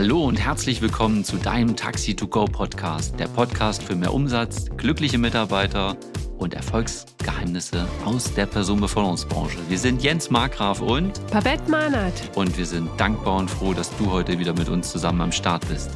Hallo 0.00 0.26
und 0.26 0.36
herzlich 0.36 0.80
willkommen 0.80 1.24
zu 1.24 1.38
deinem 1.38 1.74
Taxi 1.74 2.14
to 2.14 2.28
Go 2.28 2.44
Podcast, 2.44 3.18
der 3.18 3.26
Podcast 3.26 3.82
für 3.82 3.96
mehr 3.96 4.14
Umsatz, 4.14 4.66
glückliche 4.76 5.18
Mitarbeiter 5.18 5.96
und 6.38 6.54
Erfolgsgeheimnisse 6.54 7.84
aus 8.04 8.32
der 8.32 8.46
Personenbeförderungsbranche. 8.46 9.58
Wir 9.68 9.76
sind 9.76 10.00
Jens 10.00 10.30
Markgraf 10.30 10.80
und 10.80 11.20
Babette 11.32 11.68
Mahnert. 11.68 12.14
Und 12.36 12.56
wir 12.56 12.64
sind 12.64 12.88
dankbar 12.96 13.38
und 13.38 13.50
froh, 13.50 13.74
dass 13.74 13.90
du 13.96 14.12
heute 14.12 14.38
wieder 14.38 14.52
mit 14.52 14.68
uns 14.68 14.88
zusammen 14.92 15.20
am 15.20 15.32
Start 15.32 15.66
bist. 15.68 15.90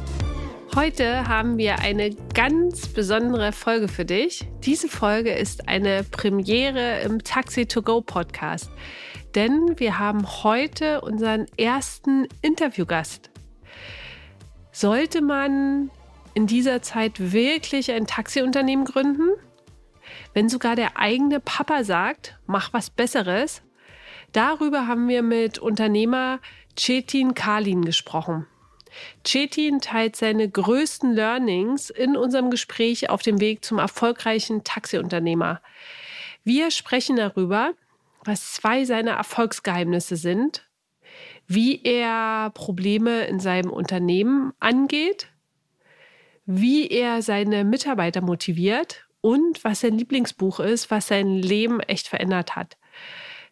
Heute 0.75 1.25
haben 1.29 1.57
wir 1.57 1.79
eine 1.79 2.09
ganz 2.33 2.89
besondere 2.89 3.53
Folge 3.53 3.87
für 3.87 4.03
dich. 4.03 4.45
Diese 4.65 4.89
Folge 4.89 5.31
ist 5.31 5.69
eine 5.69 6.03
Premiere 6.03 6.99
im 7.05 7.23
Taxi 7.23 7.67
to 7.67 7.81
Go 7.81 8.01
Podcast, 8.01 8.69
denn 9.33 9.79
wir 9.79 9.97
haben 9.97 10.27
heute 10.43 10.99
unseren 10.99 11.45
ersten 11.55 12.27
Interviewgast. 12.41 13.32
Sollte 14.75 15.21
man 15.21 15.91
in 16.33 16.47
dieser 16.47 16.81
Zeit 16.81 17.31
wirklich 17.31 17.91
ein 17.91 18.07
Taxiunternehmen 18.07 18.85
gründen? 18.85 19.29
Wenn 20.33 20.49
sogar 20.49 20.75
der 20.75 20.97
eigene 20.97 21.39
Papa 21.39 21.83
sagt, 21.83 22.39
mach 22.47 22.73
was 22.73 22.89
Besseres. 22.89 23.61
Darüber 24.31 24.87
haben 24.87 25.07
wir 25.07 25.21
mit 25.21 25.59
Unternehmer 25.59 26.39
Chetin 26.75 27.35
Kalin 27.35 27.85
gesprochen. 27.85 28.47
Chetin 29.23 29.79
teilt 29.79 30.15
seine 30.15 30.49
größten 30.49 31.13
Learnings 31.13 31.91
in 31.91 32.17
unserem 32.17 32.49
Gespräch 32.49 33.11
auf 33.11 33.21
dem 33.21 33.39
Weg 33.39 33.63
zum 33.63 33.77
erfolgreichen 33.77 34.63
Taxiunternehmer. 34.63 35.61
Wir 36.43 36.71
sprechen 36.71 37.15
darüber, 37.15 37.73
was 38.25 38.53
zwei 38.53 38.85
seiner 38.85 39.11
Erfolgsgeheimnisse 39.11 40.15
sind 40.15 40.67
wie 41.47 41.81
er 41.83 42.51
Probleme 42.53 43.25
in 43.25 43.39
seinem 43.39 43.71
Unternehmen 43.71 44.53
angeht, 44.59 45.29
wie 46.45 46.87
er 46.87 47.21
seine 47.21 47.63
Mitarbeiter 47.63 48.21
motiviert 48.21 49.05
und 49.21 49.63
was 49.63 49.81
sein 49.81 49.97
Lieblingsbuch 49.97 50.59
ist, 50.59 50.91
was 50.91 51.07
sein 51.07 51.37
Leben 51.37 51.79
echt 51.79 52.07
verändert 52.07 52.55
hat. 52.55 52.77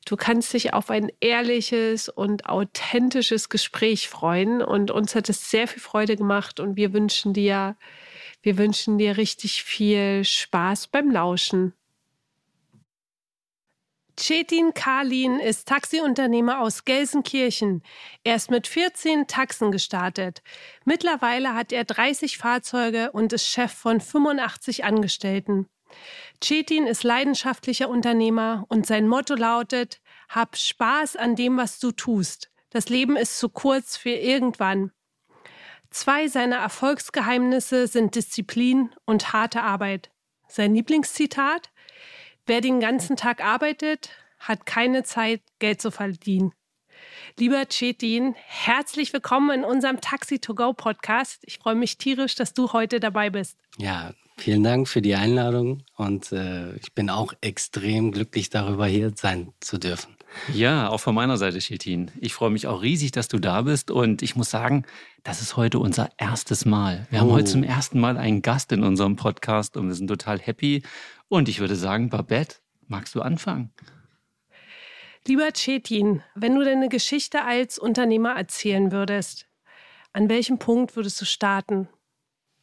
Du 0.06 0.16
kannst 0.16 0.54
dich 0.54 0.74
auf 0.74 0.90
ein 0.90 1.12
ehrliches 1.20 2.10
und 2.10 2.48
authentisches 2.48 3.50
Gespräch 3.50 4.10
freuen 4.10 4.62
und 4.62 4.90
uns 4.90 5.16
hat 5.16 5.30
es 5.30 5.52
sehr 5.52 5.68
viel 5.68 5.82
Freude 5.82 6.16
gemacht 6.16 6.60
und 6.60 6.76
wir 6.76 6.92
wünschen 6.92 7.34
dir, 7.34 7.78
wir 8.42 8.58
wünschen 8.58 8.98
dir 8.98 9.18
richtig 9.18 9.64
viel 9.64 10.26
Spaß 10.26 10.88
beim 10.88 11.12
Lauschen. 11.12 11.74
Cetin 14.20 14.74
Kalin 14.74 15.40
ist 15.40 15.68
Taxiunternehmer 15.68 16.60
aus 16.62 16.86
Gelsenkirchen. 16.86 17.82
Er 18.24 18.36
ist 18.36 18.52
mit 18.52 18.68
14 18.68 19.28
Taxen 19.28 19.72
gestartet. 19.72 20.42
Mittlerweile 20.86 21.56
hat 21.56 21.72
er 21.72 21.86
30 21.86 22.38
Fahrzeuge 22.38 23.12
und 23.12 23.34
ist 23.34 23.48
Chef 23.48 23.72
von 23.72 24.02
85 24.02 24.84
Angestellten. 24.84 25.68
Cetin 26.44 26.88
ist 26.88 27.04
leidenschaftlicher 27.04 27.90
Unternehmer 27.90 28.66
und 28.70 28.86
sein 28.86 29.08
Motto 29.08 29.36
lautet, 29.36 30.02
hab 30.30 30.58
Spaß 30.58 31.16
an 31.16 31.36
dem, 31.36 31.58
was 31.58 31.80
du 31.80 31.92
tust. 31.92 32.52
Das 32.70 32.90
Leben 32.90 33.18
ist 33.18 33.40
zu 33.40 33.50
kurz 33.50 33.98
für 33.98 34.12
irgendwann. 34.12 34.92
Zwei 35.90 36.28
seiner 36.28 36.58
Erfolgsgeheimnisse 36.58 37.88
sind 37.88 38.16
Disziplin 38.16 38.92
und 39.06 39.34
harte 39.34 39.62
Arbeit. 39.62 40.10
Sein 40.48 40.74
Lieblingszitat? 40.74 41.70
Wer 42.48 42.60
den 42.60 42.80
ganzen 42.80 43.18
Tag 43.18 43.44
arbeitet, 43.44 44.10
hat 44.40 44.66
keine 44.66 45.04
Zeit, 45.04 45.42
Geld 45.60 45.80
zu 45.80 45.92
verdienen. 45.92 46.54
Lieber 47.38 47.66
Chetin, 47.66 48.34
herzlich 48.36 49.14
willkommen 49.14 49.60
in 49.60 49.64
unserem 49.64 50.02
Taxi 50.02 50.40
to 50.40 50.56
Go 50.56 50.74
Podcast. 50.74 51.44
Ich 51.46 51.60
freue 51.60 51.76
mich 51.76 52.00
tierisch, 52.00 52.34
dass 52.34 52.54
du 52.54 52.74
heute 52.74 53.00
dabei 53.00 53.30
bist. 53.30 53.60
Ja, 53.78 54.14
vielen 54.38 54.64
Dank 54.64 54.88
für 54.88 55.04
die 55.04 55.14
Einladung 55.14 55.84
und 55.98 56.32
äh, 56.32 56.76
ich 56.78 56.94
bin 56.94 57.12
auch 57.12 57.34
extrem 57.42 58.12
glücklich 58.12 58.50
darüber, 58.50 58.88
hier 58.88 59.12
sein 59.16 59.54
zu 59.60 59.78
dürfen. 59.78 60.16
Ja, 60.52 60.90
auch 60.90 61.00
von 61.00 61.14
meiner 61.14 61.38
Seite, 61.38 61.60
Chetin. 61.60 62.10
Ich 62.20 62.34
freue 62.34 62.50
mich 62.50 62.66
auch 62.66 62.82
riesig, 62.82 63.12
dass 63.12 63.28
du 63.28 63.38
da 63.38 63.62
bist 63.62 63.92
und 63.92 64.24
ich 64.24 64.36
muss 64.36 64.50
sagen, 64.50 64.86
das 65.24 65.42
ist 65.42 65.58
heute 65.58 65.78
unser 65.78 66.10
erstes 66.18 66.66
Mal. 66.66 67.06
Wir 67.12 67.20
oh. 67.20 67.22
haben 67.24 67.32
heute 67.32 67.52
zum 67.52 67.64
ersten 67.64 68.00
Mal 68.00 68.18
einen 68.18 68.42
Gast 68.42 68.72
in 68.72 68.84
unserem 68.84 69.16
Podcast 69.16 69.78
und 69.78 69.88
wir 69.90 69.96
sind 69.96 70.08
total 70.08 70.40
happy 70.40 70.82
und 71.32 71.48
ich 71.48 71.60
würde 71.60 71.78
sagen, 71.78 72.10
Babette, 72.10 72.58
magst 72.88 73.16
du 73.16 73.22
anfangen? 73.22 73.72
Lieber 75.26 75.52
Chetin, 75.54 76.22
wenn 76.36 76.56
du 76.56 76.66
deine 76.66 76.90
Geschichte 76.90 77.44
als 77.46 77.80
Unternehmer 77.80 78.36
erzählen 78.36 78.92
würdest, 78.92 79.48
an 80.12 80.28
welchem 80.28 80.60
Punkt 80.60 80.96
würdest 80.98 81.22
du 81.22 81.26
starten? 81.26 81.88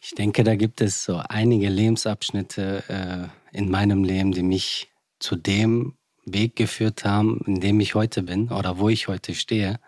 Ich 0.02 0.14
denke, 0.14 0.44
da 0.44 0.54
gibt 0.54 0.82
es 0.82 1.02
so 1.02 1.16
einige 1.16 1.70
Lebensabschnitte 1.70 3.30
äh, 3.52 3.56
in 3.56 3.70
meinem 3.70 4.04
Leben, 4.04 4.32
die 4.32 4.42
mich 4.42 4.90
zu 5.18 5.34
dem 5.34 5.96
Weg 6.26 6.54
geführt 6.54 7.06
haben, 7.06 7.40
in 7.46 7.60
dem 7.60 7.80
ich 7.80 7.94
heute 7.94 8.22
bin 8.22 8.50
oder 8.50 8.78
wo 8.78 8.90
ich 8.90 9.08
heute 9.08 9.34
stehe. 9.34 9.80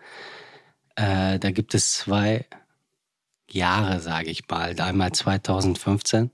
Äh, 0.95 1.37
da 1.37 1.51
gibt 1.51 1.75
es 1.75 1.93
zwei 1.93 2.47
Jahre, 3.47 3.99
sage 3.99 4.31
ich 4.31 4.47
mal. 4.47 4.79
Einmal 4.79 5.11
2015 5.11 6.31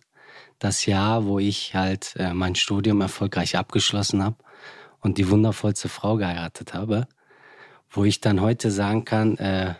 das 0.59 0.85
Jahr, 0.85 1.25
wo 1.25 1.39
ich 1.39 1.75
halt 1.75 2.15
äh, 2.17 2.33
mein 2.33 2.55
Studium 2.55 3.01
erfolgreich 3.01 3.55
abgeschlossen 3.55 4.23
habe 4.23 4.37
und 4.99 5.17
die 5.17 5.29
wundervollste 5.29 5.89
Frau 5.89 6.17
geheiratet 6.17 6.73
habe, 6.73 7.07
wo 7.89 8.03
ich 8.03 8.21
dann 8.21 8.41
heute 8.41 8.71
sagen 8.71 9.05
kann, 9.05 9.37
äh, 9.37 9.75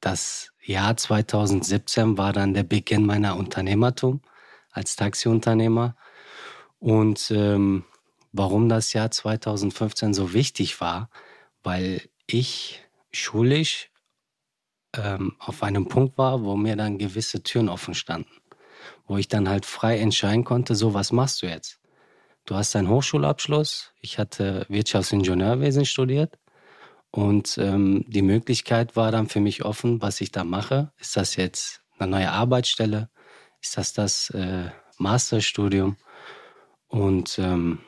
das 0.00 0.52
Jahr 0.64 0.96
2017 0.96 2.18
war 2.18 2.32
dann 2.32 2.54
der 2.54 2.64
Beginn 2.64 3.06
meiner 3.06 3.36
Unternehmertum 3.36 4.20
als 4.70 4.96
Taxiunternehmer. 4.96 5.96
Und 6.80 7.30
ähm, 7.30 7.84
warum 8.32 8.68
das 8.68 8.92
Jahr 8.92 9.10
2015 9.10 10.14
so 10.14 10.32
wichtig 10.32 10.80
war, 10.80 11.08
weil 11.62 12.02
ich 12.26 12.82
schulisch 13.12 13.90
ähm, 14.94 15.36
auf 15.38 15.62
einem 15.62 15.86
Punkt 15.86 16.18
war, 16.18 16.42
wo 16.42 16.56
mir 16.56 16.74
dann 16.74 16.98
gewisse 16.98 17.44
Türen 17.44 17.68
offen 17.68 17.94
standen 17.94 18.41
wo 19.06 19.16
ich 19.16 19.28
dann 19.28 19.48
halt 19.48 19.66
frei 19.66 19.98
entscheiden 19.98 20.44
konnte, 20.44 20.74
so 20.74 20.94
was 20.94 21.12
machst 21.12 21.42
du 21.42 21.46
jetzt? 21.46 21.78
Du 22.44 22.56
hast 22.56 22.74
einen 22.74 22.88
Hochschulabschluss, 22.88 23.92
ich 24.00 24.18
hatte 24.18 24.66
Wirtschaftsingenieurwesen 24.68 25.84
studiert 25.84 26.38
und 27.10 27.58
ähm, 27.58 28.04
die 28.08 28.22
Möglichkeit 28.22 28.96
war 28.96 29.12
dann 29.12 29.28
für 29.28 29.40
mich 29.40 29.64
offen, 29.64 30.00
was 30.02 30.20
ich 30.20 30.32
da 30.32 30.44
mache. 30.44 30.92
Ist 30.98 31.16
das 31.16 31.36
jetzt 31.36 31.82
eine 31.98 32.10
neue 32.10 32.32
Arbeitsstelle? 32.32 33.10
Ist 33.60 33.76
das 33.76 33.92
das 33.92 34.30
äh, 34.30 34.70
Masterstudium? 34.98 35.96
Und 36.88 37.38
ähm, 37.38 37.80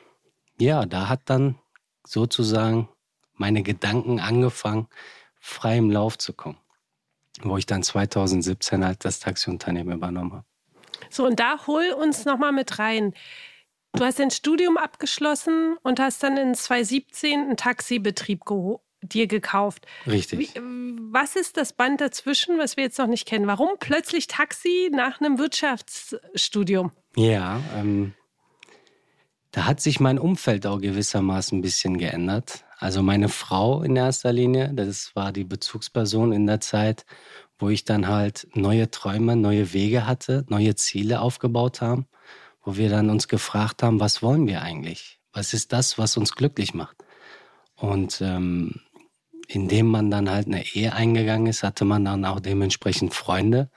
ja, 0.59 0.85
da 0.85 1.09
hat 1.09 1.21
dann 1.25 1.59
sozusagen 2.07 2.87
meine 3.33 3.63
Gedanken 3.63 4.19
angefangen, 4.19 4.87
frei 5.39 5.77
im 5.77 5.91
Lauf 5.91 6.17
zu 6.17 6.33
kommen, 6.33 6.57
wo 7.41 7.57
ich 7.57 7.65
dann 7.65 7.83
2017 7.83 8.85
halt 8.85 9.05
das 9.05 9.19
Taxiunternehmen 9.19 9.95
übernommen 9.95 10.33
habe. 10.33 10.45
So, 11.09 11.25
und 11.25 11.39
da 11.39 11.67
hol 11.67 11.91
uns 11.91 12.25
nochmal 12.25 12.51
mit 12.51 12.79
rein. 12.79 13.13
Du 13.93 14.03
hast 14.03 14.19
dein 14.19 14.31
Studium 14.31 14.77
abgeschlossen 14.77 15.77
und 15.81 15.99
hast 15.99 16.21
dann 16.23 16.37
in 16.37 16.53
2017 16.53 17.39
einen 17.39 17.57
Taxibetrieb 17.57 18.41
dir 19.01 19.27
gekauft. 19.27 19.85
Richtig. 20.07 20.39
Wie, 20.39 20.61
was 21.11 21.35
ist 21.35 21.57
das 21.57 21.73
Band 21.73 22.01
dazwischen, 22.01 22.57
was 22.57 22.75
wir 22.75 22.83
jetzt 22.83 22.97
noch 22.99 23.07
nicht 23.07 23.27
kennen? 23.27 23.47
Warum 23.47 23.69
plötzlich 23.79 24.27
Taxi 24.27 24.89
nach 24.91 25.21
einem 25.21 25.37
Wirtschaftsstudium? 25.37 26.91
Ja, 27.15 27.61
ähm, 27.77 28.13
da 29.51 29.65
hat 29.65 29.79
sich 29.79 29.99
mein 29.99 30.19
Umfeld 30.19 30.67
auch 30.67 30.81
gewissermaßen 30.81 31.59
ein 31.59 31.61
bisschen 31.61 31.97
geändert. 31.97 32.65
Also 32.77 33.01
meine 33.01 33.29
Frau 33.29 33.83
in 33.83 33.95
erster 33.95 34.33
Linie, 34.33 34.71
das 34.73 35.15
war 35.15 35.31
die 35.31 35.45
Bezugsperson 35.45 36.33
in 36.33 36.45
der 36.45 36.59
Zeit 36.59 37.05
wo 37.57 37.69
ich 37.69 37.85
dann 37.85 38.07
halt 38.07 38.47
neue 38.53 38.91
Träume, 38.91 39.35
neue 39.35 39.73
Wege 39.73 40.05
hatte, 40.05 40.45
neue 40.49 40.75
Ziele 40.75 41.21
aufgebaut 41.21 41.81
haben, 41.81 42.07
wo 42.63 42.75
wir 42.77 42.89
dann 42.89 43.09
uns 43.09 43.27
gefragt 43.27 43.83
haben, 43.83 43.99
was 43.99 44.21
wollen 44.21 44.47
wir 44.47 44.61
eigentlich? 44.61 45.19
Was 45.33 45.53
ist 45.53 45.73
das, 45.73 45.97
was 45.97 46.17
uns 46.17 46.35
glücklich 46.35 46.73
macht? 46.73 46.97
Und 47.75 48.21
ähm, 48.21 48.81
indem 49.47 49.87
man 49.87 50.09
dann 50.09 50.29
halt 50.29 50.47
eine 50.47 50.65
Ehe 50.75 50.93
eingegangen 50.93 51.47
ist, 51.47 51.63
hatte 51.63 51.85
man 51.85 52.05
dann 52.05 52.25
auch 52.25 52.39
dementsprechend 52.39 53.13
Freunde. 53.13 53.69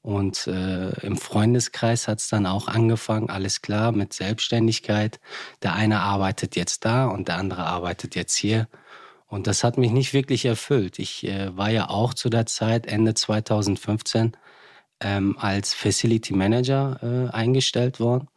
Und 0.00 0.48
äh, 0.48 0.90
im 1.06 1.16
Freundeskreis 1.16 2.08
hat 2.08 2.18
es 2.18 2.28
dann 2.28 2.46
auch 2.46 2.66
angefangen, 2.66 3.30
alles 3.30 3.62
klar, 3.62 3.92
mit 3.92 4.12
Selbstständigkeit. 4.12 5.20
Der 5.62 5.74
eine 5.74 6.00
arbeitet 6.00 6.56
jetzt 6.56 6.84
da 6.84 7.06
und 7.06 7.28
der 7.28 7.36
andere 7.36 7.64
arbeitet 7.64 8.16
jetzt 8.16 8.34
hier. 8.34 8.68
Und 9.32 9.46
das 9.46 9.64
hat 9.64 9.78
mich 9.78 9.92
nicht 9.92 10.12
wirklich 10.12 10.44
erfüllt. 10.44 10.98
Ich 10.98 11.24
äh, 11.24 11.56
war 11.56 11.70
ja 11.70 11.88
auch 11.88 12.12
zu 12.12 12.28
der 12.28 12.44
Zeit, 12.44 12.84
Ende 12.84 13.14
2015, 13.14 14.36
ähm, 15.00 15.38
als 15.38 15.72
Facility 15.72 16.34
Manager 16.34 16.98
äh, 17.02 17.34
eingestellt 17.34 17.98
worden. 17.98 18.28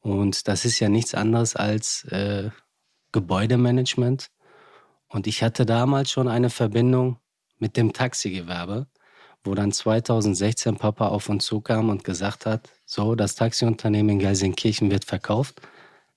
Und 0.00 0.48
das 0.48 0.64
ist 0.64 0.80
ja 0.80 0.88
nichts 0.88 1.14
anderes 1.14 1.56
als 1.56 2.04
äh, 2.04 2.48
Gebäudemanagement. 3.12 4.30
Und 5.08 5.26
ich 5.26 5.42
hatte 5.42 5.66
damals 5.66 6.10
schon 6.10 6.28
eine 6.28 6.48
Verbindung 6.48 7.18
mit 7.58 7.76
dem 7.76 7.92
Taxigewerbe, 7.92 8.86
wo 9.44 9.54
dann 9.54 9.72
2016 9.72 10.78
Papa 10.78 11.08
auf 11.08 11.28
uns 11.28 11.44
zukam 11.44 11.90
und 11.90 12.02
gesagt 12.02 12.46
hat, 12.46 12.70
so, 12.86 13.14
das 13.14 13.34
Taxiunternehmen 13.34 14.14
in 14.14 14.20
Gelsenkirchen 14.20 14.90
wird 14.90 15.04
verkauft, 15.04 15.60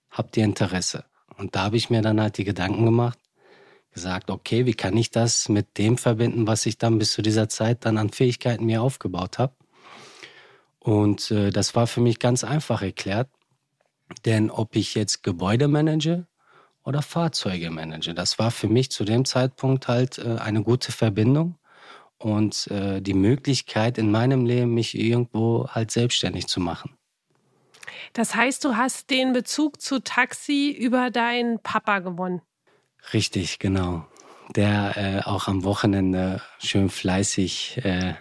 habt 0.10 0.38
ihr 0.38 0.46
Interesse? 0.46 1.04
Und 1.36 1.58
da 1.58 1.64
habe 1.64 1.76
ich 1.76 1.90
mir 1.90 2.02
dann 2.02 2.22
halt 2.22 2.38
die 2.38 2.46
Gedanken 2.46 2.86
gemacht, 2.86 3.20
gesagt, 3.98 4.30
okay, 4.30 4.68
wie 4.68 4.76
kann 4.76 4.96
ich 4.96 5.10
das 5.10 5.50
mit 5.50 5.80
dem 5.80 5.98
verbinden, 5.98 6.46
was 6.46 6.68
ich 6.68 6.78
dann 6.78 7.00
bis 7.00 7.14
zu 7.14 7.24
dieser 7.24 7.50
Zeit 7.50 7.84
dann 7.84 7.98
an 7.98 8.12
Fähigkeiten 8.12 8.64
mir 8.64 8.84
aufgebaut 8.84 9.40
habe? 9.40 9.54
Und 10.80 11.32
äh, 11.32 11.50
das 11.50 11.74
war 11.76 11.88
für 11.88 12.00
mich 12.00 12.20
ganz 12.20 12.44
einfach 12.44 12.84
erklärt, 12.84 13.28
denn 14.24 14.52
ob 14.52 14.76
ich 14.76 14.94
jetzt 14.94 15.24
Gebäude 15.24 15.68
manage 15.68 16.28
oder 16.84 17.02
Fahrzeuge 17.02 17.72
manage, 17.72 18.14
das 18.14 18.38
war 18.38 18.52
für 18.52 18.68
mich 18.68 18.92
zu 18.92 19.04
dem 19.04 19.26
Zeitpunkt 19.26 19.88
halt 19.88 20.20
äh, 20.20 20.38
eine 20.38 20.62
gute 20.62 20.92
Verbindung 20.92 21.58
und 22.20 22.68
äh, 22.68 23.02
die 23.02 23.16
Möglichkeit 23.16 23.98
in 23.98 24.12
meinem 24.12 24.46
Leben, 24.46 24.76
mich 24.76 24.96
irgendwo 24.96 25.68
halt 25.70 25.90
selbstständig 25.90 26.46
zu 26.46 26.60
machen. 26.60 26.96
Das 28.14 28.36
heißt, 28.36 28.64
du 28.64 28.76
hast 28.76 29.10
den 29.10 29.34
Bezug 29.34 29.82
zu 29.82 30.04
Taxi 30.04 30.70
über 30.70 31.10
deinen 31.10 31.60
Papa 31.64 32.00
gewonnen. 32.00 32.44
Richtig, 33.14 33.60
genau. 33.60 34.06
Der 34.56 34.98
äh, 34.98 35.22
auch 35.24 35.48
am 35.48 35.64
Wochenende 35.64 36.42
schön 36.60 36.90
fleißig 36.90 37.82
äh, 37.84 38.14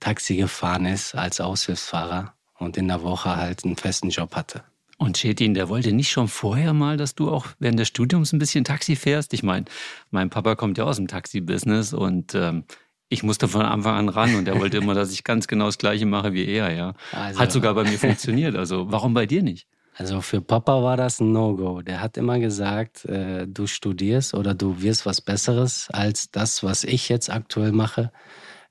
Taxi 0.00 0.36
gefahren 0.36 0.86
ist 0.86 1.14
als 1.14 1.40
Aushilfsfahrer 1.40 2.34
und 2.58 2.76
in 2.76 2.88
der 2.88 3.02
Woche 3.02 3.36
halt 3.36 3.64
einen 3.64 3.76
festen 3.76 4.10
Job 4.10 4.34
hatte. 4.34 4.64
Und 4.96 5.16
Chetin, 5.16 5.54
der 5.54 5.68
wollte 5.68 5.92
nicht 5.92 6.10
schon 6.10 6.26
vorher 6.26 6.72
mal, 6.72 6.96
dass 6.96 7.14
du 7.14 7.30
auch 7.30 7.46
während 7.60 7.78
des 7.78 7.86
Studiums 7.86 8.32
ein 8.32 8.40
bisschen 8.40 8.64
Taxi 8.64 8.96
fährst? 8.96 9.32
Ich 9.32 9.44
meine, 9.44 9.66
mein 10.10 10.28
Papa 10.28 10.56
kommt 10.56 10.76
ja 10.76 10.84
aus 10.84 10.96
dem 10.96 11.06
Taxi-Business 11.06 11.92
und 11.92 12.34
ähm, 12.34 12.64
ich 13.08 13.22
musste 13.22 13.46
von 13.46 13.62
Anfang 13.62 13.94
an 13.94 14.08
ran 14.08 14.34
und 14.34 14.48
er 14.48 14.58
wollte 14.58 14.76
immer, 14.78 14.94
dass 14.94 15.12
ich 15.12 15.22
ganz 15.22 15.46
genau 15.46 15.66
das 15.66 15.78
Gleiche 15.78 16.04
mache 16.04 16.32
wie 16.32 16.46
er, 16.46 16.72
ja. 16.72 16.94
Also, 17.12 17.40
hat 17.40 17.52
sogar 17.52 17.74
bei 17.74 17.84
mir 17.84 17.98
funktioniert. 17.98 18.56
Also 18.56 18.90
warum 18.90 19.14
bei 19.14 19.26
dir 19.26 19.42
nicht? 19.42 19.68
Also 19.98 20.20
für 20.20 20.40
Papa 20.40 20.80
war 20.84 20.96
das 20.96 21.18
ein 21.18 21.32
No-Go. 21.32 21.82
Der 21.82 22.00
hat 22.00 22.16
immer 22.16 22.38
gesagt, 22.38 23.04
äh, 23.04 23.48
du 23.48 23.66
studierst 23.66 24.32
oder 24.32 24.54
du 24.54 24.80
wirst 24.80 25.06
was 25.06 25.20
Besseres 25.20 25.88
als 25.90 26.30
das, 26.30 26.62
was 26.62 26.84
ich 26.84 27.08
jetzt 27.08 27.28
aktuell 27.30 27.72
mache, 27.72 28.12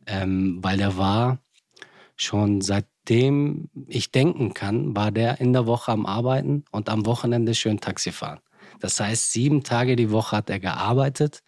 ähm, 0.05 0.59
weil 0.61 0.77
der 0.77 0.97
war 0.97 1.39
schon 2.15 2.61
seitdem 2.61 3.69
ich 3.87 4.11
denken 4.11 4.53
kann, 4.53 4.95
war 4.95 5.11
der 5.11 5.41
in 5.41 5.51
der 5.51 5.67
Woche 5.67 5.91
am 5.91 6.05
Arbeiten 6.05 6.63
und 6.71 6.87
am 6.87 7.05
Wochenende 7.05 7.55
schön 7.55 7.81
Taxi 7.81 8.13
fahren. 8.13 8.39
Das 8.79 8.97
heißt, 8.97 9.33
sieben 9.33 9.63
Tage 9.63 9.97
die 9.97 10.11
Woche 10.11 10.37
hat 10.37 10.49
er 10.49 10.59
gearbeitet 10.61 11.43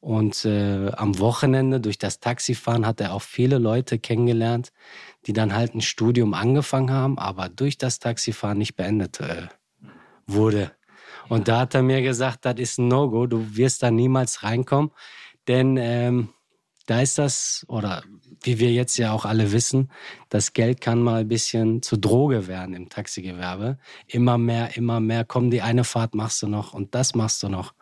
und 0.00 0.46
äh, 0.46 0.90
am 0.92 1.18
Wochenende 1.18 1.78
durch 1.78 1.98
das 1.98 2.20
Taxifahren 2.20 2.86
hat 2.86 3.02
er 3.02 3.12
auch 3.12 3.22
viele 3.22 3.58
Leute 3.58 3.98
kennengelernt, 3.98 4.72
die 5.26 5.32
dann 5.32 5.54
halt 5.54 5.74
ein 5.74 5.80
Studium 5.80 6.34
angefangen 6.34 6.90
haben, 6.90 7.18
aber 7.18 7.48
durch 7.48 7.78
das 7.78 7.98
Taxifahren 7.98 8.58
nicht 8.58 8.76
beendet 8.76 9.20
äh, 9.20 9.48
wurde. 10.26 10.72
Und 11.28 11.48
da 11.48 11.60
hat 11.60 11.74
er 11.74 11.82
mir 11.82 12.02
gesagt, 12.02 12.44
das 12.44 12.58
ist 12.58 12.78
ein 12.78 12.88
No-Go, 12.88 13.26
du 13.26 13.56
wirst 13.56 13.82
da 13.82 13.90
niemals 13.90 14.42
reinkommen, 14.42 14.90
denn 15.46 15.76
ähm, 15.76 16.30
da 16.86 17.00
ist 17.00 17.18
das, 17.18 17.64
oder 17.68 18.02
wie 18.42 18.58
wir 18.58 18.72
jetzt 18.72 18.96
ja 18.96 19.12
auch 19.12 19.24
alle 19.24 19.52
wissen, 19.52 19.92
das 20.28 20.52
Geld 20.54 20.80
kann 20.80 21.02
mal 21.02 21.20
ein 21.20 21.28
bisschen 21.28 21.82
zu 21.82 21.96
Droge 21.96 22.48
werden 22.48 22.74
im 22.74 22.88
Taxigewerbe. 22.88 23.78
Immer 24.06 24.38
mehr, 24.38 24.76
immer 24.76 24.98
mehr, 24.98 25.24
komm, 25.24 25.50
die 25.50 25.62
eine 25.62 25.84
Fahrt 25.84 26.14
machst 26.14 26.42
du 26.42 26.48
noch 26.48 26.72
und 26.74 26.94
das 26.94 27.14
machst 27.14 27.42
du 27.42 27.48
noch. 27.48 27.74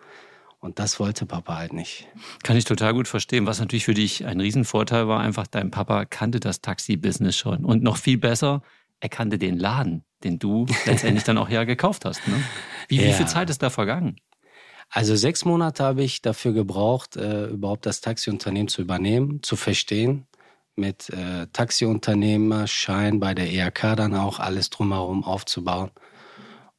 Und 0.60 0.80
das 0.80 0.98
wollte 0.98 1.24
Papa 1.24 1.56
halt 1.56 1.72
nicht. 1.72 2.08
Kann 2.42 2.56
ich 2.56 2.64
total 2.64 2.92
gut 2.92 3.06
verstehen. 3.06 3.46
Was 3.46 3.60
natürlich 3.60 3.84
für 3.84 3.94
dich 3.94 4.26
ein 4.26 4.40
Riesenvorteil 4.40 5.06
war, 5.06 5.20
einfach 5.20 5.46
dein 5.46 5.70
Papa 5.70 6.04
kannte 6.04 6.40
das 6.40 6.60
Taxi-Business 6.60 7.36
schon. 7.36 7.64
Und 7.64 7.82
noch 7.82 7.96
viel 7.96 8.18
besser, 8.18 8.62
er 9.00 9.08
kannte 9.08 9.38
den 9.38 9.56
Laden, 9.56 10.04
den 10.24 10.38
du 10.38 10.66
letztendlich 10.86 11.24
dann 11.24 11.38
auch 11.38 11.48
ja 11.48 11.64
gekauft 11.64 12.04
hast. 12.04 12.26
Ne? 12.26 12.42
Wie, 12.88 12.96
ja. 12.96 13.04
wie 13.04 13.12
viel 13.12 13.26
Zeit 13.26 13.50
ist 13.50 13.62
da 13.62 13.70
vergangen? 13.70 14.16
Also 14.90 15.14
sechs 15.16 15.44
Monate 15.44 15.84
habe 15.84 16.02
ich 16.02 16.22
dafür 16.22 16.52
gebraucht, 16.52 17.16
äh, 17.16 17.46
überhaupt 17.46 17.86
das 17.86 18.00
Taxiunternehmen 18.00 18.68
zu 18.68 18.82
übernehmen, 18.82 19.42
zu 19.42 19.54
verstehen, 19.54 20.26
mit 20.76 21.10
äh, 21.10 21.46
Taxiunternehmerschein 21.52 23.20
bei 23.20 23.34
der 23.34 23.52
ERK 23.52 23.96
dann 23.96 24.14
auch 24.14 24.38
alles 24.38 24.70
drumherum 24.70 25.24
aufzubauen. 25.24 25.90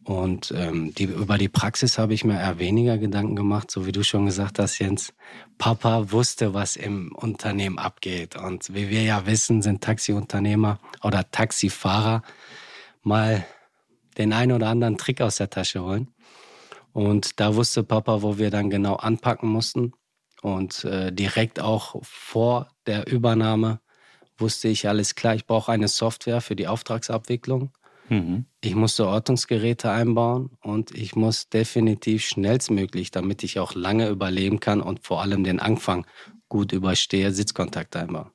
Und 0.09 0.51
ähm, 0.57 0.91
die, 0.95 1.03
über 1.03 1.37
die 1.37 1.49
Praxis 1.49 1.99
habe 1.99 2.15
ich 2.15 2.23
mir 2.23 2.33
eher 2.33 2.57
weniger 2.57 2.97
Gedanken 2.97 3.35
gemacht, 3.35 3.69
so 3.69 3.85
wie 3.85 3.91
du 3.91 4.03
schon 4.03 4.25
gesagt 4.25 4.57
hast, 4.57 4.79
Jens. 4.79 5.13
Papa 5.59 6.11
wusste, 6.11 6.55
was 6.55 6.77
im 6.77 7.11
Unternehmen 7.13 7.77
abgeht. 7.77 8.35
Und 8.35 8.73
wie 8.73 8.89
wir 8.89 9.03
ja 9.03 9.27
wissen, 9.27 9.61
sind 9.61 9.83
Taxiunternehmer 9.83 10.79
oder 11.03 11.29
Taxifahrer 11.29 12.23
mal 13.03 13.45
den 14.17 14.33
einen 14.33 14.53
oder 14.53 14.69
anderen 14.69 14.97
Trick 14.97 15.21
aus 15.21 15.35
der 15.35 15.51
Tasche 15.51 15.83
holen. 15.83 16.07
Und 16.91 17.39
da 17.39 17.53
wusste 17.53 17.83
Papa, 17.83 18.23
wo 18.23 18.39
wir 18.39 18.49
dann 18.49 18.71
genau 18.71 18.95
anpacken 18.95 19.47
mussten. 19.47 19.93
Und 20.41 20.85
äh, 20.85 21.11
direkt 21.13 21.59
auch 21.59 21.97
vor 22.01 22.71
der 22.87 23.05
Übernahme 23.05 23.79
wusste 24.39 24.69
ich 24.69 24.87
alles 24.87 25.13
klar, 25.13 25.35
ich 25.35 25.45
brauche 25.45 25.71
eine 25.71 25.87
Software 25.87 26.41
für 26.41 26.55
die 26.55 26.67
Auftragsabwicklung. 26.67 27.73
Mhm. 28.09 28.45
Ich 28.61 28.75
musste 28.75 29.07
Ortungsgeräte 29.07 29.91
einbauen 29.91 30.51
und 30.61 30.91
ich 30.91 31.15
muss 31.15 31.49
definitiv 31.49 32.25
schnellstmöglich, 32.25 33.11
damit 33.11 33.43
ich 33.43 33.59
auch 33.59 33.75
lange 33.75 34.09
überleben 34.09 34.59
kann 34.59 34.81
und 34.81 35.05
vor 35.05 35.21
allem 35.21 35.43
den 35.43 35.59
Anfang 35.59 36.05
gut 36.49 36.71
überstehe, 36.71 37.31
Sitzkontakt 37.31 37.95
einbauen. 37.95 38.31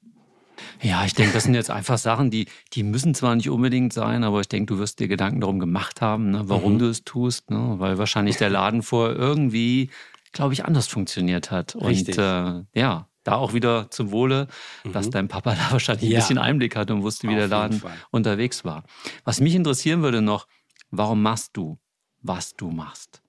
Ja, 0.81 1.05
ich 1.05 1.15
denke, 1.15 1.33
das 1.33 1.45
sind 1.45 1.55
jetzt 1.55 1.71
einfach 1.71 1.99
Sachen, 1.99 2.31
die, 2.31 2.47
die 2.73 2.83
müssen 2.83 3.15
zwar 3.15 3.35
nicht 3.35 3.51
unbedingt 3.51 3.93
sein, 3.93 4.25
aber 4.25 4.41
ich 4.41 4.49
denke, 4.49 4.75
du 4.75 4.79
wirst 4.79 5.01
dir 5.01 5.09
Gedanken 5.09 5.41
darum 5.41 5.59
gemacht 5.59 6.01
haben, 6.01 6.31
ne, 6.31 6.43
warum 6.47 6.75
mhm. 6.75 6.79
du 6.79 6.89
es 6.89 7.05
tust, 7.05 7.51
ne, 7.51 7.75
weil 7.79 7.99
wahrscheinlich 7.99 8.37
der 8.37 8.51
Laden 8.51 8.83
vor 8.83 9.11
irgendwie, 9.11 9.91
glaube 10.33 10.55
ich, 10.55 10.65
anders 10.65 10.87
funktioniert 10.87 11.51
hat. 11.51 11.77
Richtig. 11.77 12.19
Und 12.19 12.25
äh, 12.25 12.81
ja, 12.81 13.09
da 13.25 13.37
auch 13.37 13.55
wieder 13.55 13.91
zum 13.91 14.13
Wohle, 14.13 14.49
mhm. 14.85 14.93
dass 14.93 15.11
dein 15.11 15.29
Papa 15.29 15.55
da 15.55 15.73
wahrscheinlich 15.73 16.09
ja. 16.11 16.19
ein 16.19 16.23
bisschen 16.23 16.39
Einblick 16.39 16.77
hatte 16.77 16.95
und 16.95 17.03
wusste, 17.03 17.29
wie 17.29 17.35
der 17.35 17.49
Laden 17.49 17.83
unterwegs 18.11 18.65
war. 18.65 18.85
Was 19.25 19.41
mich 19.41 19.55
interessieren 19.55 20.03
würde 20.03 20.23
noch, 20.23 20.47
warum 20.91 21.23
machst 21.23 21.57
du, 21.57 21.79
was 22.23 22.55
du 22.55 22.71
machst? 22.71 23.23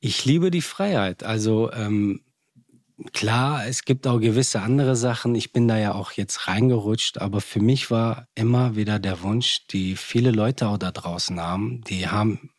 Ich 0.00 0.24
liebe 0.24 0.50
die 0.50 0.62
Freiheit. 0.62 1.24
Also 1.24 1.72
ähm, 1.72 2.20
klar, 3.12 3.66
es 3.66 3.84
gibt 3.84 4.06
auch 4.06 4.18
gewisse 4.20 4.60
andere 4.60 4.94
Sachen. 4.94 5.34
Ich 5.34 5.52
bin 5.52 5.66
da 5.66 5.76
ja 5.76 5.94
auch 5.94 6.12
jetzt 6.12 6.46
reingerutscht, 6.46 7.18
aber 7.18 7.40
für 7.40 7.60
mich 7.60 7.90
war 7.90 8.28
immer 8.34 8.76
wieder 8.76 8.98
der 8.98 9.22
Wunsch, 9.22 9.66
die 9.68 9.96
viele 9.96 10.30
Leute 10.30 10.68
auch 10.68 10.78
da 10.78 10.92
draußen 10.92 11.40
haben, 11.40 11.82
die 11.82 12.08
haben, 12.08 12.50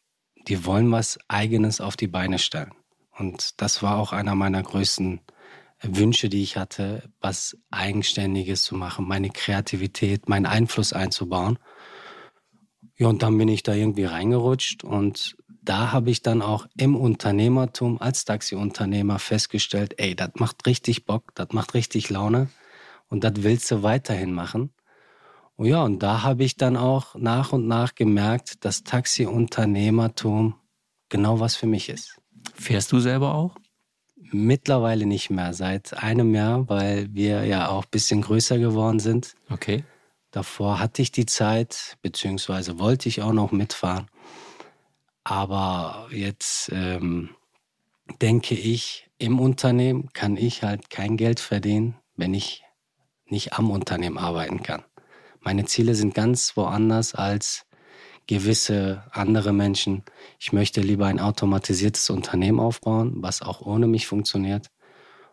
die 0.47 0.65
wollen 0.65 0.91
was 0.91 1.17
Eigenes 1.29 1.79
auf 1.79 1.95
die 1.95 2.07
Beine 2.07 2.39
stellen. 2.39 2.73
Und 3.17 3.61
das 3.61 3.83
war 3.83 3.97
auch 3.97 4.13
einer 4.13 4.35
meiner 4.35 4.63
größten 4.63 5.19
Wünsche, 5.81 6.29
die 6.29 6.43
ich 6.43 6.57
hatte, 6.57 7.09
was 7.21 7.57
Eigenständiges 7.71 8.63
zu 8.63 8.75
machen, 8.75 9.07
meine 9.07 9.29
Kreativität, 9.29 10.27
meinen 10.27 10.45
Einfluss 10.45 10.93
einzubauen. 10.93 11.57
Ja, 12.97 13.07
und 13.07 13.23
dann 13.23 13.37
bin 13.37 13.47
ich 13.47 13.63
da 13.63 13.73
irgendwie 13.73 14.03
reingerutscht 14.03 14.83
und 14.83 15.37
da 15.61 15.91
habe 15.91 16.09
ich 16.09 16.21
dann 16.21 16.41
auch 16.41 16.67
im 16.77 16.95
Unternehmertum 16.95 18.01
als 18.01 18.25
Taxiunternehmer 18.25 19.19
festgestellt, 19.19 19.93
ey, 19.97 20.15
das 20.15 20.31
macht 20.35 20.65
richtig 20.65 21.05
Bock, 21.05 21.33
das 21.35 21.49
macht 21.51 21.73
richtig 21.73 22.09
Laune 22.09 22.49
und 23.07 23.23
das 23.23 23.33
willst 23.37 23.71
du 23.71 23.83
weiterhin 23.83 24.33
machen. 24.33 24.73
Und 25.55 25.67
ja, 25.67 25.83
und 25.83 26.01
da 26.01 26.23
habe 26.23 26.43
ich 26.43 26.55
dann 26.55 26.77
auch 26.77 27.15
nach 27.15 27.53
und 27.53 27.67
nach 27.67 27.95
gemerkt, 27.95 28.65
dass 28.65 28.83
Taxiunternehmertum 28.83 30.55
genau 31.09 31.39
was 31.39 31.55
für 31.55 31.67
mich 31.67 31.89
ist. 31.89 32.19
Fährst 32.53 32.91
du 32.91 32.99
selber 32.99 33.33
auch? 33.33 33.55
Mittlerweile 34.31 35.05
nicht 35.05 35.29
mehr, 35.29 35.53
seit 35.53 35.97
einem 36.01 36.35
Jahr, 36.35 36.69
weil 36.69 37.13
wir 37.13 37.45
ja 37.45 37.69
auch 37.69 37.83
ein 37.83 37.91
bisschen 37.91 38.21
größer 38.21 38.57
geworden 38.57 38.99
sind. 38.99 39.35
Okay. 39.49 39.83
Davor 40.31 40.79
hatte 40.79 41.01
ich 41.01 41.11
die 41.11 41.25
Zeit, 41.25 41.97
beziehungsweise 42.01 42.77
wollte 42.77 43.09
ich 43.09 43.21
auch 43.21 43.33
noch 43.33 43.51
mitfahren. 43.51 44.07
Aber 45.23 46.07
jetzt 46.11 46.71
ähm, 46.71 47.29
denke 48.21 48.55
ich, 48.55 49.09
im 49.17 49.39
Unternehmen 49.39 50.09
kann 50.13 50.37
ich 50.37 50.63
halt 50.63 50.89
kein 50.89 51.17
Geld 51.17 51.39
verdienen, 51.39 51.95
wenn 52.15 52.33
ich 52.33 52.63
nicht 53.25 53.53
am 53.53 53.71
Unternehmen 53.71 54.17
arbeiten 54.17 54.63
kann. 54.63 54.83
Meine 55.41 55.65
Ziele 55.65 55.95
sind 55.95 56.13
ganz 56.13 56.55
woanders 56.57 57.15
als 57.15 57.65
gewisse 58.29 59.03
andere 59.09 59.53
Menschen. 59.53 60.03
Ich 60.37 60.53
möchte 60.53 60.81
lieber 60.81 61.07
ein 61.07 61.19
automatisiertes 61.19 62.11
Unternehmen 62.11 62.59
aufbauen, 62.59 63.13
was 63.15 63.41
auch 63.41 63.61
ohne 63.61 63.87
mich 63.87 64.05
funktioniert. 64.05 64.69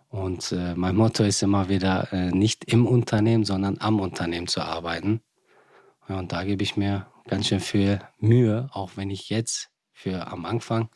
Und 0.08 0.50
äh, 0.52 0.74
mein 0.74 0.96
Motto 0.96 1.22
ist 1.22 1.42
immer 1.42 1.68
wieder, 1.68 2.10
äh, 2.14 2.30
nicht 2.30 2.64
im 2.64 2.86
Unternehmen, 2.86 3.44
sondern 3.44 3.76
am 3.80 4.00
Unternehmen 4.00 4.46
zu 4.46 4.62
arbeiten. 4.62 5.20
Ja, 6.08 6.18
und 6.18 6.32
da 6.32 6.42
gebe 6.44 6.62
ich 6.62 6.78
mir 6.78 7.06
ganz 7.28 7.48
schön 7.48 7.60
viel 7.60 8.00
Mühe, 8.18 8.70
auch 8.72 8.92
wenn 8.96 9.10
ich 9.10 9.28
jetzt 9.28 9.68
für 9.92 10.28
am 10.28 10.46
Anfang 10.46 10.88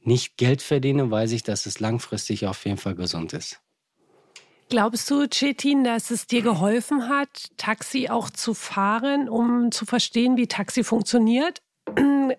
nicht 0.00 0.36
Geld 0.36 0.60
verdiene, 0.60 1.08
weiß 1.08 1.30
ich, 1.30 1.44
dass 1.44 1.66
es 1.66 1.78
langfristig 1.78 2.48
auf 2.48 2.64
jeden 2.64 2.78
Fall 2.78 2.96
gesund 2.96 3.32
ist. 3.32 3.60
Glaubst 4.72 5.10
du, 5.10 5.28
Chetin, 5.28 5.84
dass 5.84 6.10
es 6.10 6.26
dir 6.26 6.40
geholfen 6.40 7.10
hat, 7.10 7.50
Taxi 7.58 8.08
auch 8.08 8.30
zu 8.30 8.54
fahren, 8.54 9.28
um 9.28 9.70
zu 9.70 9.84
verstehen, 9.84 10.38
wie 10.38 10.46
Taxi 10.46 10.82
funktioniert? 10.82 11.60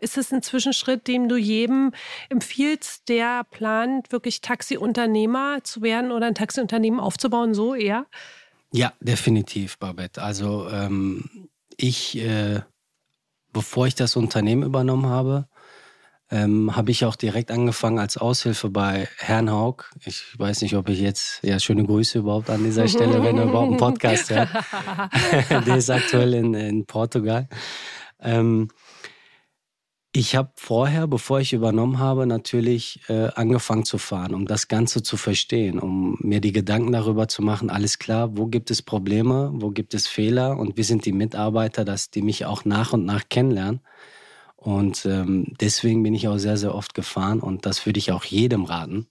Ist 0.01 0.17
es 0.17 0.33
ein 0.33 0.41
Zwischenschritt, 0.41 1.07
dem 1.07 1.29
du 1.29 1.37
jedem 1.37 1.91
empfiehlst, 2.29 3.07
der 3.07 3.43
plant, 3.43 4.11
wirklich 4.11 4.41
Taxiunternehmer 4.41 5.59
zu 5.63 5.83
werden 5.83 6.11
oder 6.11 6.25
ein 6.25 6.33
Taxiunternehmen 6.33 6.99
aufzubauen, 6.99 7.53
so 7.53 7.75
eher? 7.75 8.07
Ja, 8.71 8.93
definitiv, 8.99 9.77
Babette. 9.77 10.23
Also 10.23 10.67
ähm, 10.69 11.49
ich, 11.77 12.17
äh, 12.17 12.61
bevor 13.51 13.85
ich 13.85 13.93
das 13.93 14.15
Unternehmen 14.15 14.63
übernommen 14.63 15.05
habe, 15.05 15.47
ähm, 16.33 16.75
habe 16.75 16.89
ich 16.89 17.05
auch 17.05 17.15
direkt 17.15 17.51
angefangen 17.51 17.99
als 17.99 18.17
Aushilfe 18.17 18.71
bei 18.71 19.07
Herrn 19.17 19.51
Haug. 19.51 19.83
Ich 20.03 20.23
weiß 20.39 20.63
nicht, 20.63 20.75
ob 20.75 20.89
ich 20.89 20.99
jetzt, 20.99 21.43
ja, 21.43 21.59
schöne 21.59 21.85
Grüße 21.85 22.17
überhaupt 22.17 22.49
an 22.49 22.63
dieser 22.63 22.87
Stelle, 22.87 23.23
wenn 23.23 23.37
er 23.37 23.43
überhaupt 23.43 23.69
einen 23.69 23.77
Podcast 23.77 24.31
hört. 24.31 24.49
Der 25.67 25.77
ist 25.77 25.91
aktuell 25.91 26.33
in, 26.33 26.55
in 26.55 26.85
Portugal. 26.87 27.47
Ähm, 28.19 28.69
ich 30.11 30.35
habe 30.35 30.51
vorher, 30.55 31.05
bevor 31.05 31.39
ich 31.39 31.53
übernommen 31.53 31.99
habe, 31.99 32.25
natürlich 32.25 33.01
äh, 33.09 33.29
angefangen 33.35 33.85
zu 33.85 33.99
fahren, 33.99 34.33
um 34.33 34.47
das 34.47 34.67
Ganze 34.67 35.03
zu 35.03 35.17
verstehen, 35.17 35.77
um 35.77 36.17
mir 36.19 36.41
die 36.41 36.51
Gedanken 36.51 36.91
darüber 36.93 37.27
zu 37.27 37.43
machen, 37.43 37.69
alles 37.69 37.99
klar, 37.99 38.35
wo 38.37 38.47
gibt 38.47 38.71
es 38.71 38.81
Probleme, 38.81 39.51
wo 39.53 39.69
gibt 39.69 39.93
es 39.93 40.07
Fehler 40.07 40.57
und 40.57 40.77
wie 40.77 40.83
sind 40.83 41.05
die 41.05 41.13
Mitarbeiter, 41.13 41.85
dass 41.85 42.09
die 42.09 42.23
mich 42.23 42.45
auch 42.45 42.65
nach 42.65 42.93
und 42.93 43.05
nach 43.05 43.29
kennenlernen. 43.29 43.81
Und 44.63 45.05
ähm, 45.05 45.48
deswegen 45.60 46.03
bin 46.03 46.15
ich 46.15 46.29
auch 46.29 46.38
sehr, 46.38 46.55
sehr 46.55 46.74
oft 46.74 46.93
gefahren 46.93 47.41
und 47.41 47.65
das 47.65 47.86
würde 47.86 47.98
ich 47.98 48.13
auch 48.13 48.24
jedem 48.24 48.63
raten. 48.63 49.08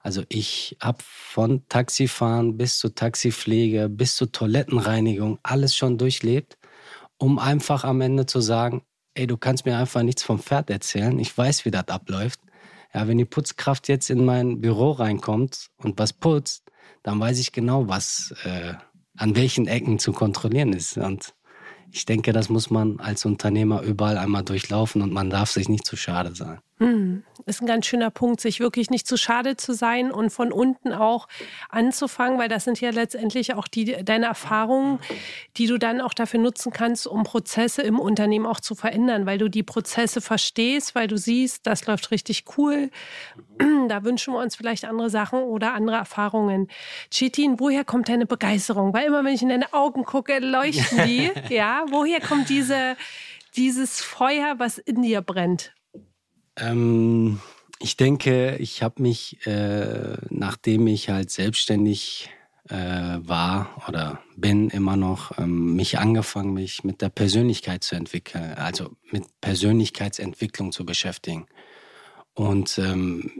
Also 0.00 0.22
ich 0.28 0.76
habe 0.78 0.98
von 1.02 1.66
Taxifahren 1.70 2.58
bis 2.58 2.78
zur 2.78 2.94
Taxipflege, 2.94 3.88
bis 3.88 4.14
zur 4.14 4.30
Toilettenreinigung 4.30 5.38
alles 5.42 5.74
schon 5.74 5.96
durchlebt, 5.96 6.58
um 7.16 7.38
einfach 7.38 7.84
am 7.84 8.02
Ende 8.02 8.26
zu 8.26 8.42
sagen, 8.42 8.82
ey, 9.14 9.26
du 9.26 9.38
kannst 9.38 9.64
mir 9.64 9.78
einfach 9.78 10.02
nichts 10.02 10.22
vom 10.22 10.38
Pferd 10.38 10.68
erzählen. 10.68 11.18
Ich 11.18 11.36
weiß, 11.36 11.64
wie 11.64 11.70
das 11.70 11.88
abläuft. 11.88 12.40
Ja, 12.92 13.08
wenn 13.08 13.16
die 13.16 13.24
Putzkraft 13.24 13.88
jetzt 13.88 14.10
in 14.10 14.26
mein 14.26 14.60
Büro 14.60 14.90
reinkommt 14.90 15.68
und 15.78 15.98
was 15.98 16.12
putzt, 16.12 16.64
dann 17.02 17.18
weiß 17.20 17.38
ich 17.38 17.52
genau, 17.52 17.88
was 17.88 18.34
äh, 18.44 18.74
an 19.16 19.34
welchen 19.34 19.66
Ecken 19.66 19.98
zu 19.98 20.12
kontrollieren 20.12 20.74
ist. 20.74 20.98
Und 20.98 21.34
ich 21.92 22.06
denke, 22.06 22.32
das 22.32 22.48
muss 22.48 22.70
man 22.70 23.00
als 23.00 23.24
Unternehmer 23.24 23.82
überall 23.82 24.18
einmal 24.18 24.44
durchlaufen 24.44 25.02
und 25.02 25.12
man 25.12 25.30
darf 25.30 25.50
sich 25.50 25.68
nicht 25.68 25.84
zu 25.84 25.96
schade 25.96 26.34
sein. 26.34 26.60
Hm, 26.80 27.24
ist 27.44 27.60
ein 27.60 27.66
ganz 27.66 27.84
schöner 27.84 28.10
Punkt, 28.10 28.40
sich 28.40 28.58
wirklich 28.58 28.88
nicht 28.88 29.06
zu 29.06 29.18
schade 29.18 29.58
zu 29.58 29.74
sein 29.74 30.10
und 30.10 30.30
von 30.30 30.50
unten 30.50 30.94
auch 30.94 31.28
anzufangen, 31.68 32.38
weil 32.38 32.48
das 32.48 32.64
sind 32.64 32.80
ja 32.80 32.88
letztendlich 32.88 33.52
auch 33.52 33.68
die, 33.68 34.02
deine 34.02 34.24
Erfahrungen, 34.24 34.98
die 35.58 35.66
du 35.66 35.76
dann 35.76 36.00
auch 36.00 36.14
dafür 36.14 36.40
nutzen 36.40 36.72
kannst, 36.72 37.06
um 37.06 37.22
Prozesse 37.24 37.82
im 37.82 37.98
Unternehmen 38.00 38.46
auch 38.46 38.60
zu 38.60 38.74
verändern, 38.74 39.26
weil 39.26 39.36
du 39.36 39.50
die 39.50 39.62
Prozesse 39.62 40.22
verstehst, 40.22 40.94
weil 40.94 41.06
du 41.06 41.18
siehst, 41.18 41.66
das 41.66 41.84
läuft 41.84 42.10
richtig 42.12 42.44
cool. 42.56 42.90
Da 43.88 44.04
wünschen 44.04 44.32
wir 44.32 44.40
uns 44.40 44.56
vielleicht 44.56 44.84
andere 44.84 45.10
Sachen 45.10 45.40
oder 45.40 45.74
andere 45.74 45.96
Erfahrungen. 45.96 46.68
Chetin, 47.10 47.58
woher 47.60 47.84
kommt 47.84 48.08
deine 48.08 48.24
Begeisterung? 48.24 48.94
Weil 48.94 49.06
immer, 49.06 49.24
wenn 49.24 49.34
ich 49.34 49.42
in 49.42 49.48
deine 49.48 49.72
Augen 49.74 50.04
gucke, 50.04 50.38
leuchten 50.38 51.06
die. 51.06 51.30
ja, 51.54 51.84
woher 51.90 52.20
kommt 52.20 52.48
diese, 52.48 52.96
dieses 53.56 54.00
Feuer, 54.00 54.54
was 54.58 54.78
in 54.78 55.02
dir 55.02 55.20
brennt? 55.20 55.74
Ähm, 56.56 57.40
ich 57.78 57.96
denke, 57.96 58.56
ich 58.56 58.82
habe 58.82 59.02
mich, 59.02 59.46
äh, 59.46 60.16
nachdem 60.28 60.86
ich 60.86 61.08
halt 61.08 61.30
selbstständig 61.30 62.30
äh, 62.68 62.74
war 62.74 63.82
oder 63.88 64.20
bin 64.36 64.68
immer 64.70 64.96
noch, 64.96 65.38
ähm, 65.38 65.74
mich 65.74 65.98
angefangen, 65.98 66.52
mich 66.52 66.84
mit 66.84 67.00
der 67.02 67.08
Persönlichkeit 67.08 67.82
zu 67.82 67.96
entwickeln, 67.96 68.54
also 68.54 68.90
mit 69.10 69.24
Persönlichkeitsentwicklung 69.40 70.72
zu 70.72 70.84
beschäftigen. 70.84 71.46
Und 72.34 72.78
ähm, 72.78 73.30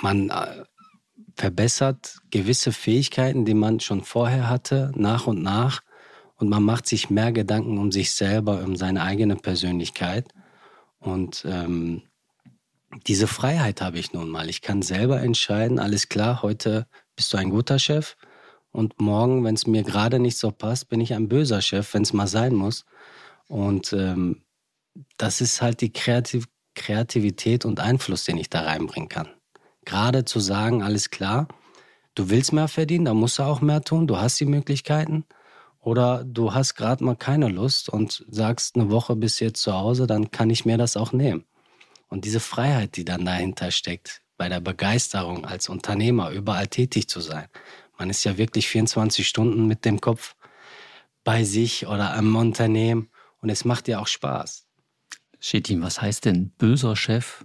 man 0.00 0.30
äh, 0.30 0.64
verbessert 1.34 2.18
gewisse 2.30 2.72
Fähigkeiten, 2.72 3.44
die 3.44 3.54
man 3.54 3.80
schon 3.80 4.02
vorher 4.02 4.48
hatte, 4.48 4.92
nach 4.94 5.26
und 5.26 5.42
nach. 5.42 5.82
Und 6.36 6.48
man 6.48 6.62
macht 6.62 6.86
sich 6.86 7.10
mehr 7.10 7.32
Gedanken 7.32 7.78
um 7.78 7.90
sich 7.90 8.12
selber, 8.12 8.62
um 8.62 8.76
seine 8.76 9.02
eigene 9.02 9.36
Persönlichkeit. 9.36 10.28
Und 10.98 11.44
ähm, 11.46 12.02
diese 13.06 13.26
Freiheit 13.26 13.80
habe 13.80 13.98
ich 13.98 14.12
nun 14.12 14.28
mal. 14.28 14.48
Ich 14.48 14.62
kann 14.62 14.82
selber 14.82 15.20
entscheiden, 15.20 15.78
alles 15.78 16.08
klar, 16.08 16.42
heute 16.42 16.86
bist 17.14 17.32
du 17.32 17.36
ein 17.36 17.50
guter 17.50 17.78
Chef 17.78 18.16
und 18.72 19.00
morgen, 19.00 19.42
wenn 19.44 19.54
es 19.54 19.66
mir 19.66 19.82
gerade 19.82 20.18
nicht 20.18 20.36
so 20.38 20.50
passt, 20.50 20.88
bin 20.88 21.00
ich 21.00 21.14
ein 21.14 21.28
böser 21.28 21.62
Chef, 21.62 21.94
wenn 21.94 22.02
es 22.02 22.12
mal 22.12 22.26
sein 22.26 22.54
muss. 22.54 22.84
Und 23.48 23.92
ähm, 23.92 24.42
das 25.16 25.40
ist 25.40 25.62
halt 25.62 25.80
die 25.80 25.92
Kreativ 25.92 26.46
Kreativität 26.74 27.64
und 27.64 27.80
Einfluss, 27.80 28.24
den 28.24 28.36
ich 28.36 28.50
da 28.50 28.60
reinbringen 28.60 29.08
kann. 29.08 29.28
Gerade 29.86 30.26
zu 30.26 30.40
sagen, 30.40 30.82
alles 30.82 31.10
klar, 31.10 31.48
du 32.14 32.28
willst 32.28 32.52
mehr 32.52 32.68
verdienen, 32.68 33.06
da 33.06 33.14
musst 33.14 33.38
du 33.38 33.44
auch 33.44 33.60
mehr 33.60 33.80
tun, 33.80 34.06
du 34.06 34.18
hast 34.18 34.38
die 34.38 34.46
Möglichkeiten. 34.46 35.24
Oder 35.80 36.24
du 36.24 36.52
hast 36.52 36.74
gerade 36.74 37.02
mal 37.02 37.16
keine 37.16 37.48
Lust 37.48 37.88
und 37.88 38.24
sagst, 38.28 38.76
eine 38.76 38.90
Woche 38.90 39.16
bis 39.16 39.40
jetzt 39.40 39.62
zu 39.62 39.72
Hause, 39.72 40.06
dann 40.06 40.30
kann 40.30 40.50
ich 40.50 40.64
mir 40.64 40.76
das 40.76 40.96
auch 40.96 41.12
nehmen. 41.12 41.44
Und 42.08 42.24
diese 42.24 42.40
Freiheit, 42.40 42.96
die 42.96 43.04
dann 43.04 43.24
dahinter 43.24 43.70
steckt, 43.70 44.22
bei 44.36 44.48
der 44.48 44.60
Begeisterung 44.60 45.44
als 45.44 45.68
Unternehmer 45.68 46.30
überall 46.30 46.66
tätig 46.66 47.08
zu 47.08 47.20
sein. 47.20 47.48
Man 47.98 48.10
ist 48.10 48.24
ja 48.24 48.36
wirklich 48.36 48.68
24 48.68 49.26
Stunden 49.26 49.66
mit 49.66 49.84
dem 49.84 50.00
Kopf 50.00 50.36
bei 51.24 51.44
sich 51.44 51.86
oder 51.86 52.14
am 52.14 52.36
Unternehmen 52.36 53.10
und 53.40 53.48
es 53.48 53.64
macht 53.64 53.88
ja 53.88 53.98
auch 54.00 54.06
Spaß. 54.06 54.66
Chetin, 55.40 55.82
was 55.82 56.00
heißt 56.00 56.24
denn 56.24 56.50
böser 56.58 56.96
Chef? 56.96 57.44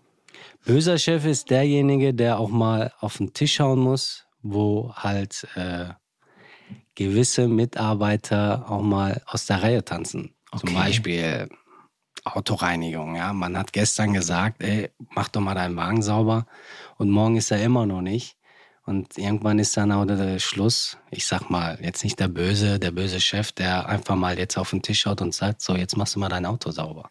Böser 0.66 0.98
Chef 0.98 1.26
ist 1.26 1.50
derjenige, 1.50 2.14
der 2.14 2.40
auch 2.40 2.50
mal 2.50 2.94
auf 3.00 3.18
den 3.18 3.34
Tisch 3.34 3.56
schauen 3.56 3.80
muss, 3.80 4.26
wo 4.42 4.94
halt 4.96 5.48
äh, 5.56 5.90
gewisse 6.96 7.48
Mitarbeiter 7.48 8.70
auch 8.70 8.82
mal 8.82 9.22
aus 9.26 9.46
der 9.46 9.64
Reihe 9.64 9.84
tanzen. 9.84 10.36
Okay. 10.52 10.66
Zum 10.66 10.76
Beispiel 10.76 11.50
Autoreinigung. 12.24 13.16
Ja, 13.16 13.34
man 13.34 13.58
hat 13.58 13.74
gestern 13.74 14.14
gesagt, 14.14 14.62
ey, 14.64 14.90
mach 15.16 15.30
doch 15.30 15.42
mal 15.42 15.56
deinen 15.56 15.76
Wagen 15.76 16.02
sauber 16.02 16.46
und 16.98 17.10
morgen 17.10 17.38
ist 17.38 17.52
er 17.52 17.64
immer 17.64 17.86
noch 17.86 18.02
nicht. 18.02 18.38
Und 18.86 19.18
irgendwann 19.18 19.60
ist 19.60 19.78
dann 19.78 19.92
auch 19.92 20.06
der 20.06 20.40
Schluss. 20.40 20.98
Ich 21.12 21.26
sag 21.26 21.50
mal, 21.50 21.78
jetzt 21.82 22.04
nicht 22.04 22.20
der 22.20 22.28
böse, 22.28 22.80
der 22.80 22.92
böse 22.92 23.22
Chef, 23.22 23.52
der 23.52 23.88
einfach 23.88 24.16
mal 24.16 24.38
jetzt 24.38 24.58
auf 24.58 24.72
den 24.72 24.82
Tisch 24.82 25.02
schaut 25.02 25.22
und 25.22 25.34
sagt, 25.34 25.62
so, 25.62 25.76
jetzt 25.76 25.98
machst 25.98 26.16
du 26.16 26.20
mal 26.20 26.30
dein 26.30 26.46
Auto 26.46 26.72
sauber. 26.72 27.10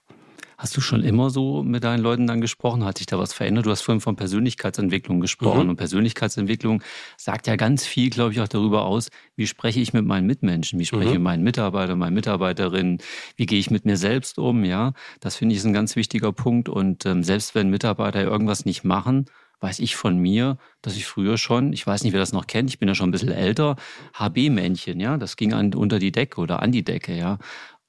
Hast 0.60 0.76
du 0.76 0.82
schon 0.82 1.02
immer 1.02 1.30
so 1.30 1.62
mit 1.62 1.84
deinen 1.84 2.02
Leuten 2.02 2.26
dann 2.26 2.42
gesprochen? 2.42 2.84
Hat 2.84 2.98
sich 2.98 3.06
da 3.06 3.18
was 3.18 3.32
verändert? 3.32 3.64
Du 3.64 3.70
hast 3.70 3.80
vorhin 3.80 4.02
von 4.02 4.14
Persönlichkeitsentwicklung 4.14 5.20
gesprochen. 5.20 5.62
Mhm. 5.62 5.70
Und 5.70 5.76
Persönlichkeitsentwicklung 5.76 6.82
sagt 7.16 7.46
ja 7.46 7.56
ganz 7.56 7.86
viel, 7.86 8.10
glaube 8.10 8.32
ich, 8.32 8.42
auch 8.42 8.48
darüber 8.48 8.84
aus, 8.84 9.08
wie 9.36 9.46
spreche 9.46 9.80
ich 9.80 9.94
mit 9.94 10.04
meinen 10.04 10.26
Mitmenschen? 10.26 10.78
Wie 10.78 10.84
spreche 10.84 11.04
ich 11.04 11.08
mhm. 11.08 11.14
mit 11.14 11.22
meinen 11.22 11.44
Mitarbeitern, 11.44 11.98
meinen 11.98 12.12
Mitarbeiterinnen? 12.12 12.98
Wie 13.36 13.46
gehe 13.46 13.58
ich 13.58 13.70
mit 13.70 13.86
mir 13.86 13.96
selbst 13.96 14.38
um? 14.38 14.62
Ja, 14.66 14.92
das 15.20 15.36
finde 15.36 15.54
ich 15.54 15.60
ist 15.60 15.64
ein 15.64 15.72
ganz 15.72 15.96
wichtiger 15.96 16.30
Punkt. 16.30 16.68
Und 16.68 17.06
ähm, 17.06 17.22
selbst 17.22 17.54
wenn 17.54 17.70
Mitarbeiter 17.70 18.20
irgendwas 18.20 18.66
nicht 18.66 18.84
machen, 18.84 19.30
weiß 19.60 19.78
ich 19.78 19.94
von 19.94 20.16
mir, 20.16 20.56
dass 20.82 20.96
ich 20.96 21.06
früher 21.06 21.36
schon, 21.36 21.72
ich 21.72 21.86
weiß 21.86 22.02
nicht, 22.02 22.12
wer 22.12 22.20
das 22.20 22.32
noch 22.32 22.46
kennt, 22.46 22.70
ich 22.70 22.78
bin 22.78 22.88
ja 22.88 22.94
schon 22.94 23.10
ein 23.10 23.12
bisschen 23.12 23.30
älter, 23.30 23.76
HB-Männchen, 24.14 24.98
ja, 25.00 25.18
das 25.18 25.36
ging 25.36 25.52
an, 25.52 25.74
unter 25.74 25.98
die 25.98 26.12
Decke 26.12 26.40
oder 26.40 26.62
an 26.62 26.72
die 26.72 26.82
Decke, 26.82 27.14
ja. 27.14 27.38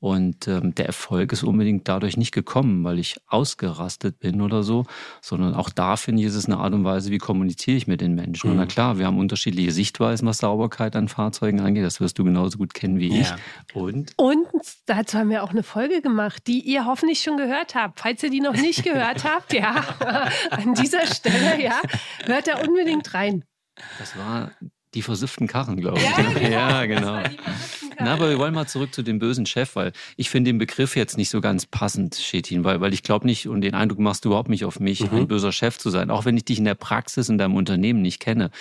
Und 0.01 0.48
ähm, 0.48 0.74
der 0.74 0.88
Erfolg 0.88 1.31
ist 1.31 1.43
unbedingt 1.43 1.88
dadurch 1.88 2.17
nicht 2.17 2.31
gekommen, 2.31 2.84
weil 2.84 2.98
ich 2.98 3.22
ausgerastet 3.27 4.17
bin 4.17 4.41
oder 4.41 4.63
so, 4.63 4.88
sondern 5.22 5.53
auch 5.53 5.70
da 5.70 5.96
finde 5.96 6.24
ich, 6.24 6.27
ist 6.27 6.34
es 6.34 6.48
eine 6.48 6.58
Art 6.58 6.74
und 6.74 6.84
Weise, 6.84 7.12
wie 7.12 7.20
kommuniziere 7.20 7.77
ich 7.77 7.86
mit 7.86 8.01
den 8.01 8.15
Menschen. 8.15 8.48
Mhm. 8.48 8.51
Und 8.53 8.58
na 8.58 8.63
mhm. 8.63 8.70
klar, 8.70 8.98
wir 8.98 9.05
haben 9.05 9.20
unterschiedliche 9.20 9.72
Sichtweisen, 9.72 10.27
was 10.27 10.39
Sauberkeit 10.39 10.96
an 10.96 11.08
Fahrzeugen 11.08 11.60
angeht. 11.60 11.86
Das 11.86 12.01
wirst 12.01 12.17
du 12.17 12.24
genauso 12.24 12.58
gut 12.58 12.74
kennen 12.74 12.98
wie 13.00 13.15
ja. 13.15 13.22
ich. 13.22 13.75
Und? 13.75 14.13
Und 14.17 14.48
dazu 14.88 15.20
haben 15.20 15.29
wir 15.29 15.43
auch 15.43 15.51
eine 15.51 15.62
Folge 15.62 16.01
gemacht, 16.01 16.48
die 16.48 16.62
ihr 16.62 16.88
hoffentlich 16.88 17.22
schon 17.22 17.38
gehört 17.38 17.75
habt. 17.75 18.00
Falls 18.00 18.24
ihr 18.24 18.31
die 18.31 18.41
noch 18.41 18.55
nicht 18.55 18.84
gehört 18.84 19.24
habt, 19.24 19.53
ja, 19.53 19.86
an 20.50 20.74
dieser 20.74 21.05
Stelle, 21.05 21.62
ja, 21.62 21.79
hört 22.25 22.48
da 22.48 22.60
unbedingt 22.60 23.13
rein. 23.13 23.43
Das 24.00 24.17
war 24.17 24.51
die 24.96 25.03
versifften 25.03 25.46
Karren, 25.46 25.79
glaube 25.79 26.00
ich. 26.00 26.03
Ja, 26.03 26.22
genau. 26.24 26.50
Ja, 26.50 26.86
genau. 26.88 27.24
Na, 28.00 28.13
aber 28.13 28.29
wir 28.29 28.39
wollen 28.39 28.53
mal 28.53 28.67
zurück 28.67 28.93
zu 28.93 29.03
dem 29.03 29.19
bösen 29.19 29.45
Chef, 29.45 29.75
weil 29.75 29.91
ich 30.17 30.29
finde 30.29 30.50
den 30.50 30.57
Begriff 30.57 30.95
jetzt 30.95 31.17
nicht 31.17 31.29
so 31.29 31.41
ganz 31.41 31.65
passend, 31.65 32.15
Chetin, 32.15 32.63
weil, 32.63 32.81
weil 32.81 32.93
ich 32.93 33.03
glaube 33.03 33.25
nicht 33.25 33.48
und 33.48 33.62
den 33.62 33.74
Eindruck 33.74 34.00
machst 34.00 34.25
du 34.25 34.29
überhaupt 34.29 34.50
nicht 34.50 34.65
auf 34.65 34.79
mich, 34.79 35.12
mhm. 35.12 35.17
ein 35.17 35.27
böser 35.27 35.51
Chef 35.51 35.77
zu 35.77 35.89
sein, 35.89 36.10
auch 36.10 36.25
wenn 36.25 36.38
ich 36.38 36.45
dich 36.45 36.60
in 36.60 36.65
der 36.65 36.75
Praxis 36.75 37.29
in 37.29 37.38
deinem 37.38 37.55
Unternehmen 37.55 38.01
nicht 38.01 38.19
kenne. 38.19 38.51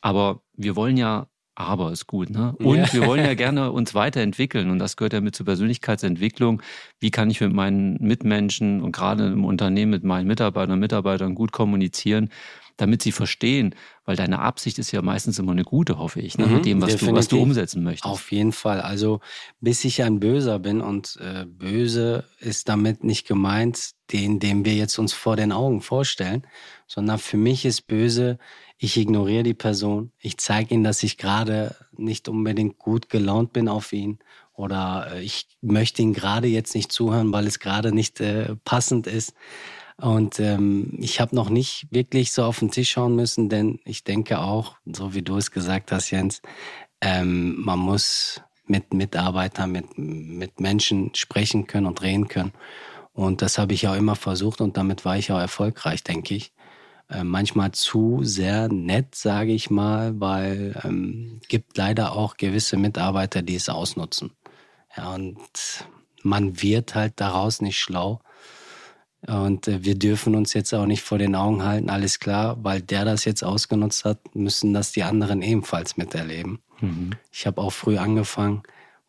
Aber 0.00 0.42
wir 0.56 0.76
wollen 0.76 0.96
ja 0.96 1.26
aber 1.60 1.92
ist 1.92 2.06
gut, 2.06 2.30
ne? 2.30 2.54
Und 2.58 2.76
ja. 2.76 2.92
wir 2.92 3.06
wollen 3.06 3.24
ja 3.24 3.34
gerne 3.34 3.70
uns 3.70 3.94
weiterentwickeln 3.94 4.70
und 4.70 4.78
das 4.78 4.96
gehört 4.96 5.12
ja 5.12 5.20
mit 5.20 5.36
zur 5.36 5.44
Persönlichkeitsentwicklung. 5.44 6.62
Wie 7.00 7.10
kann 7.10 7.28
ich 7.28 7.40
mit 7.42 7.52
meinen 7.52 7.98
Mitmenschen 8.00 8.80
und 8.80 8.92
gerade 8.92 9.26
im 9.26 9.44
Unternehmen 9.44 9.90
mit 9.90 10.02
meinen 10.02 10.26
Mitarbeitern 10.26 10.72
und 10.72 10.78
Mitarbeitern 10.80 11.34
gut 11.34 11.52
kommunizieren? 11.52 12.30
Damit 12.80 13.02
sie 13.02 13.12
verstehen, 13.12 13.74
weil 14.04 14.16
deine 14.16 14.40
Absicht 14.40 14.78
ist 14.78 14.90
ja 14.92 15.02
meistens 15.02 15.38
immer 15.38 15.52
eine 15.52 15.64
gute, 15.64 15.98
hoffe 15.98 16.20
ich, 16.20 16.38
ne? 16.38 16.46
mhm, 16.46 16.54
mit 16.54 16.64
dem, 16.64 16.80
was 16.80 16.96
du, 16.96 17.12
was 17.12 17.28
du 17.28 17.40
umsetzen 17.40 17.82
möchtest. 17.82 18.10
Auf 18.10 18.32
jeden 18.32 18.52
Fall. 18.52 18.80
Also 18.80 19.20
bis 19.60 19.84
ich 19.84 20.02
ein 20.02 20.20
Böser 20.20 20.58
bin 20.58 20.80
und 20.80 21.18
äh, 21.20 21.44
böse 21.44 22.24
ist 22.38 22.68
damit 22.68 23.04
nicht 23.04 23.26
gemeint, 23.26 23.90
den, 24.12 24.40
den 24.40 24.64
wir 24.64 24.74
jetzt 24.74 24.98
uns 24.98 25.12
vor 25.12 25.36
den 25.36 25.52
Augen 25.52 25.80
vorstellen, 25.80 26.46
sondern 26.86 27.18
für 27.18 27.36
mich 27.36 27.64
ist 27.64 27.86
böse, 27.86 28.38
ich 28.78 28.96
ignoriere 28.96 29.42
die 29.42 29.54
Person, 29.54 30.10
ich 30.18 30.38
zeige 30.38 30.74
ihm, 30.74 30.82
dass 30.82 31.02
ich 31.02 31.18
gerade 31.18 31.76
nicht 31.96 32.28
unbedingt 32.28 32.78
gut 32.78 33.10
gelaunt 33.10 33.52
bin 33.52 33.68
auf 33.68 33.92
ihn 33.92 34.18
oder 34.60 35.12
äh, 35.12 35.22
ich 35.22 35.46
möchte 35.60 36.02
ihn 36.02 36.12
gerade 36.12 36.48
jetzt 36.48 36.74
nicht 36.74 36.92
zuhören, 36.92 37.32
weil 37.32 37.46
es 37.46 37.58
gerade 37.58 37.92
nicht 37.92 38.20
äh, 38.20 38.56
passend 38.64 39.06
ist. 39.06 39.34
Und 40.00 40.40
ähm, 40.40 40.96
ich 40.98 41.20
habe 41.20 41.36
noch 41.36 41.50
nicht 41.50 41.86
wirklich 41.90 42.32
so 42.32 42.44
auf 42.44 42.60
den 42.60 42.70
Tisch 42.70 42.90
schauen 42.90 43.14
müssen, 43.16 43.48
denn 43.48 43.80
ich 43.84 44.02
denke 44.02 44.38
auch, 44.38 44.76
so 44.86 45.14
wie 45.14 45.22
du 45.22 45.36
es 45.36 45.50
gesagt 45.50 45.92
hast, 45.92 46.10
Jens, 46.10 46.40
ähm, 47.00 47.60
man 47.60 47.78
muss 47.78 48.40
mit 48.66 48.94
Mitarbeitern, 48.94 49.72
mit, 49.72 49.98
mit 49.98 50.60
Menschen 50.60 51.14
sprechen 51.14 51.66
können 51.66 51.86
und 51.86 52.02
reden 52.02 52.28
können. 52.28 52.52
Und 53.12 53.42
das 53.42 53.58
habe 53.58 53.74
ich 53.74 53.88
auch 53.88 53.96
immer 53.96 54.16
versucht 54.16 54.60
und 54.60 54.76
damit 54.76 55.04
war 55.04 55.18
ich 55.18 55.32
auch 55.32 55.38
erfolgreich, 55.38 56.02
denke 56.02 56.34
ich. 56.34 56.52
Äh, 57.10 57.24
manchmal 57.24 57.72
zu 57.72 58.20
sehr 58.22 58.68
nett, 58.68 59.14
sage 59.14 59.52
ich 59.52 59.68
mal, 59.68 60.18
weil 60.20 60.80
ähm, 60.84 61.40
gibt 61.48 61.76
leider 61.76 62.12
auch 62.12 62.36
gewisse 62.36 62.76
Mitarbeiter, 62.76 63.42
die 63.42 63.56
es 63.56 63.68
ausnutzen. 63.68 64.30
Ja, 64.96 65.14
und 65.14 65.84
man 66.22 66.62
wird 66.62 66.94
halt 66.94 67.14
daraus 67.16 67.60
nicht 67.60 67.78
schlau. 67.78 68.20
Und 69.26 69.68
äh, 69.68 69.84
wir 69.84 69.96
dürfen 69.96 70.34
uns 70.34 70.54
jetzt 70.54 70.72
auch 70.72 70.86
nicht 70.86 71.02
vor 71.02 71.18
den 71.18 71.34
Augen 71.34 71.62
halten, 71.62 71.90
alles 71.90 72.18
klar, 72.18 72.56
weil 72.62 72.80
der 72.80 73.04
das 73.04 73.24
jetzt 73.24 73.44
ausgenutzt 73.44 74.04
hat, 74.04 74.34
müssen 74.34 74.72
das 74.72 74.92
die 74.92 75.02
anderen 75.02 75.42
ebenfalls 75.42 75.96
miterleben. 75.96 76.60
Mhm. 76.80 77.10
Ich 77.30 77.46
habe 77.46 77.60
auch 77.60 77.72
früh 77.72 77.98
angefangen, 77.98 78.62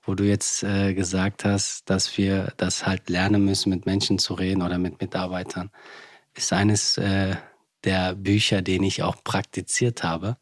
wo 0.04 0.16
du 0.16 0.26
jetzt 0.26 0.64
äh, 0.64 0.94
gesagt 0.94 1.46
hast, 1.46 1.90
dass 1.90 2.18
wir 2.18 2.54
das 2.58 2.86
halt 2.86 3.10
lernen 3.10 3.46
müssen, 3.46 3.70
mit 3.70 3.86
Menschen 3.86 4.20
zu 4.20 4.34
reden 4.34 4.62
oder 4.62 4.78
mit 4.78 5.00
Mitarbeitern, 5.00 5.70
ist 6.36 6.52
eines 6.52 6.98
äh, 6.98 7.36
der 7.84 8.16
Bücher, 8.16 8.62
den 8.62 8.84
ich 8.84 9.04
auch 9.04 9.24
praktiziert 9.24 10.04
habe, 10.04 10.38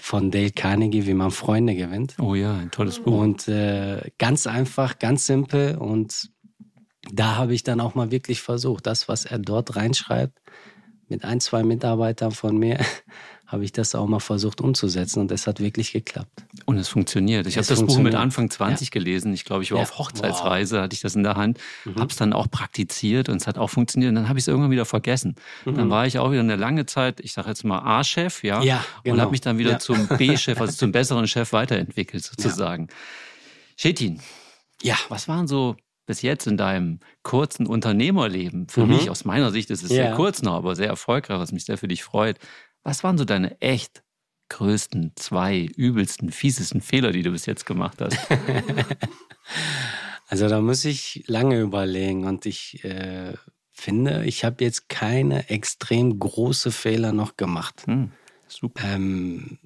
von 0.00 0.30
Dale 0.30 0.50
Carnegie, 0.50 1.06
wie 1.06 1.14
man 1.14 1.30
Freunde 1.30 1.74
gewinnt. 1.74 2.16
Oh 2.18 2.34
ja, 2.34 2.56
ein 2.56 2.70
tolles 2.70 2.98
Buch. 2.98 3.20
Und 3.20 3.46
äh, 3.48 4.10
ganz 4.18 4.46
einfach, 4.46 4.98
ganz 4.98 5.26
simpel. 5.26 5.76
Und 5.76 6.31
da 7.12 7.36
habe 7.36 7.54
ich 7.54 7.62
dann 7.62 7.80
auch 7.80 7.94
mal 7.94 8.10
wirklich 8.10 8.40
versucht, 8.40 8.86
das, 8.86 9.06
was 9.06 9.26
er 9.26 9.38
dort 9.38 9.76
reinschreibt, 9.76 10.38
mit 11.08 11.24
ein, 11.24 11.40
zwei 11.40 11.62
Mitarbeitern 11.62 12.32
von 12.32 12.56
mir, 12.56 12.80
habe 13.46 13.64
ich 13.66 13.72
das 13.72 13.94
auch 13.94 14.06
mal 14.06 14.18
versucht 14.18 14.62
umzusetzen 14.62 15.20
und 15.20 15.30
es 15.30 15.46
hat 15.46 15.60
wirklich 15.60 15.92
geklappt. 15.92 16.46
Und 16.64 16.78
es 16.78 16.88
funktioniert. 16.88 17.46
Ich 17.46 17.58
habe 17.58 17.66
das 17.66 17.84
Buch 17.84 17.98
mit 17.98 18.14
Anfang 18.14 18.48
20 18.48 18.88
ja. 18.88 18.92
gelesen. 18.92 19.34
Ich 19.34 19.44
glaube, 19.44 19.62
ich 19.62 19.72
war 19.72 19.76
ja. 19.76 19.82
auf 19.82 19.98
Hochzeitsreise, 19.98 20.76
wow. 20.76 20.84
hatte 20.84 20.94
ich 20.94 21.02
das 21.02 21.14
in 21.14 21.22
der 21.22 21.36
Hand, 21.36 21.58
mhm. 21.84 21.96
habe 21.96 22.06
es 22.06 22.16
dann 22.16 22.32
auch 22.32 22.50
praktiziert 22.50 23.28
und 23.28 23.36
es 23.36 23.46
hat 23.46 23.58
auch 23.58 23.68
funktioniert. 23.68 24.08
Und 24.08 24.14
dann 24.14 24.30
habe 24.30 24.38
ich 24.38 24.44
es 24.44 24.48
irgendwann 24.48 24.70
wieder 24.70 24.86
vergessen. 24.86 25.34
Mhm. 25.66 25.74
Dann 25.74 25.90
war 25.90 26.06
ich 26.06 26.18
auch 26.18 26.30
wieder 26.30 26.40
eine 26.40 26.56
lange 26.56 26.86
Zeit, 26.86 27.20
ich 27.20 27.34
sage 27.34 27.50
jetzt 27.50 27.62
mal 27.62 27.80
A-Chef, 27.80 28.42
ja, 28.42 28.62
ja 28.62 28.82
genau. 29.04 29.16
und 29.16 29.20
habe 29.20 29.30
mich 29.32 29.42
dann 29.42 29.58
wieder 29.58 29.78
zum 29.80 30.08
B-Chef, 30.08 30.58
also 30.58 30.72
zum 30.72 30.92
besseren 30.92 31.28
Chef 31.28 31.52
weiterentwickelt 31.52 32.24
sozusagen. 32.24 32.86
Ja. 32.88 32.96
Chetin, 33.76 34.18
ja, 34.80 34.96
was 35.10 35.28
waren 35.28 35.46
so 35.46 35.76
bis 36.06 36.22
jetzt 36.22 36.46
in 36.46 36.56
deinem 36.56 37.00
kurzen 37.22 37.66
Unternehmerleben, 37.66 38.68
für 38.68 38.84
mhm. 38.84 38.94
mich 38.94 39.10
aus 39.10 39.24
meiner 39.24 39.50
Sicht 39.50 39.70
ist 39.70 39.82
es 39.82 39.88
sehr 39.88 40.14
kurz 40.14 40.42
noch, 40.42 40.54
aber 40.54 40.74
sehr 40.74 40.88
erfolgreich, 40.88 41.38
was 41.38 41.52
mich 41.52 41.64
sehr 41.64 41.78
für 41.78 41.88
dich 41.88 42.02
freut. 42.02 42.38
Was 42.82 43.04
waren 43.04 43.18
so 43.18 43.24
deine 43.24 43.60
echt 43.60 44.02
größten, 44.48 45.12
zwei 45.16 45.68
übelsten, 45.76 46.30
fiesesten 46.30 46.80
Fehler, 46.80 47.12
die 47.12 47.22
du 47.22 47.30
bis 47.30 47.46
jetzt 47.46 47.64
gemacht 47.64 48.00
hast? 48.00 48.18
also 50.28 50.48
da 50.48 50.60
muss 50.60 50.84
ich 50.84 51.24
lange 51.26 51.60
überlegen 51.60 52.26
und 52.26 52.44
ich 52.46 52.82
äh, 52.84 53.34
finde, 53.72 54.24
ich 54.24 54.44
habe 54.44 54.64
jetzt 54.64 54.88
keine 54.88 55.48
extrem 55.48 56.18
große 56.18 56.72
Fehler 56.72 57.12
noch 57.12 57.36
gemacht. 57.36 57.86
Hm, 57.86 58.10
super. 58.48 58.82
Ähm, 58.84 59.58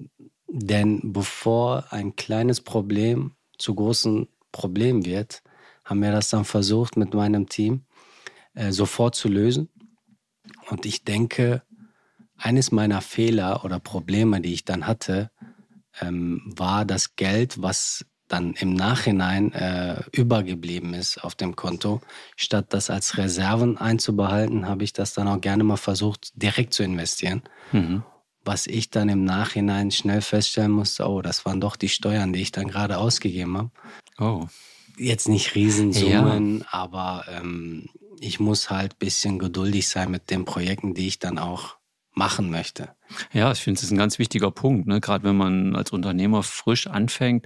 denn 0.47 1.01
bevor 1.11 1.91
ein 1.91 2.15
kleines 2.15 2.61
Problem 2.61 3.33
zu 3.57 3.75
großen 3.75 4.27
Problem 4.51 5.05
wird, 5.05 5.41
haben 5.87 6.01
wir 6.01 6.11
das 6.11 6.29
dann 6.29 6.45
versucht 6.45 6.97
mit 6.97 7.13
meinem 7.13 7.47
Team 7.47 7.85
äh, 8.53 8.71
sofort 8.71 9.15
zu 9.15 9.29
lösen. 9.29 9.69
Und 10.69 10.85
ich 10.85 11.03
denke, 11.03 11.63
eines 12.37 12.71
meiner 12.71 13.01
Fehler 13.01 13.63
oder 13.63 13.79
Probleme, 13.79 14.41
die 14.41 14.53
ich 14.53 14.65
dann 14.65 14.85
hatte, 14.85 15.31
ähm, 16.01 16.41
war 16.45 16.85
das 16.85 17.15
Geld, 17.15 17.61
was 17.61 18.05
dann 18.27 18.53
im 18.53 18.73
Nachhinein 18.73 19.53
äh, 19.53 20.03
übergeblieben 20.11 20.93
ist 20.93 21.23
auf 21.23 21.35
dem 21.35 21.55
Konto. 21.55 22.01
Statt 22.35 22.67
das 22.69 22.89
als 22.89 23.17
Reserven 23.17 23.77
einzubehalten, 23.77 24.67
habe 24.67 24.83
ich 24.83 24.91
das 24.91 25.13
dann 25.13 25.29
auch 25.29 25.39
gerne 25.39 25.63
mal 25.63 25.77
versucht, 25.77 26.31
direkt 26.35 26.73
zu 26.73 26.83
investieren. 26.83 27.41
Mhm. 27.71 28.03
Was 28.43 28.67
ich 28.67 28.89
dann 28.89 29.07
im 29.07 29.23
Nachhinein 29.23 29.91
schnell 29.91 30.21
feststellen 30.21 30.71
musste, 30.71 31.07
oh, 31.07 31.21
das 31.21 31.45
waren 31.45 31.61
doch 31.61 31.77
die 31.77 31.89
Steuern, 31.89 32.33
die 32.33 32.41
ich 32.41 32.51
dann 32.51 32.67
gerade 32.67 32.97
ausgegeben 32.97 33.57
habe. 33.57 33.71
Oh. 34.19 34.47
Jetzt 34.97 35.29
nicht 35.29 35.55
Riesensummen, 35.55 36.59
ja. 36.59 36.65
aber 36.71 37.25
ähm, 37.29 37.89
ich 38.19 38.39
muss 38.39 38.69
halt 38.69 38.93
ein 38.93 38.99
bisschen 38.99 39.39
geduldig 39.39 39.87
sein 39.87 40.11
mit 40.11 40.29
den 40.29 40.45
Projekten, 40.45 40.93
die 40.93 41.07
ich 41.07 41.19
dann 41.19 41.37
auch 41.37 41.77
machen 42.13 42.49
möchte. 42.49 42.89
Ja, 43.31 43.51
ich 43.51 43.59
finde, 43.59 43.77
es 43.77 43.83
ist 43.83 43.91
ein 43.91 43.97
ganz 43.97 44.17
wichtiger 44.19 44.51
Punkt, 44.51 44.87
ne? 44.87 44.99
gerade 44.99 45.23
wenn 45.23 45.37
man 45.37 45.75
als 45.75 45.91
Unternehmer 45.91 46.41
frisch 46.43 46.87
anfängt 46.87 47.45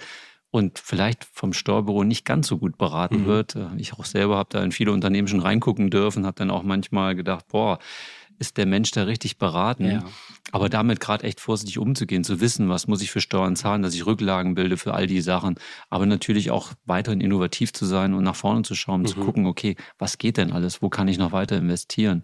und 0.49 0.79
vielleicht 0.79 1.25
vom 1.25 1.53
Steuerbüro 1.53 2.03
nicht 2.03 2.25
ganz 2.25 2.47
so 2.47 2.57
gut 2.57 2.77
beraten 2.77 3.23
mhm. 3.23 3.25
wird. 3.25 3.55
Äh, 3.55 3.67
ich 3.77 3.93
auch 3.93 4.05
selber 4.05 4.37
habe 4.37 4.49
da 4.51 4.63
in 4.63 4.71
viele 4.71 4.91
Unternehmen 4.91 5.27
schon 5.27 5.39
reingucken 5.39 5.89
dürfen, 5.89 6.25
habe 6.25 6.35
dann 6.35 6.51
auch 6.51 6.63
manchmal 6.63 7.15
gedacht, 7.15 7.47
boah, 7.47 7.79
ist 8.41 8.57
der 8.57 8.65
Mensch 8.65 8.91
da 8.91 9.03
richtig 9.03 9.37
beraten? 9.37 9.85
Ja. 9.85 10.03
Aber 10.51 10.67
damit 10.67 10.99
gerade 10.99 11.23
echt 11.23 11.39
vorsichtig 11.39 11.77
umzugehen, 11.77 12.23
zu 12.23 12.41
wissen, 12.41 12.67
was 12.67 12.87
muss 12.87 13.01
ich 13.01 13.11
für 13.11 13.21
Steuern 13.21 13.55
zahlen, 13.55 13.83
dass 13.83 13.93
ich 13.93 14.05
Rücklagen 14.05 14.55
bilde 14.55 14.75
für 14.75 14.93
all 14.93 15.07
die 15.07 15.21
Sachen, 15.21 15.55
aber 15.89 16.05
natürlich 16.05 16.51
auch 16.51 16.73
weiterhin 16.85 17.21
innovativ 17.21 17.71
zu 17.71 17.85
sein 17.85 18.13
und 18.13 18.23
nach 18.23 18.35
vorne 18.35 18.63
zu 18.63 18.75
schauen, 18.75 19.01
mhm. 19.01 19.07
zu 19.07 19.19
gucken, 19.19 19.45
okay, 19.45 19.77
was 19.97 20.17
geht 20.17 20.37
denn 20.37 20.51
alles, 20.51 20.81
wo 20.81 20.89
kann 20.89 21.07
ich 21.07 21.17
noch 21.17 21.31
weiter 21.31 21.55
investieren? 21.55 22.21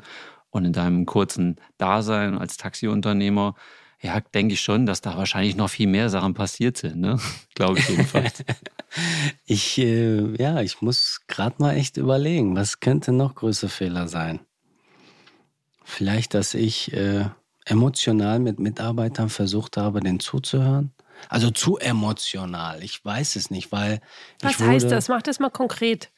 Und 0.49 0.65
in 0.65 0.73
deinem 0.73 1.05
kurzen 1.05 1.57
Dasein 1.77 2.37
als 2.37 2.57
Taxiunternehmer, 2.57 3.55
ja, 4.01 4.19
denke 4.19 4.53
ich 4.53 4.61
schon, 4.61 4.85
dass 4.85 5.01
da 5.01 5.17
wahrscheinlich 5.17 5.55
noch 5.55 5.69
viel 5.69 5.87
mehr 5.87 6.09
Sachen 6.09 6.33
passiert 6.33 6.77
sind, 6.77 6.97
ne? 6.97 7.19
Glaube 7.55 7.79
ich 7.79 7.87
jedenfalls. 7.89 8.43
ich, 9.45 9.77
äh, 9.77 10.35
ja, 10.41 10.61
ich 10.61 10.81
muss 10.81 11.21
gerade 11.27 11.55
mal 11.59 11.75
echt 11.75 11.97
überlegen, 11.97 12.55
was 12.55 12.79
könnte 12.79 13.11
noch 13.11 13.35
größere 13.35 13.69
Fehler 13.69 14.07
sein? 14.07 14.39
Vielleicht, 15.89 16.33
dass 16.33 16.53
ich 16.53 16.91
äh, 16.91 17.25
emotional 17.63 18.39
mit 18.39 18.59
Mitarbeitern 18.59 19.29
versucht 19.29 19.77
habe, 19.77 20.01
den 20.01 20.19
zuzuhören. 20.19 20.91
Also 21.29 21.49
zu 21.49 21.77
emotional. 21.77 22.83
Ich 22.83 23.03
weiß 23.03 23.37
es 23.37 23.49
nicht, 23.49 23.71
weil. 23.71 24.01
Was 24.41 24.59
heißt 24.59 24.91
das? 24.91 25.07
Mach 25.07 25.21
das 25.21 25.39
mal 25.39 25.49
konkret. 25.49 26.11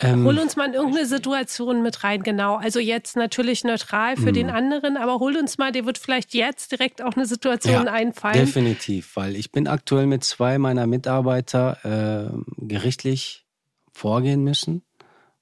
Ähm, 0.00 0.24
hol 0.24 0.38
uns 0.40 0.56
mal 0.56 0.66
in 0.66 0.74
irgendeine 0.74 1.06
Situation 1.06 1.84
mit 1.84 2.02
rein, 2.02 2.24
genau. 2.24 2.56
Also 2.56 2.80
jetzt 2.80 3.16
natürlich 3.16 3.62
neutral 3.62 4.16
für 4.16 4.32
den 4.32 4.48
hm. 4.48 4.56
anderen, 4.56 4.96
aber 4.96 5.20
hol 5.20 5.36
uns 5.36 5.56
mal, 5.56 5.70
dir 5.70 5.86
wird 5.86 5.98
vielleicht 5.98 6.34
jetzt 6.34 6.72
direkt 6.72 7.00
auch 7.00 7.14
eine 7.14 7.26
Situation 7.26 7.86
ja, 7.86 7.92
einfallen. 7.92 8.34
Definitiv, 8.34 9.14
weil 9.14 9.36
ich 9.36 9.52
bin 9.52 9.68
aktuell 9.68 10.06
mit 10.06 10.24
zwei 10.24 10.58
meiner 10.58 10.88
Mitarbeiter 10.88 12.32
äh, 12.34 12.66
gerichtlich 12.66 13.46
vorgehen 13.92 14.42
müssen, 14.42 14.82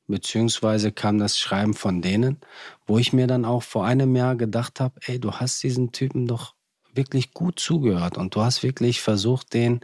beziehungsweise 0.06 0.92
kam 0.92 1.18
das 1.18 1.38
Schreiben 1.38 1.74
von 1.74 2.02
denen, 2.02 2.38
wo 2.86 2.98
ich 2.98 3.12
mir 3.12 3.26
dann 3.26 3.44
auch 3.44 3.62
vor 3.62 3.84
einem 3.84 4.14
Jahr 4.16 4.36
gedacht 4.36 4.80
habe, 4.80 5.00
ey, 5.06 5.18
du 5.18 5.32
hast 5.32 5.62
diesen 5.62 5.92
Typen 5.92 6.26
doch 6.26 6.54
wirklich 6.94 7.32
gut 7.32 7.58
zugehört 7.58 8.18
und 8.18 8.34
du 8.34 8.42
hast 8.42 8.62
wirklich 8.62 9.00
versucht, 9.00 9.54
den, 9.54 9.80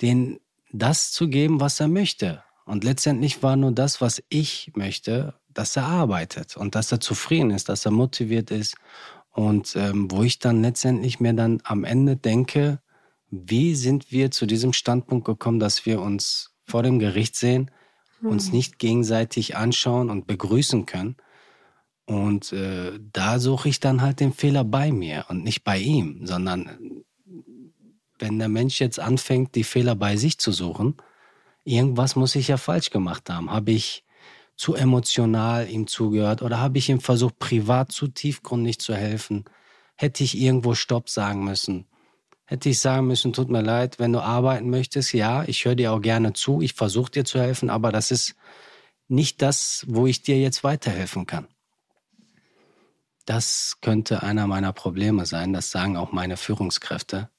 den 0.00 0.40
das 0.72 1.12
zu 1.12 1.28
geben, 1.28 1.60
was 1.60 1.80
er 1.80 1.88
möchte. 1.88 2.42
Und 2.64 2.84
letztendlich 2.84 3.42
war 3.42 3.56
nur 3.56 3.72
das, 3.72 4.00
was 4.00 4.22
ich 4.28 4.72
möchte, 4.74 5.34
dass 5.48 5.76
er 5.76 5.86
arbeitet 5.86 6.56
und 6.56 6.74
dass 6.74 6.92
er 6.92 7.00
zufrieden 7.00 7.50
ist, 7.50 7.68
dass 7.68 7.84
er 7.84 7.90
motiviert 7.90 8.50
ist. 8.50 8.76
Und 9.30 9.76
ähm, 9.76 10.10
wo 10.10 10.22
ich 10.22 10.38
dann 10.38 10.62
letztendlich 10.62 11.18
mir 11.18 11.32
dann 11.32 11.60
am 11.64 11.84
Ende 11.84 12.16
denke, 12.16 12.80
wie 13.30 13.74
sind 13.74 14.12
wir 14.12 14.30
zu 14.30 14.46
diesem 14.46 14.72
Standpunkt 14.74 15.24
gekommen, 15.24 15.58
dass 15.58 15.86
wir 15.86 16.00
uns 16.00 16.54
vor 16.66 16.82
dem 16.82 16.98
Gericht 16.98 17.34
sehen, 17.34 17.70
mhm. 18.22 18.30
uns 18.30 18.52
nicht 18.52 18.78
gegenseitig 18.78 19.56
anschauen 19.56 20.10
und 20.10 20.26
begrüßen 20.26 20.86
können. 20.86 21.16
Und 22.06 22.52
äh, 22.52 22.98
da 23.12 23.38
suche 23.38 23.68
ich 23.68 23.80
dann 23.80 24.00
halt 24.00 24.20
den 24.20 24.32
Fehler 24.32 24.64
bei 24.64 24.90
mir 24.90 25.26
und 25.28 25.44
nicht 25.44 25.62
bei 25.64 25.78
ihm, 25.78 26.26
sondern 26.26 27.04
wenn 28.18 28.38
der 28.38 28.48
Mensch 28.48 28.80
jetzt 28.80 28.98
anfängt, 28.98 29.54
die 29.54 29.64
Fehler 29.64 29.94
bei 29.94 30.16
sich 30.16 30.38
zu 30.38 30.52
suchen, 30.52 30.96
irgendwas 31.64 32.16
muss 32.16 32.34
ich 32.34 32.48
ja 32.48 32.56
falsch 32.56 32.90
gemacht 32.90 33.30
haben. 33.30 33.50
Habe 33.50 33.72
ich 33.72 34.04
zu 34.56 34.74
emotional 34.74 35.68
ihm 35.68 35.86
zugehört 35.86 36.42
oder 36.42 36.60
habe 36.60 36.78
ich 36.78 36.88
ihm 36.88 37.00
versucht, 37.00 37.38
privat 37.38 37.92
zu 37.92 38.08
tiefgründig 38.08 38.78
zu 38.78 38.94
helfen? 38.94 39.44
hätte 40.02 40.24
ich 40.24 40.36
irgendwo 40.36 40.74
Stopp 40.74 41.08
sagen 41.08 41.44
müssen. 41.44 41.86
Hätte 42.44 42.68
ich 42.68 42.80
sagen 42.80 43.06
müssen, 43.06 43.32
tut 43.32 43.50
mir 43.50 43.62
leid, 43.62 43.98
wenn 43.98 44.12
du 44.12 44.20
arbeiten 44.20 44.68
möchtest, 44.68 45.12
ja, 45.14 45.44
ich 45.44 45.64
höre 45.64 45.74
dir 45.74 45.92
auch 45.92 46.00
gerne 46.00 46.32
zu, 46.32 46.60
ich 46.60 46.74
versuche 46.74 47.10
dir 47.10 47.24
zu 47.24 47.40
helfen, 47.40 47.70
aber 47.70 47.92
das 47.92 48.10
ist 48.10 48.34
nicht 49.08 49.42
das, 49.42 49.84
wo 49.88 50.06
ich 50.06 50.22
dir 50.22 50.38
jetzt 50.38 50.64
weiterhelfen 50.64 51.26
kann. 51.26 51.48
Das 53.24 53.78
könnte 53.80 54.22
einer 54.22 54.46
meiner 54.46 54.72
Probleme 54.72 55.26
sein, 55.26 55.52
das 55.52 55.70
sagen 55.70 55.96
auch 55.96 56.12
meine 56.12 56.36
Führungskräfte. 56.36 57.30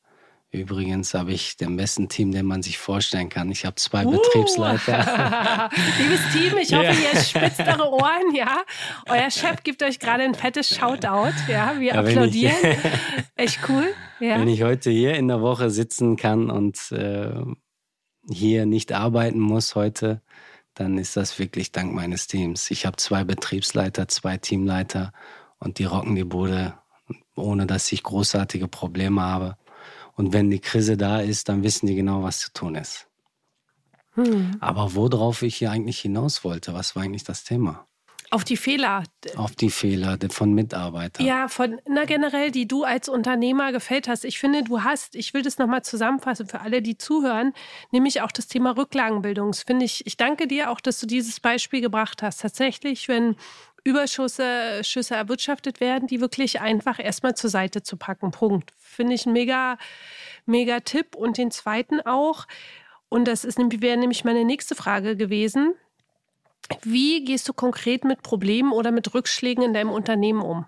Übrigens 0.53 1.15
habe 1.15 1.31
ich 1.31 1.57
den 1.57 1.77
besten 1.77 2.09
Team, 2.09 2.31
den 2.31 2.45
man 2.45 2.61
sich 2.61 2.77
vorstellen 2.77 3.27
kann. 3.27 3.49
Ich 3.49 3.65
habe 3.65 3.75
zwei 3.77 4.05
uh. 4.05 4.11
Betriebsleiter. 4.11 5.71
Liebes 5.97 6.21
Team, 6.31 6.57
ich 6.61 6.71
hoffe, 6.71 6.83
ja. 6.83 7.11
ihr 7.11 7.19
spitzt 7.19 7.59
eure 7.59 7.91
Ohren, 7.91 8.35
ja. 8.35 8.61
Euer 9.09 9.31
Chef 9.31 9.63
gibt 9.63 9.81
euch 9.81 9.97
gerade 9.97 10.21
ein 10.21 10.35
fettes 10.35 10.69
Shoutout, 10.69 11.33
ja. 11.47 11.73
Wir 11.79 11.95
ja, 11.95 11.99
applaudieren. 12.01 12.55
Ich, 12.61 12.77
Echt 13.35 13.59
cool. 13.67 13.95
Ja. 14.19 14.39
Wenn 14.39 14.47
ich 14.47 14.61
heute 14.61 14.91
hier 14.91 15.15
in 15.15 15.27
der 15.27 15.41
Woche 15.41 15.71
sitzen 15.71 16.17
kann 16.17 16.51
und 16.51 16.91
äh, 16.91 17.31
hier 18.29 18.67
nicht 18.67 18.91
arbeiten 18.91 19.39
muss 19.39 19.73
heute, 19.73 20.21
dann 20.75 20.99
ist 20.99 21.17
das 21.17 21.39
wirklich 21.39 21.71
dank 21.71 21.95
meines 21.95 22.27
Teams. 22.27 22.69
Ich 22.69 22.85
habe 22.85 22.97
zwei 22.97 23.23
Betriebsleiter, 23.23 24.07
zwei 24.07 24.37
Teamleiter 24.37 25.13
und 25.57 25.79
die 25.79 25.85
rocken 25.85 26.13
die 26.13 26.23
Bude, 26.23 26.75
ohne 27.35 27.65
dass 27.65 27.91
ich 27.91 28.03
großartige 28.03 28.67
Probleme 28.67 29.23
habe. 29.23 29.57
Und 30.15 30.33
wenn 30.33 30.49
die 30.49 30.59
Krise 30.59 30.97
da 30.97 31.19
ist, 31.19 31.49
dann 31.49 31.63
wissen 31.63 31.87
die 31.87 31.95
genau, 31.95 32.23
was 32.23 32.39
zu 32.39 32.53
tun 32.53 32.75
ist. 32.75 33.07
Hm. 34.13 34.57
Aber 34.59 34.93
worauf 34.95 35.41
ich 35.41 35.55
hier 35.55 35.71
eigentlich 35.71 35.99
hinaus 35.99 36.43
wollte, 36.43 36.73
was 36.73 36.95
war 36.95 37.03
eigentlich 37.03 37.23
das 37.23 37.43
Thema? 37.43 37.87
Auf 38.33 38.43
die 38.43 38.57
Fehler. 38.57 39.03
Auf 39.35 39.55
die 39.55 39.69
Fehler 39.69 40.17
von 40.31 40.53
Mitarbeitern. 40.53 41.23
Ja, 41.23 41.47
von, 41.47 41.79
na 41.87 42.05
generell, 42.05 42.49
die 42.49 42.67
du 42.67 42.83
als 42.83 43.07
Unternehmer 43.07 43.71
gefällt 43.71 44.07
hast. 44.07 44.25
Ich 44.25 44.39
finde, 44.39 44.63
du 44.63 44.81
hast, 44.81 45.13
ich 45.13 45.35
will 45.35 45.43
das 45.43 45.59
nochmal 45.59 45.83
zusammenfassen 45.83 46.47
für 46.47 46.61
alle, 46.61 46.81
die 46.81 46.97
zuhören, 46.97 47.53
nämlich 47.91 48.21
auch 48.21 48.31
das 48.31 48.47
Thema 48.47 48.75
Rücklagenbildung. 48.75 49.51
Das 49.51 49.61
finde 49.61 49.85
ich, 49.85 50.07
ich 50.07 50.17
danke 50.17 50.47
dir 50.47 50.71
auch, 50.71 50.81
dass 50.81 50.99
du 50.99 51.05
dieses 51.05 51.39
Beispiel 51.39 51.81
gebracht 51.81 52.23
hast. 52.23 52.41
Tatsächlich, 52.41 53.07
wenn 53.07 53.35
Überschüsse 53.83 54.81
Schüsse 54.83 55.13
erwirtschaftet 55.13 55.79
werden, 55.79 56.07
die 56.07 56.19
wirklich 56.19 56.59
einfach 56.59 56.97
erstmal 56.97 57.35
zur 57.35 57.51
Seite 57.51 57.83
zu 57.83 57.97
packen. 57.97 58.31
Punkt. 58.31 58.71
Finde 58.93 59.15
ich 59.15 59.25
ein 59.25 59.33
mega, 59.33 59.77
mega 60.45 60.79
Tipp. 60.79 61.15
Und 61.15 61.37
den 61.37 61.51
zweiten 61.51 62.01
auch, 62.01 62.45
und 63.09 63.25
das 63.25 63.43
ist, 63.43 63.59
wäre 63.59 63.97
nämlich 63.97 64.23
meine 64.23 64.45
nächste 64.45 64.75
Frage 64.75 65.15
gewesen. 65.15 65.75
Wie 66.81 67.25
gehst 67.25 67.47
du 67.49 67.53
konkret 67.53 68.05
mit 68.05 68.23
Problemen 68.23 68.71
oder 68.71 68.91
mit 68.91 69.13
Rückschlägen 69.13 69.63
in 69.63 69.73
deinem 69.73 69.91
Unternehmen 69.91 70.41
um? 70.41 70.65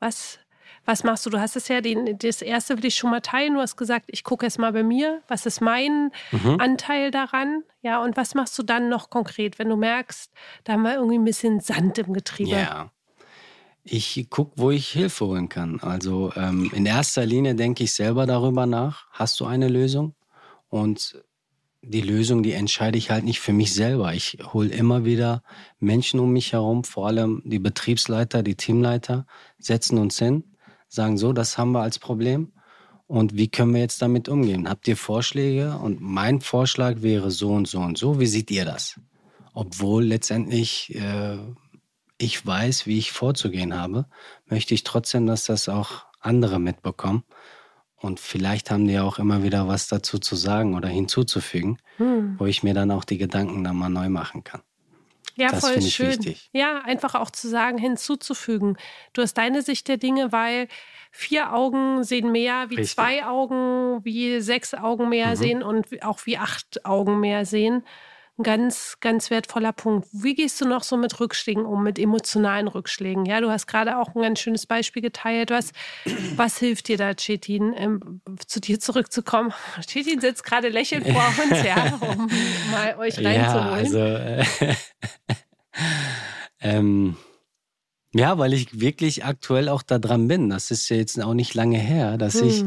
Was, 0.00 0.38
was 0.84 1.04
machst 1.04 1.24
du? 1.24 1.30
Du 1.30 1.40
hast 1.40 1.56
es 1.56 1.68
ja, 1.68 1.80
den, 1.80 2.18
das 2.18 2.42
erste 2.42 2.76
will 2.76 2.86
ich 2.86 2.94
schon 2.94 3.10
mal 3.10 3.20
teilen. 3.20 3.54
Du 3.54 3.60
hast 3.60 3.76
gesagt, 3.76 4.06
ich 4.08 4.24
gucke 4.24 4.46
erst 4.46 4.58
mal 4.58 4.72
bei 4.72 4.82
mir. 4.82 5.22
Was 5.28 5.46
ist 5.46 5.60
mein 5.60 6.10
mhm. 6.30 6.58
Anteil 6.58 7.10
daran? 7.10 7.62
Ja, 7.82 8.02
und 8.02 8.16
was 8.16 8.34
machst 8.34 8.58
du 8.58 8.62
dann 8.62 8.88
noch 8.88 9.10
konkret, 9.10 9.58
wenn 9.58 9.68
du 9.68 9.76
merkst, 9.76 10.32
da 10.64 10.74
haben 10.74 10.82
wir 10.82 10.94
irgendwie 10.94 11.18
ein 11.18 11.24
bisschen 11.24 11.60
Sand 11.60 11.98
im 11.98 12.12
Getriebe? 12.12 12.50
Ja. 12.50 12.90
Ich 13.84 14.26
gucke, 14.30 14.52
wo 14.56 14.70
ich 14.70 14.88
Hilfe 14.88 15.26
holen 15.26 15.48
kann. 15.48 15.78
Also 15.80 16.32
ähm, 16.36 16.70
in 16.74 16.86
erster 16.86 17.26
Linie 17.26 17.54
denke 17.54 17.84
ich 17.84 17.92
selber 17.92 18.26
darüber 18.26 18.66
nach. 18.66 19.06
Hast 19.10 19.38
du 19.40 19.44
eine 19.44 19.68
Lösung? 19.68 20.14
Und 20.68 21.22
die 21.82 22.00
Lösung, 22.00 22.42
die 22.42 22.52
entscheide 22.52 22.96
ich 22.96 23.10
halt 23.10 23.24
nicht 23.24 23.40
für 23.40 23.52
mich 23.52 23.74
selber. 23.74 24.14
Ich 24.14 24.38
hole 24.54 24.70
immer 24.70 25.04
wieder 25.04 25.42
Menschen 25.80 26.18
um 26.18 26.32
mich 26.32 26.54
herum, 26.54 26.82
vor 26.82 27.08
allem 27.08 27.42
die 27.44 27.58
Betriebsleiter, 27.58 28.42
die 28.42 28.54
Teamleiter, 28.54 29.26
setzen 29.58 29.98
uns 29.98 30.18
hin 30.18 30.44
sagen, 30.94 31.18
so, 31.18 31.32
das 31.32 31.58
haben 31.58 31.72
wir 31.72 31.82
als 31.82 31.98
Problem 31.98 32.52
und 33.06 33.36
wie 33.36 33.48
können 33.48 33.74
wir 33.74 33.80
jetzt 33.80 34.00
damit 34.00 34.28
umgehen? 34.28 34.68
Habt 34.68 34.88
ihr 34.88 34.96
Vorschläge? 34.96 35.76
Und 35.76 36.00
mein 36.00 36.40
Vorschlag 36.40 37.02
wäre 37.02 37.30
so 37.30 37.52
und 37.52 37.68
so 37.68 37.80
und 37.80 37.98
so. 37.98 38.20
Wie 38.20 38.26
seht 38.26 38.50
ihr 38.50 38.64
das? 38.64 38.98
Obwohl 39.52 40.04
letztendlich 40.04 40.94
äh, 40.94 41.38
ich 42.24 42.44
weiß, 42.44 42.86
wie 42.86 42.98
ich 42.98 43.12
vorzugehen 43.12 43.78
habe, 43.78 44.06
möchte 44.46 44.74
ich 44.74 44.82
trotzdem, 44.82 45.26
dass 45.26 45.44
das 45.44 45.68
auch 45.68 46.06
andere 46.20 46.58
mitbekommen. 46.58 47.24
Und 47.96 48.20
vielleicht 48.20 48.70
haben 48.70 48.86
die 48.86 48.98
auch 48.98 49.18
immer 49.18 49.42
wieder 49.42 49.68
was 49.68 49.88
dazu 49.88 50.18
zu 50.18 50.36
sagen 50.36 50.74
oder 50.74 50.88
hinzuzufügen, 50.88 51.78
hm. 51.96 52.36
wo 52.38 52.46
ich 52.46 52.62
mir 52.62 52.74
dann 52.74 52.90
auch 52.90 53.04
die 53.04 53.18
Gedanken 53.18 53.64
dann 53.64 53.76
mal 53.76 53.88
neu 53.88 54.08
machen 54.08 54.44
kann. 54.44 54.62
Ja, 55.36 55.50
das 55.50 55.60
voll 55.60 55.82
schön. 55.82 56.08
Wichtig. 56.08 56.48
Ja, 56.52 56.82
einfach 56.84 57.14
auch 57.14 57.30
zu 57.30 57.48
sagen, 57.48 57.78
hinzuzufügen. 57.78 58.76
Du 59.12 59.22
hast 59.22 59.34
deine 59.34 59.62
Sicht 59.62 59.88
der 59.88 59.96
Dinge, 59.96 60.32
weil 60.32 60.68
vier 61.10 61.52
Augen 61.52 62.04
sehen 62.04 62.30
mehr 62.30 62.70
wie 62.70 62.76
Richtig. 62.76 62.94
zwei 62.94 63.24
Augen, 63.24 64.04
wie 64.04 64.40
sechs 64.40 64.74
Augen 64.74 65.08
mehr 65.08 65.30
mhm. 65.30 65.36
sehen 65.36 65.62
und 65.62 66.02
auch 66.04 66.24
wie 66.26 66.38
acht 66.38 66.84
Augen 66.84 67.20
mehr 67.20 67.46
sehen. 67.46 67.84
Ein 68.36 68.42
ganz, 68.42 68.96
ganz 69.00 69.30
wertvoller 69.30 69.72
Punkt. 69.72 70.08
Wie 70.10 70.34
gehst 70.34 70.60
du 70.60 70.66
noch 70.66 70.82
so 70.82 70.96
mit 70.96 71.20
Rückschlägen 71.20 71.64
um, 71.64 71.84
mit 71.84 72.00
emotionalen 72.00 72.66
Rückschlägen? 72.66 73.26
Ja, 73.26 73.40
du 73.40 73.48
hast 73.48 73.68
gerade 73.68 73.96
auch 73.96 74.12
ein 74.16 74.22
ganz 74.22 74.40
schönes 74.40 74.66
Beispiel 74.66 75.02
geteilt. 75.02 75.50
Was, 75.50 75.70
was 76.34 76.58
hilft 76.58 76.88
dir 76.88 76.96
da, 76.96 77.14
Chetin, 77.14 77.72
ähm, 77.76 78.22
zu 78.44 78.60
dir 78.60 78.80
zurückzukommen? 78.80 79.52
Chetin 79.86 80.20
sitzt 80.20 80.42
gerade 80.42 80.68
lächelnd 80.68 81.06
vor 81.06 81.32
uns, 81.44 81.62
ja, 81.62 81.96
um 82.00 82.28
mal 82.72 82.96
euch 82.98 83.24
reinzuholen. 83.24 83.44
Ja, 83.44 83.70
also, 83.70 83.98
äh, 83.98 84.44
ähm, 86.60 87.16
ja, 88.14 88.36
weil 88.38 88.52
ich 88.52 88.80
wirklich 88.80 89.24
aktuell 89.24 89.68
auch 89.68 89.82
da 89.82 90.00
dran 90.00 90.26
bin. 90.26 90.50
Das 90.50 90.72
ist 90.72 90.88
ja 90.88 90.96
jetzt 90.96 91.22
auch 91.22 91.34
nicht 91.34 91.54
lange 91.54 91.78
her, 91.78 92.18
dass 92.18 92.40
hm. 92.40 92.48
ich, 92.48 92.64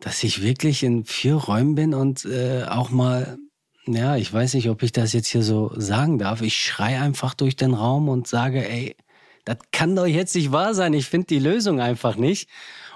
dass 0.00 0.22
ich 0.22 0.42
wirklich 0.42 0.82
in 0.82 1.06
vier 1.06 1.36
Räumen 1.36 1.74
bin 1.74 1.94
und 1.94 2.26
äh, 2.26 2.64
auch 2.64 2.90
mal 2.90 3.38
ja, 3.86 4.16
ich 4.16 4.32
weiß 4.32 4.54
nicht, 4.54 4.68
ob 4.68 4.82
ich 4.82 4.92
das 4.92 5.12
jetzt 5.12 5.28
hier 5.28 5.42
so 5.42 5.72
sagen 5.76 6.18
darf. 6.18 6.42
Ich 6.42 6.56
schreie 6.56 7.00
einfach 7.00 7.34
durch 7.34 7.56
den 7.56 7.74
Raum 7.74 8.08
und 8.08 8.26
sage, 8.26 8.68
ey, 8.68 8.96
das 9.44 9.58
kann 9.72 9.94
doch 9.94 10.06
jetzt 10.06 10.34
nicht 10.34 10.52
wahr 10.52 10.74
sein. 10.74 10.92
Ich 10.92 11.06
finde 11.06 11.28
die 11.28 11.38
Lösung 11.38 11.80
einfach 11.80 12.16
nicht. 12.16 12.48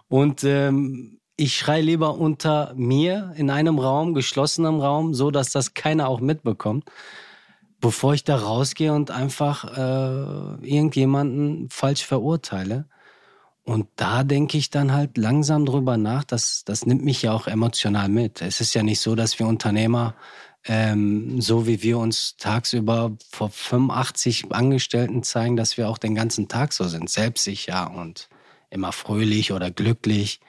Und 0.08 0.42
ähm, 0.42 1.20
ich 1.36 1.56
schreie 1.56 1.80
lieber 1.80 2.18
unter 2.18 2.74
mir 2.76 3.32
in 3.36 3.50
einem 3.50 3.78
Raum, 3.78 4.14
geschlossenem 4.14 4.80
Raum, 4.80 5.14
so 5.14 5.30
dass 5.30 5.50
das 5.52 5.74
keiner 5.74 6.08
auch 6.08 6.20
mitbekommt, 6.20 6.84
bevor 7.80 8.14
ich 8.14 8.24
da 8.24 8.36
rausgehe 8.36 8.92
und 8.92 9.10
einfach 9.10 9.64
äh, 9.64 10.66
irgendjemanden 10.68 11.68
falsch 11.70 12.04
verurteile. 12.04 12.86
Und 13.62 13.86
da 13.96 14.24
denke 14.24 14.58
ich 14.58 14.70
dann 14.70 14.92
halt 14.92 15.16
langsam 15.16 15.64
drüber 15.64 15.96
nach, 15.96 16.24
dass 16.24 16.64
das 16.64 16.84
nimmt 16.84 17.04
mich 17.04 17.22
ja 17.22 17.32
auch 17.32 17.46
emotional 17.46 18.08
mit. 18.08 18.42
Es 18.42 18.60
ist 18.60 18.74
ja 18.74 18.82
nicht 18.82 19.00
so, 19.00 19.14
dass 19.14 19.38
wir 19.38 19.46
Unternehmer 19.46 20.14
ähm, 20.64 21.40
so 21.40 21.66
wie 21.66 21.82
wir 21.82 21.98
uns 21.98 22.36
tagsüber 22.36 23.16
vor 23.30 23.50
85 23.50 24.52
Angestellten 24.52 25.22
zeigen, 25.22 25.56
dass 25.56 25.76
wir 25.76 25.88
auch 25.88 25.98
den 25.98 26.14
ganzen 26.14 26.48
Tag 26.48 26.72
so 26.72 26.86
sind, 26.86 27.08
selbstsicher 27.08 27.90
und 27.90 28.28
immer 28.68 28.92
fröhlich 28.92 29.52
oder 29.52 29.70
glücklich. 29.70 30.40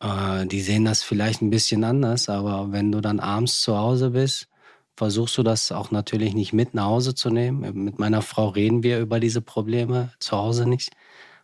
Äh, 0.00 0.46
die 0.46 0.60
sehen 0.60 0.84
das 0.84 1.02
vielleicht 1.02 1.42
ein 1.42 1.50
bisschen 1.50 1.84
anders, 1.84 2.28
aber 2.28 2.72
wenn 2.72 2.92
du 2.92 3.00
dann 3.00 3.20
abends 3.20 3.60
zu 3.60 3.76
Hause 3.76 4.10
bist, 4.10 4.48
versuchst 4.96 5.36
du 5.38 5.42
das 5.42 5.72
auch 5.72 5.90
natürlich 5.90 6.34
nicht 6.34 6.52
mit 6.52 6.74
nach 6.74 6.84
Hause 6.84 7.14
zu 7.14 7.30
nehmen. 7.30 7.84
Mit 7.84 7.98
meiner 7.98 8.22
Frau 8.22 8.48
reden 8.48 8.82
wir 8.82 9.00
über 9.00 9.18
diese 9.18 9.40
Probleme 9.40 10.12
zu 10.20 10.36
Hause 10.36 10.68
nicht. 10.68 10.90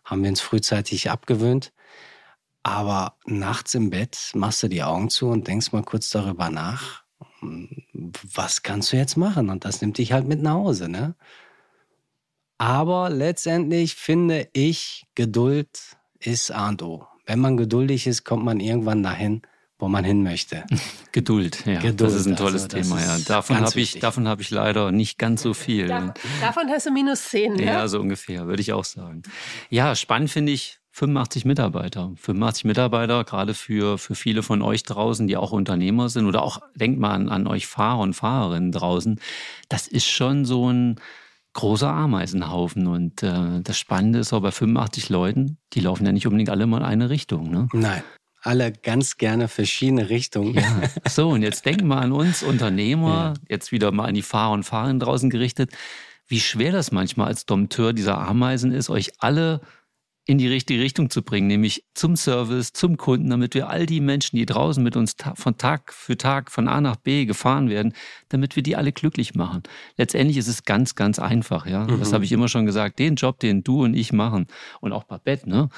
Haben 0.05 0.23
wir 0.23 0.29
uns 0.29 0.41
frühzeitig 0.41 1.09
abgewöhnt. 1.09 1.73
Aber 2.63 3.15
nachts 3.25 3.73
im 3.75 3.89
Bett 3.89 4.31
machst 4.33 4.63
du 4.63 4.67
die 4.67 4.83
Augen 4.83 5.09
zu 5.09 5.27
und 5.27 5.47
denkst 5.47 5.71
mal 5.71 5.83
kurz 5.83 6.09
darüber 6.09 6.49
nach 6.49 7.06
was 7.41 8.63
kannst 8.63 8.91
du 8.91 8.97
jetzt 8.97 9.17
machen? 9.17 9.49
Und 9.49 9.65
das 9.65 9.81
nimmt 9.81 9.97
dich 9.97 10.11
halt 10.11 10.27
mit 10.27 10.41
nach 10.41 10.53
Hause, 10.53 10.89
ne? 10.89 11.15
Aber 12.57 13.09
letztendlich 13.09 13.95
finde 13.95 14.49
ich, 14.53 15.05
Geduld 15.15 15.97
ist 16.19 16.51
A 16.51 16.69
und 16.69 16.81
O. 16.81 17.05
Wenn 17.25 17.39
man 17.39 17.57
geduldig 17.57 18.07
ist, 18.07 18.23
kommt 18.23 18.43
man 18.43 18.59
irgendwann 18.59 19.03
dahin, 19.03 19.43
wo 19.77 19.87
man 19.87 20.03
hin 20.03 20.23
möchte. 20.23 20.63
Geduld, 21.11 21.65
ja. 21.65 21.79
Geduld, 21.79 22.01
das 22.01 22.13
ist 22.15 22.25
ein 22.25 22.35
tolles 22.35 22.63
also, 22.63 22.77
Thema, 22.77 22.99
ja. 22.99 23.17
Davon 23.19 23.59
habe 23.59 23.79
ich, 23.79 23.99
davon 23.99 24.27
hab 24.27 24.39
ich 24.39 24.49
leider 24.49 24.91
nicht 24.91 25.19
ganz 25.19 25.43
so 25.43 25.53
viel. 25.53 25.87
Da, 25.87 26.13
davon 26.41 26.67
hast 26.69 26.87
du 26.87 26.91
minus 26.91 27.29
zehn, 27.29 27.53
ne? 27.53 27.65
Ja, 27.65 27.87
so 27.87 27.99
ungefähr, 27.99 28.47
würde 28.47 28.61
ich 28.61 28.73
auch 28.73 28.85
sagen. 28.85 29.21
Ja, 29.69 29.95
spannend 29.95 30.31
finde 30.31 30.51
ich, 30.51 30.79
85 30.97 31.45
Mitarbeiter. 31.45 32.11
85 32.15 32.65
Mitarbeiter, 32.65 33.23
gerade 33.23 33.53
für, 33.53 33.99
für 33.99 34.15
viele 34.15 34.41
von 34.41 34.63
euch 34.63 34.81
draußen, 34.81 35.27
die 35.27 35.37
auch 35.37 35.51
Unternehmer 35.51 36.09
sind 36.09 36.25
oder 36.25 36.41
auch, 36.41 36.59
denkt 36.73 36.99
mal 36.99 37.11
an, 37.11 37.29
an 37.29 37.45
euch 37.45 37.67
Fahrer 37.67 37.99
und 37.99 38.15
Fahrerinnen 38.15 38.71
draußen. 38.71 39.19
Das 39.69 39.87
ist 39.87 40.07
schon 40.07 40.43
so 40.43 40.71
ein 40.71 40.99
großer 41.53 41.87
Ameisenhaufen. 41.87 42.87
Und 42.87 43.21
äh, 43.21 43.61
das 43.61 43.77
Spannende 43.77 44.17
ist 44.17 44.33
auch 44.33 44.41
bei 44.41 44.49
85 44.49 45.09
Leuten, 45.09 45.59
die 45.73 45.81
laufen 45.81 46.03
ja 46.03 46.11
nicht 46.11 46.25
unbedingt 46.25 46.49
alle 46.49 46.65
mal 46.65 46.77
in 46.77 46.83
eine 46.83 47.11
Richtung. 47.11 47.51
Ne? 47.51 47.67
Nein. 47.73 48.01
Alle 48.41 48.71
ganz 48.71 49.17
gerne 49.17 49.49
verschiedene 49.49 50.09
Richtungen. 50.09 50.55
Ja. 50.55 50.81
So, 51.07 51.29
und 51.29 51.43
jetzt 51.43 51.63
denken 51.67 51.87
wir 51.89 51.97
an 51.97 52.11
uns 52.11 52.41
Unternehmer, 52.41 53.33
ja. 53.35 53.43
jetzt 53.49 53.71
wieder 53.71 53.91
mal 53.91 54.05
an 54.05 54.15
die 54.15 54.23
Fahrer 54.23 54.53
und 54.53 54.63
Fahrerinnen 54.63 54.99
draußen 54.99 55.29
gerichtet, 55.29 55.71
wie 56.27 56.39
schwer 56.39 56.71
das 56.71 56.91
manchmal 56.91 57.27
als 57.27 57.45
Dompteur 57.45 57.93
dieser 57.93 58.17
Ameisen 58.17 58.71
ist, 58.71 58.89
euch 58.89 59.11
alle 59.19 59.61
in 60.27 60.37
die 60.37 60.47
richtige 60.47 60.81
Richtung 60.81 61.09
zu 61.09 61.23
bringen, 61.23 61.47
nämlich 61.47 61.85
zum 61.93 62.17
Service, 62.17 62.73
zum 62.73 62.97
Kunden, 62.97 63.29
damit 63.29 63.53
wir 63.55 63.69
all 63.69 63.85
die 63.85 64.01
Menschen, 64.01 64.35
die 64.35 64.45
draußen 64.45 64.83
mit 64.83 64.97
uns 64.97 65.15
ta 65.15 65.33
von 65.35 65.57
Tag 65.57 65.93
für 65.93 66.17
Tag 66.17 66.51
von 66.51 66.67
A 66.67 66.81
nach 66.81 66.97
B 66.97 67.25
gefahren 67.25 67.69
werden, 67.69 67.93
damit 68.27 68.57
wir 68.57 68.61
die 68.61 68.75
alle 68.75 68.91
glücklich 68.91 69.35
machen. 69.35 69.63
Letztendlich 69.95 70.35
ist 70.35 70.49
es 70.49 70.65
ganz, 70.65 70.95
ganz 70.95 71.17
einfach, 71.17 71.65
ja. 71.65 71.85
Mhm. 71.85 71.99
Das 71.99 72.11
habe 72.11 72.25
ich 72.25 72.33
immer 72.33 72.49
schon 72.49 72.65
gesagt. 72.65 72.99
Den 72.99 73.15
Job, 73.15 73.39
den 73.39 73.63
du 73.63 73.85
und 73.85 73.93
ich 73.93 74.11
machen 74.11 74.47
und 74.81 74.91
auch 74.91 75.05
Babette, 75.05 75.49
ne, 75.49 75.69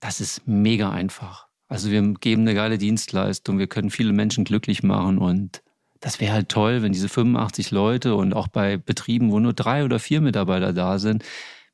das 0.00 0.22
ist 0.22 0.48
mega 0.48 0.90
einfach. 0.90 1.46
Also 1.68 1.90
wir 1.90 2.00
geben 2.14 2.42
eine 2.42 2.54
geile 2.54 2.78
Dienstleistung, 2.78 3.58
wir 3.58 3.66
können 3.66 3.90
viele 3.90 4.14
Menschen 4.14 4.44
glücklich 4.44 4.82
machen 4.82 5.18
und 5.18 5.62
das 6.00 6.18
wäre 6.20 6.32
halt 6.32 6.48
toll, 6.48 6.82
wenn 6.82 6.92
diese 6.92 7.10
85 7.10 7.72
Leute 7.72 8.14
und 8.14 8.32
auch 8.32 8.48
bei 8.48 8.78
Betrieben, 8.78 9.30
wo 9.32 9.38
nur 9.38 9.52
drei 9.52 9.84
oder 9.84 9.98
vier 9.98 10.22
Mitarbeiter 10.22 10.72
da 10.72 10.98
sind, 10.98 11.24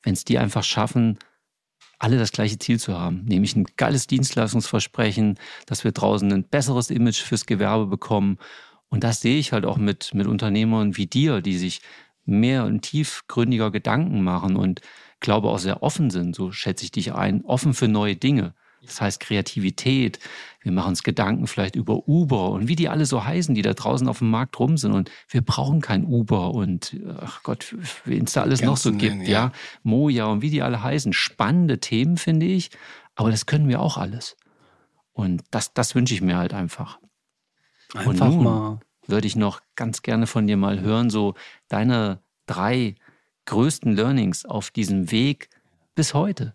wenn 0.03 0.15
es 0.15 0.25
die 0.25 0.38
einfach 0.38 0.65
schaffen, 0.65 1.19
alle 2.03 2.19
das 2.19 2.33
gleiche 2.33 2.59
Ziel 2.59 2.81
zu 2.81 2.99
haben, 2.99 3.25
nämlich 3.27 3.55
ein 3.55 3.65
geiles 3.77 4.09
Dienstleistungsversprechen, 4.09 5.38
dass 5.67 5.85
wir 5.85 5.93
draußen 5.93 6.33
ein 6.33 6.45
besseres 6.45 6.91
Image 6.91 7.23
fürs 7.23 7.47
Gewerbe 7.47 7.87
bekommen. 7.87 8.38
Und 8.88 9.05
das 9.05 9.21
sehe 9.21 9.38
ich 9.38 9.53
halt 9.53 9.65
auch 9.65 9.77
mit, 9.77 10.12
mit 10.12 10.27
Unternehmern 10.27 10.97
wie 10.97 11.07
dir, 11.07 11.41
die 11.41 11.57
sich 11.57 11.81
mehr 12.25 12.65
und 12.65 12.83
tiefgründiger 12.83 13.71
Gedanken 13.71 14.25
machen 14.25 14.57
und 14.57 14.81
glaube 15.21 15.49
auch 15.49 15.61
sehr 15.61 15.85
offen 15.85 16.11
sind, 16.11 16.35
so 16.35 16.51
schätze 16.51 16.85
ich 16.85 16.91
dich 16.91 17.15
ein, 17.15 17.45
offen 17.45 17.73
für 17.73 17.87
neue 17.87 18.17
Dinge. 18.17 18.55
Das 18.85 19.01
heißt 19.01 19.21
Kreativität. 19.21 20.18
Wir 20.61 20.73
machen 20.73 20.90
uns 20.90 21.03
Gedanken 21.03 21.47
vielleicht 21.47 21.77
über 21.77 22.09
Uber 22.09 22.51
und 22.51 22.68
wie 22.68 22.77
die 22.77 22.88
alle 22.88 23.07
so 23.07 23.25
heißen, 23.25 23.55
die 23.55 23.62
da 23.62 23.75
draußen 23.75 24.09
auf 24.09 24.18
dem 24.18 24.31
Markt 24.31 24.59
rum 24.59 24.77
sind. 24.77 24.92
Und 24.92 25.11
wir 25.29 25.42
brauchen 25.42 25.81
kein 25.81 26.05
Uber 26.05 26.53
und 26.53 26.97
ach 27.21 27.42
Gott, 27.42 27.75
wen 28.05 28.25
es 28.25 28.33
da 28.33 28.42
alles 28.42 28.62
noch 28.62 28.77
so 28.77 28.92
gibt, 28.92 29.23
ja. 29.23 29.47
ja, 29.47 29.53
Moja 29.83 30.27
und 30.27 30.42
wie 30.42 30.51
die 30.51 30.62
alle 30.62 30.83
heißen. 30.83 31.12
Spannende 31.12 31.79
Themen, 31.79 32.16
finde 32.16 32.47
ich. 32.47 32.71
Aber 33.14 33.31
das 33.31 33.47
können 33.47 33.68
wir 33.68 33.81
auch 33.81 33.97
alles. 33.97 34.37
Und 35.12 35.42
das, 35.51 35.75
das 35.75 35.95
wünsche 35.95 36.14
ich 36.14 36.23
mir 36.23 36.37
halt 36.37 36.55
einfach. 36.55 36.99
Einfach 37.95 38.11
und 38.11 38.18
nun 38.18 38.45
mal. 38.45 38.81
Würde 39.07 39.27
ich 39.27 39.37
noch 39.37 39.61
ganz 39.75 40.03
gerne 40.03 40.27
von 40.27 40.47
dir 40.47 40.57
mal 40.57 40.81
hören, 40.81 41.11
so 41.11 41.35
deine 41.68 42.21
drei 42.47 42.95
größten 43.47 43.95
Learnings 43.95 44.45
auf 44.45 44.71
diesem 44.71 45.11
Weg 45.11 45.51
bis 45.95 46.14
heute 46.14 46.53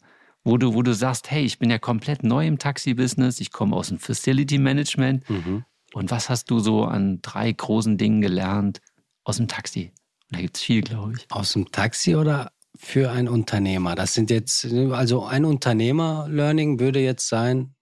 wo 0.48 0.58
du, 0.58 0.74
wo 0.74 0.82
du 0.82 0.94
sagst, 0.94 1.30
hey, 1.30 1.44
ich 1.44 1.60
bin 1.60 1.70
ja 1.70 1.78
komplett 1.78 2.24
neu 2.24 2.48
im 2.48 2.58
Taxi-Business, 2.58 3.42
ich 3.42 3.52
komme 3.52 3.76
aus 3.76 3.90
dem 3.90 4.00
Facility 4.00 4.58
Management. 4.58 5.30
Mhm. 5.30 5.66
Und 5.94 6.10
was 6.10 6.30
hast 6.30 6.50
du 6.50 6.60
so 6.60 6.86
an 6.86 7.20
drei 7.22 7.52
großen 7.52 7.98
Dingen 7.98 8.22
gelernt 8.22 8.80
aus 9.24 9.38
dem 9.38 9.48
Taxi? 9.48 9.94
Da 10.30 10.40
gibt 10.40 10.58
es 10.58 10.64
viel, 10.64 10.82
glaube 10.82 11.14
ich. 11.18 11.26
Aus 11.30 11.54
dem 11.54 11.70
Taxi 11.72 12.16
oder 12.16 12.52
für 12.78 13.12
einen 13.12 13.28
Unternehmer? 13.28 13.96
Das 13.96 14.14
sind 14.14 14.30
jetzt, 14.30 14.66
also 14.66 15.26
ein 15.26 15.44
Unternehmer-Learning 15.44 16.80
würde 16.80 17.00
jetzt 17.00 17.28
sein, 17.28 17.76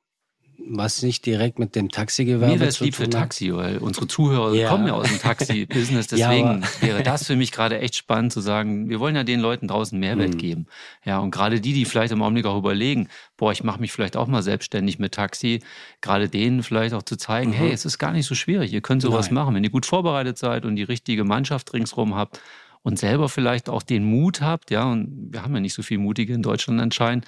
was 0.67 1.01
nicht 1.03 1.25
direkt 1.25 1.59
mit 1.59 1.75
dem 1.75 1.89
Taxigewerbe 1.89 2.53
Mir 2.53 2.59
wäre 2.59 2.69
es 2.69 2.79
lieb 2.79 2.95
für 2.95 3.09
Taxi, 3.09 3.53
weil 3.53 3.77
unsere 3.77 4.07
Zuhörer 4.07 4.53
ja. 4.53 4.69
kommen 4.69 4.87
ja 4.87 4.93
aus 4.93 5.07
dem 5.07 5.19
Taxi-Business. 5.19 6.07
Deswegen 6.15 6.63
ja, 6.81 6.87
wäre 6.87 7.03
das 7.03 7.25
für 7.25 7.35
mich 7.35 7.51
gerade 7.51 7.79
echt 7.79 7.95
spannend 7.95 8.33
zu 8.33 8.41
sagen, 8.41 8.89
wir 8.89 8.99
wollen 8.99 9.15
ja 9.15 9.23
den 9.23 9.39
Leuten 9.39 9.67
draußen 9.67 9.99
Mehrwert 9.99 10.33
mhm. 10.33 10.37
geben. 10.37 10.65
Ja, 11.03 11.19
und 11.19 11.31
gerade 11.31 11.61
die, 11.61 11.73
die 11.73 11.85
vielleicht 11.85 12.11
im 12.13 12.21
Augenblick 12.21 12.45
auch 12.45 12.57
überlegen, 12.57 13.09
boah, 13.37 13.51
ich 13.51 13.63
mache 13.63 13.79
mich 13.79 13.91
vielleicht 13.91 14.17
auch 14.17 14.27
mal 14.27 14.41
selbstständig 14.43 14.99
mit 14.99 15.13
Taxi, 15.13 15.61
gerade 16.01 16.29
denen 16.29 16.63
vielleicht 16.63 16.95
auch 16.95 17.03
zu 17.03 17.17
zeigen, 17.17 17.51
mhm. 17.51 17.55
hey, 17.55 17.71
es 17.71 17.85
ist 17.85 17.97
gar 17.97 18.11
nicht 18.11 18.25
so 18.25 18.35
schwierig, 18.35 18.73
ihr 18.73 18.81
könnt 18.81 19.01
sowas 19.01 19.27
Nein. 19.27 19.35
machen, 19.35 19.55
wenn 19.55 19.63
ihr 19.63 19.69
gut 19.69 19.85
vorbereitet 19.85 20.37
seid 20.37 20.65
und 20.65 20.75
die 20.75 20.83
richtige 20.83 21.23
Mannschaft 21.23 21.73
ringsherum 21.73 22.15
habt 22.15 22.39
und 22.81 22.99
selber 22.99 23.29
vielleicht 23.29 23.69
auch 23.69 23.83
den 23.83 24.03
Mut 24.03 24.41
habt, 24.41 24.71
ja, 24.71 24.85
und 24.85 25.29
wir 25.31 25.43
haben 25.43 25.53
ja 25.53 25.59
nicht 25.59 25.73
so 25.73 25.83
viel 25.83 25.97
Mutige 25.97 26.33
in 26.33 26.41
Deutschland 26.41 26.79
anscheinend, 26.81 27.25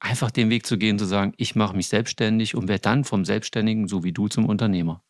einfach 0.00 0.30
den 0.30 0.50
Weg 0.50 0.66
zu 0.66 0.78
gehen, 0.78 0.98
zu 0.98 1.04
sagen, 1.04 1.32
ich 1.36 1.54
mache 1.54 1.76
mich 1.76 1.88
selbstständig 1.88 2.54
und 2.54 2.68
werde 2.68 2.82
dann 2.82 3.04
vom 3.04 3.24
Selbstständigen, 3.24 3.88
so 3.88 4.04
wie 4.04 4.12
du, 4.12 4.28
zum 4.28 4.46
Unternehmer? 4.46 5.02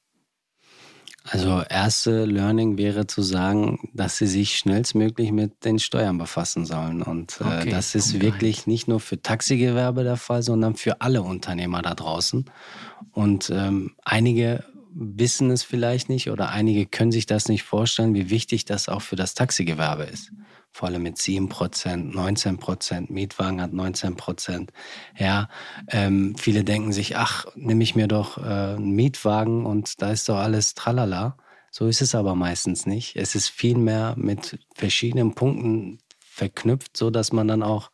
Also 1.30 1.62
erste 1.68 2.24
Learning 2.24 2.78
wäre 2.78 3.06
zu 3.06 3.20
sagen, 3.20 3.90
dass 3.92 4.16
sie 4.16 4.26
sich 4.26 4.56
schnellstmöglich 4.56 5.30
mit 5.30 5.62
den 5.64 5.78
Steuern 5.78 6.16
befassen 6.16 6.64
sollen. 6.64 7.02
Und 7.02 7.40
äh, 7.40 7.44
okay, 7.44 7.70
das 7.70 7.94
ist 7.94 8.20
wirklich 8.20 8.60
rein. 8.60 8.64
nicht 8.66 8.88
nur 8.88 8.98
für 8.98 9.20
Taxigewerbe 9.20 10.04
der 10.04 10.16
Fall, 10.16 10.42
sondern 10.42 10.74
für 10.74 11.02
alle 11.02 11.22
Unternehmer 11.22 11.82
da 11.82 11.94
draußen. 11.94 12.46
Und 13.12 13.50
ähm, 13.50 13.92
einige 14.04 14.64
wissen 14.94 15.50
es 15.50 15.62
vielleicht 15.62 16.08
nicht 16.08 16.30
oder 16.30 16.48
einige 16.48 16.86
können 16.86 17.12
sich 17.12 17.26
das 17.26 17.48
nicht 17.48 17.62
vorstellen, 17.62 18.14
wie 18.14 18.30
wichtig 18.30 18.64
das 18.64 18.88
auch 18.88 19.02
für 19.02 19.16
das 19.16 19.34
Taxigewerbe 19.34 20.04
ist 20.04 20.32
vor 20.72 20.88
allem 20.88 21.02
mit 21.02 21.16
7%, 21.16 21.48
19%, 22.12 23.12
Mietwagen 23.12 23.60
hat 23.60 23.72
19%. 23.72 24.68
Ja, 25.16 25.48
ähm, 25.88 26.36
viele 26.38 26.64
denken 26.64 26.92
sich, 26.92 27.16
ach, 27.16 27.46
nehme 27.56 27.82
ich 27.82 27.96
mir 27.96 28.08
doch 28.08 28.38
äh, 28.38 28.76
einen 28.76 28.92
Mietwagen 28.92 29.66
und 29.66 30.00
da 30.02 30.10
ist 30.10 30.28
doch 30.28 30.36
alles 30.36 30.74
tralala. 30.74 31.36
So 31.70 31.86
ist 31.86 32.00
es 32.00 32.14
aber 32.14 32.34
meistens 32.34 32.86
nicht. 32.86 33.16
Es 33.16 33.34
ist 33.34 33.48
vielmehr 33.48 34.14
mit 34.16 34.58
verschiedenen 34.74 35.34
Punkten 35.34 35.98
verknüpft, 36.18 36.96
so 36.96 37.10
dass 37.10 37.32
man 37.32 37.48
dann 37.48 37.62
auch 37.62 37.90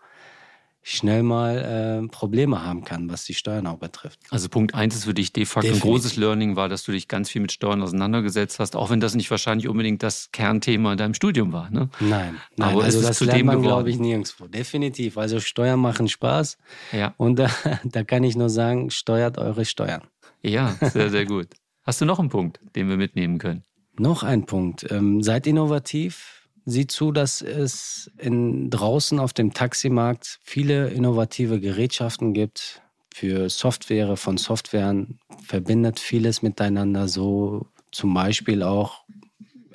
schnell 0.86 1.22
mal 1.22 2.04
äh, 2.04 2.08
Probleme 2.08 2.62
haben 2.62 2.84
kann, 2.84 3.10
was 3.10 3.24
die 3.24 3.32
Steuern 3.32 3.66
auch 3.66 3.78
betrifft. 3.78 4.20
Also 4.28 4.50
Punkt 4.50 4.74
eins 4.74 4.94
ist 4.94 5.06
für 5.06 5.14
dich 5.14 5.32
de 5.32 5.46
facto 5.46 5.62
Definitiv. 5.62 5.82
ein 5.82 5.90
großes 5.90 6.16
Learning 6.16 6.56
war, 6.56 6.68
dass 6.68 6.84
du 6.84 6.92
dich 6.92 7.08
ganz 7.08 7.30
viel 7.30 7.40
mit 7.40 7.52
Steuern 7.52 7.80
auseinandergesetzt 7.82 8.60
hast, 8.60 8.76
auch 8.76 8.90
wenn 8.90 9.00
das 9.00 9.14
nicht 9.14 9.30
wahrscheinlich 9.30 9.66
unbedingt 9.66 10.02
das 10.02 10.28
Kernthema 10.30 10.92
in 10.92 10.98
deinem 10.98 11.14
Studium 11.14 11.54
war. 11.54 11.70
Ne? 11.70 11.88
Nein, 12.00 12.36
nein, 12.56 12.68
aber 12.68 12.84
also 12.84 13.00
das 13.00 13.18
lernt 13.20 13.46
man, 13.46 13.62
glaube 13.62 13.88
ich, 13.88 13.98
nirgendwo. 13.98 14.46
Definitiv. 14.46 15.16
Also 15.16 15.40
Steuern 15.40 15.80
machen 15.80 16.06
Spaß. 16.06 16.58
Ja. 16.92 17.14
Und 17.16 17.38
da, 17.38 17.48
da 17.84 18.04
kann 18.04 18.22
ich 18.22 18.36
nur 18.36 18.50
sagen, 18.50 18.90
steuert 18.90 19.38
eure 19.38 19.64
Steuern. 19.64 20.02
Ja, 20.42 20.76
sehr, 20.92 21.08
sehr 21.08 21.24
gut. 21.24 21.48
Hast 21.82 22.02
du 22.02 22.04
noch 22.04 22.18
einen 22.18 22.28
Punkt, 22.28 22.60
den 22.76 22.90
wir 22.90 22.98
mitnehmen 22.98 23.38
können? 23.38 23.64
Noch 23.98 24.22
ein 24.22 24.44
Punkt. 24.44 24.86
Ähm, 24.90 25.22
seid 25.22 25.46
innovativ 25.46 26.33
Sieh 26.66 26.86
zu, 26.86 27.12
dass 27.12 27.42
es 27.42 28.10
in, 28.18 28.70
draußen 28.70 29.18
auf 29.20 29.32
dem 29.32 29.52
Taximarkt 29.52 30.38
viele 30.42 30.88
innovative 30.88 31.60
Gerätschaften 31.60 32.32
gibt 32.32 32.82
für 33.12 33.50
Software 33.50 34.16
von 34.16 34.38
Softwaren, 34.38 35.18
verbindet 35.44 36.00
vieles 36.00 36.42
miteinander, 36.42 37.06
so 37.06 37.66
zum 37.92 38.14
Beispiel 38.14 38.62
auch, 38.62 39.04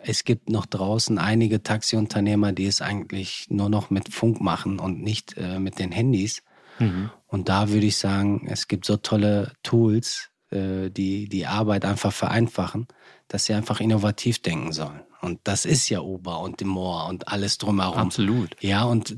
es 0.01 0.23
gibt 0.23 0.49
noch 0.49 0.65
draußen 0.65 1.17
einige 1.17 1.61
Taxiunternehmer, 1.61 2.53
die 2.53 2.65
es 2.65 2.81
eigentlich 2.81 3.47
nur 3.49 3.69
noch 3.69 3.89
mit 3.89 4.13
Funk 4.13 4.41
machen 4.41 4.79
und 4.79 5.01
nicht 5.01 5.37
äh, 5.37 5.59
mit 5.59 5.77
den 5.77 5.91
Handys. 5.91 6.41
Mhm. 6.79 7.11
Und 7.27 7.49
da 7.49 7.69
würde 7.69 7.85
ich 7.85 7.97
sagen, 7.97 8.47
es 8.49 8.67
gibt 8.67 8.85
so 8.85 8.97
tolle 8.97 9.53
Tools, 9.61 10.29
äh, 10.51 10.89
die 10.89 11.29
die 11.29 11.45
Arbeit 11.45 11.85
einfach 11.85 12.13
vereinfachen, 12.13 12.87
dass 13.27 13.45
sie 13.45 13.53
einfach 13.53 13.79
innovativ 13.79 14.39
denken 14.41 14.71
sollen. 14.71 15.01
Und 15.21 15.39
das 15.43 15.65
ist 15.65 15.89
ja 15.89 15.99
Ober 15.99 16.39
und 16.39 16.63
Moor 16.63 17.07
und 17.07 17.27
alles 17.27 17.57
drumherum. 17.57 17.97
Absolut. 17.97 18.55
Ja, 18.61 18.83
und 18.83 19.17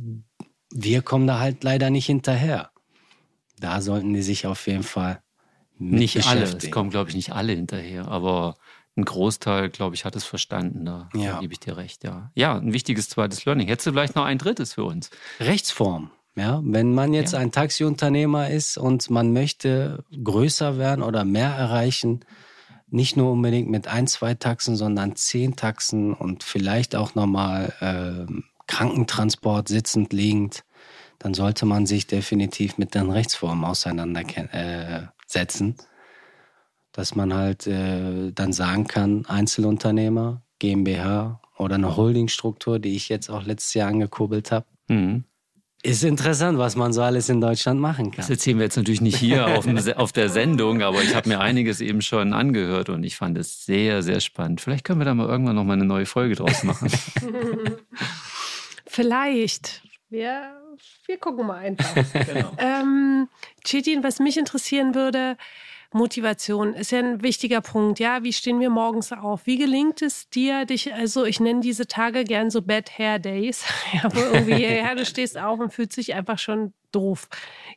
wir 0.74 1.02
kommen 1.02 1.28
da 1.28 1.40
halt 1.40 1.64
leider 1.64 1.90
nicht 1.90 2.06
hinterher. 2.06 2.72
Da 3.60 3.82
sollten 3.82 4.14
die 4.14 4.24
sich 4.24 4.48
auf 4.48 4.66
jeden 4.68 4.84
Fall 4.84 5.22
nicht 5.78 6.26
alle. 6.28 6.44
Es 6.44 6.72
kommen, 6.72 6.90
glaube 6.90 7.10
ich, 7.10 7.16
nicht 7.16 7.32
alle 7.32 7.54
hinterher, 7.54 8.08
aber 8.08 8.56
ein 8.96 9.06
Großteil, 9.06 9.70
glaube 9.70 9.96
ich, 9.96 10.06
hat 10.06 10.16
es 10.16 10.26
verstanden. 10.26 10.86
Da, 10.86 11.10
ja. 11.14 11.40
gebe 11.40 11.54
ich 11.54 11.60
dir 11.60 11.78
recht, 11.78 12.04
ja. 12.04 12.32
Ja, 12.36 12.58
ein 12.58 12.74
wichtiges 12.74 13.10
zweites 13.10 13.46
Learning. 13.46 13.68
Hättest 13.68 13.88
du 13.88 13.92
vielleicht 13.92 14.16
noch 14.16 14.26
ein 14.26 14.38
drittes 14.38 14.74
für 14.74 14.84
uns? 14.84 15.10
Rechtsform. 15.40 16.12
Ja, 16.36 16.62
wenn 16.64 16.94
man 16.94 17.14
jetzt 17.14 17.34
ja. 17.34 17.40
ein 17.40 17.52
Taxiunternehmer 17.52 18.50
ist 18.50 18.78
und 18.78 19.10
man 19.10 19.34
möchte 19.34 20.04
größer 20.24 20.78
werden 20.78 21.04
oder 21.04 21.26
mehr 21.26 21.50
erreichen, 21.50 22.22
nicht 22.92 23.18
nur 23.18 23.32
unbedingt 23.32 23.70
mit 23.70 23.88
ein, 23.88 24.08
zwei 24.08 24.34
Taxen, 24.34 24.76
sondern 24.76 25.16
zehn 25.16 25.56
Taxen 25.56 26.14
und 26.14 26.44
vielleicht 26.44 26.96
auch 26.96 27.16
nochmal 27.16 27.74
äh, 27.80 28.32
Krankentransport 28.68 29.68
sitzend, 29.68 30.14
liegend, 30.14 30.64
dann 31.20 31.34
sollte 31.34 31.66
man 31.66 31.86
sich 31.86 32.08
definitiv 32.08 32.78
mit 32.78 32.96
den 32.96 33.10
Rechtsformen 33.10 33.64
auseinandersetzen. 33.64 35.76
Äh, 35.78 35.84
dass 36.94 37.16
man 37.16 37.34
halt 37.34 37.68
äh, 37.68 38.32
dann 38.34 38.52
sagen 38.52 38.86
kann, 38.86 39.26
Einzelunternehmer, 39.26 40.42
GmbH 40.60 41.40
oder 41.58 41.76
eine 41.76 41.96
Holdingstruktur, 41.96 42.80
die 42.80 42.96
ich 42.96 43.08
jetzt 43.08 43.30
auch 43.30 43.44
letztes 43.44 43.76
Jahr 43.76 43.90
angekurbelt 43.90 44.52
habe. 44.52 44.66
Mhm. 44.90 45.24
Ist 45.84 46.04
interessant, 46.04 46.60
was 46.60 46.76
man 46.76 46.94
so 46.94 47.02
alles 47.02 47.28
in 47.30 47.42
Deutschland 47.42 47.80
machen 47.80 48.12
kann. 48.12 48.18
Das 48.18 48.30
erzählen 48.30 48.58
wir 48.58 48.66
jetzt 48.66 48.78
natürlich 48.78 49.02
nicht 49.02 49.18
hier 49.18 49.48
auf, 49.48 49.66
auf 49.96 50.12
der 50.12 50.30
Sendung, 50.30 50.84
aber 50.84 51.02
ich 51.02 51.16
habe 51.16 51.28
mir 51.28 51.40
einiges 51.40 51.82
eben 51.82 52.04
schon 52.04 52.34
angehört 52.34 52.90
und 52.90 53.04
ich 53.04 53.16
fand 53.16 53.36
es 53.38 53.66
sehr, 53.66 54.04
sehr 54.04 54.20
spannend. 54.20 54.62
Vielleicht 54.62 54.86
können 54.86 55.00
wir 55.00 55.06
da 55.06 55.16
mal 55.16 55.28
irgendwann 55.28 55.56
noch 55.56 55.64
mal 55.64 55.74
eine 55.74 55.86
neue 55.86 56.06
Folge 56.06 56.36
draus 56.36 56.64
machen. 56.64 56.88
Vielleicht. 58.86 59.82
Wir, 60.10 60.56
wir 61.08 61.18
gucken 61.18 61.48
mal 61.48 61.58
einfach. 61.58 61.96
Genau. 62.14 62.52
Ähm, 62.60 63.30
Chetin, 63.64 64.04
was 64.04 64.20
mich 64.20 64.38
interessieren 64.38 64.94
würde, 64.94 65.36
Motivation 65.94 66.74
ist 66.74 66.92
ja 66.92 67.00
ein 67.00 67.22
wichtiger 67.22 67.62
Punkt. 67.62 68.00
Ja, 68.00 68.24
wie 68.24 68.32
stehen 68.32 68.60
wir 68.60 68.70
morgens 68.70 69.12
auf? 69.12 69.46
Wie 69.46 69.58
gelingt 69.58 70.02
es 70.02 70.30
dir, 70.30 70.66
dich, 70.66 70.94
also 70.94 71.26
ich 71.26 71.40
nenne 71.40 71.60
diese 71.60 71.86
Tage 71.86 72.24
gern 72.24 72.50
so 72.50 72.62
Bad 72.62 72.98
Hair 72.98 73.20
Days, 73.20 73.66
ja, 73.94 74.10
wo 74.14 74.20
irgendwie, 74.20 74.64
ja, 74.64 74.96
du 74.96 75.06
stehst 75.06 75.38
auf 75.38 75.60
und 75.60 75.74
fühlst 75.74 75.98
dich 75.98 76.14
einfach 76.14 76.40
schon 76.40 76.74
doof. 76.92 77.28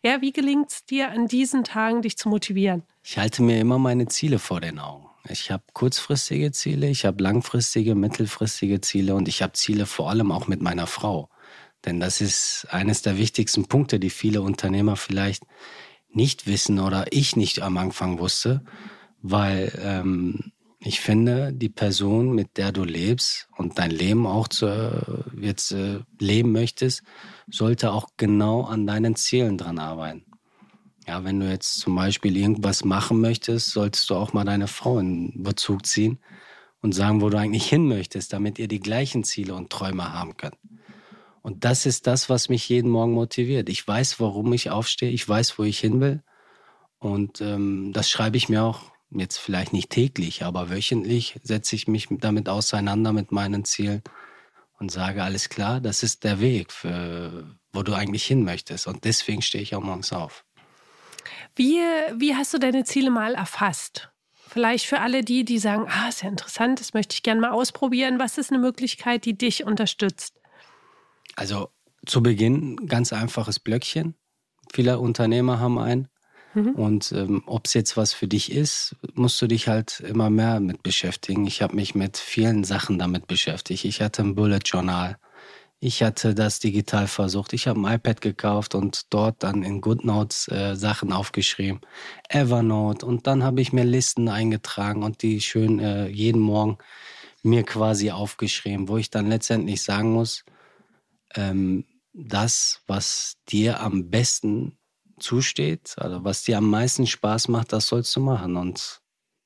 Ja, 0.02 0.20
wie 0.20 0.32
gelingt 0.32 0.70
es 0.70 0.84
dir 0.84 1.10
an 1.10 1.26
diesen 1.26 1.64
Tagen, 1.64 2.02
dich 2.02 2.16
zu 2.16 2.28
motivieren? 2.28 2.82
Ich 3.02 3.18
halte 3.18 3.42
mir 3.42 3.60
immer 3.60 3.78
meine 3.78 4.06
Ziele 4.06 4.38
vor 4.38 4.60
den 4.60 4.78
Augen. 4.78 5.06
Ich 5.28 5.50
habe 5.50 5.62
kurzfristige 5.72 6.52
Ziele, 6.52 6.88
ich 6.88 7.06
habe 7.06 7.22
langfristige, 7.22 7.94
mittelfristige 7.94 8.80
Ziele 8.80 9.14
und 9.14 9.26
ich 9.26 9.42
habe 9.42 9.54
Ziele 9.54 9.86
vor 9.86 10.10
allem 10.10 10.30
auch 10.30 10.46
mit 10.46 10.60
meiner 10.60 10.86
Frau. 10.86 11.30
Denn 11.84 12.00
das 12.00 12.20
ist 12.20 12.66
eines 12.70 13.02
der 13.02 13.18
wichtigsten 13.18 13.66
Punkte, 13.66 13.98
die 13.98 14.10
viele 14.10 14.42
Unternehmer 14.42 14.96
vielleicht 14.96 15.44
nicht 16.14 16.46
wissen 16.46 16.78
oder 16.78 17.06
ich 17.10 17.36
nicht 17.36 17.62
am 17.62 17.76
Anfang 17.76 18.18
wusste, 18.18 18.64
weil 19.22 19.78
ähm, 19.82 20.52
ich 20.80 21.00
finde, 21.00 21.52
die 21.52 21.70
Person, 21.70 22.34
mit 22.34 22.58
der 22.58 22.70
du 22.70 22.84
lebst 22.84 23.48
und 23.56 23.78
dein 23.78 23.90
Leben 23.90 24.26
auch 24.26 24.48
zu, 24.48 25.24
jetzt 25.40 25.72
äh, 25.72 26.00
leben 26.20 26.52
möchtest, 26.52 27.02
sollte 27.50 27.92
auch 27.92 28.08
genau 28.18 28.64
an 28.64 28.86
deinen 28.86 29.16
Zielen 29.16 29.56
dran 29.56 29.78
arbeiten. 29.78 30.26
Ja, 31.06 31.24
wenn 31.24 31.40
du 31.40 31.50
jetzt 31.50 31.80
zum 31.80 31.94
Beispiel 31.94 32.36
irgendwas 32.36 32.84
machen 32.84 33.20
möchtest, 33.20 33.70
solltest 33.70 34.08
du 34.10 34.14
auch 34.14 34.32
mal 34.32 34.44
deine 34.44 34.68
Frau 34.68 34.98
in 34.98 35.42
Bezug 35.42 35.86
ziehen 35.86 36.18
und 36.80 36.92
sagen, 36.92 37.22
wo 37.22 37.30
du 37.30 37.38
eigentlich 37.38 37.66
hin 37.66 37.88
möchtest, 37.88 38.32
damit 38.32 38.58
ihr 38.58 38.68
die 38.68 38.80
gleichen 38.80 39.24
Ziele 39.24 39.54
und 39.54 39.70
Träume 39.70 40.12
haben 40.12 40.36
könnt. 40.36 40.56
Und 41.44 41.66
das 41.66 41.84
ist 41.84 42.06
das, 42.06 42.30
was 42.30 42.48
mich 42.48 42.70
jeden 42.70 42.90
Morgen 42.90 43.12
motiviert. 43.12 43.68
Ich 43.68 43.86
weiß, 43.86 44.18
warum 44.18 44.50
ich 44.54 44.70
aufstehe, 44.70 45.10
ich 45.10 45.28
weiß, 45.28 45.58
wo 45.58 45.64
ich 45.64 45.78
hin 45.78 46.00
will. 46.00 46.22
Und 46.98 47.42
ähm, 47.42 47.92
das 47.92 48.08
schreibe 48.08 48.38
ich 48.38 48.48
mir 48.48 48.64
auch 48.64 48.80
jetzt 49.10 49.36
vielleicht 49.36 49.74
nicht 49.74 49.90
täglich, 49.90 50.42
aber 50.42 50.70
wöchentlich 50.70 51.38
setze 51.42 51.76
ich 51.76 51.86
mich 51.86 52.08
damit 52.10 52.48
auseinander 52.48 53.12
mit 53.12 53.30
meinen 53.30 53.66
Zielen 53.66 54.02
und 54.78 54.90
sage, 54.90 55.22
alles 55.22 55.50
klar, 55.50 55.82
das 55.82 56.02
ist 56.02 56.24
der 56.24 56.40
Weg, 56.40 56.72
für, 56.72 57.44
wo 57.74 57.82
du 57.82 57.92
eigentlich 57.92 58.24
hin 58.24 58.42
möchtest. 58.42 58.86
Und 58.86 59.04
deswegen 59.04 59.42
stehe 59.42 59.60
ich 59.60 59.74
auch 59.74 59.82
morgens 59.82 60.14
auf. 60.14 60.46
Wie, 61.54 61.78
wie 62.14 62.34
hast 62.34 62.54
du 62.54 62.58
deine 62.58 62.84
Ziele 62.84 63.10
mal 63.10 63.34
erfasst? 63.34 64.08
Vielleicht 64.48 64.86
für 64.86 65.00
alle 65.00 65.22
die, 65.22 65.44
die 65.44 65.58
sagen, 65.58 65.88
ah, 65.90 66.08
ist 66.08 66.22
ja 66.22 66.30
interessant, 66.30 66.80
das 66.80 66.94
möchte 66.94 67.12
ich 67.12 67.22
gerne 67.22 67.42
mal 67.42 67.50
ausprobieren. 67.50 68.18
Was 68.18 68.38
ist 68.38 68.50
eine 68.50 68.60
Möglichkeit, 68.60 69.26
die 69.26 69.36
dich 69.36 69.64
unterstützt? 69.64 70.40
Also 71.36 71.70
zu 72.06 72.22
Beginn 72.22 72.86
ganz 72.86 73.12
einfaches 73.12 73.58
Blöckchen. 73.58 74.14
Viele 74.72 74.98
Unternehmer 74.98 75.60
haben 75.60 75.78
ein. 75.78 76.08
Mhm. 76.54 76.70
Und 76.70 77.12
ähm, 77.12 77.42
ob 77.46 77.66
es 77.66 77.74
jetzt 77.74 77.96
was 77.96 78.12
für 78.12 78.28
dich 78.28 78.52
ist, 78.52 78.96
musst 79.14 79.40
du 79.42 79.46
dich 79.46 79.68
halt 79.68 80.00
immer 80.00 80.30
mehr 80.30 80.60
mit 80.60 80.82
beschäftigen. 80.82 81.46
Ich 81.46 81.62
habe 81.62 81.74
mich 81.74 81.94
mit 81.94 82.16
vielen 82.16 82.64
Sachen 82.64 82.98
damit 82.98 83.26
beschäftigt. 83.26 83.84
Ich 83.84 84.00
hatte 84.00 84.22
ein 84.22 84.34
Bullet 84.34 84.60
Journal. 84.64 85.16
Ich 85.80 86.02
hatte 86.02 86.34
das 86.34 86.60
digital 86.60 87.08
versucht. 87.08 87.52
Ich 87.52 87.66
habe 87.66 87.80
ein 87.80 87.96
iPad 87.96 88.20
gekauft 88.20 88.74
und 88.74 89.12
dort 89.12 89.42
dann 89.42 89.62
in 89.62 89.80
GoodNotes 89.80 90.48
äh, 90.48 90.76
Sachen 90.76 91.12
aufgeschrieben. 91.12 91.80
Evernote. 92.28 93.04
Und 93.04 93.26
dann 93.26 93.42
habe 93.42 93.60
ich 93.60 93.72
mir 93.72 93.84
Listen 93.84 94.28
eingetragen 94.28 95.02
und 95.02 95.22
die 95.22 95.40
schön 95.40 95.80
äh, 95.80 96.06
jeden 96.06 96.40
Morgen 96.40 96.78
mir 97.42 97.64
quasi 97.64 98.10
aufgeschrieben, 98.10 98.88
wo 98.88 98.96
ich 98.96 99.10
dann 99.10 99.28
letztendlich 99.28 99.82
sagen 99.82 100.12
muss, 100.12 100.44
ähm, 101.34 101.84
das, 102.12 102.80
was 102.86 103.36
dir 103.48 103.80
am 103.80 104.10
besten 104.10 104.78
zusteht, 105.18 105.94
also 105.96 106.24
was 106.24 106.42
dir 106.42 106.58
am 106.58 106.70
meisten 106.70 107.06
Spaß 107.06 107.48
macht, 107.48 107.72
das 107.72 107.88
sollst 107.88 108.14
du 108.16 108.20
machen. 108.20 108.56
Und 108.56 109.00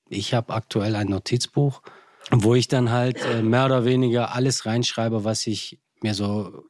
ich 0.08 0.34
habe 0.34 0.54
aktuell 0.54 0.96
ein 0.96 1.08
Notizbuch, 1.08 1.82
wo 2.30 2.54
ich 2.54 2.68
dann 2.68 2.90
halt 2.90 3.24
äh, 3.24 3.42
mehr 3.42 3.66
oder 3.66 3.84
weniger 3.84 4.34
alles 4.34 4.66
reinschreibe, 4.66 5.24
was 5.24 5.46
ich 5.46 5.80
mir 6.02 6.14
so 6.14 6.64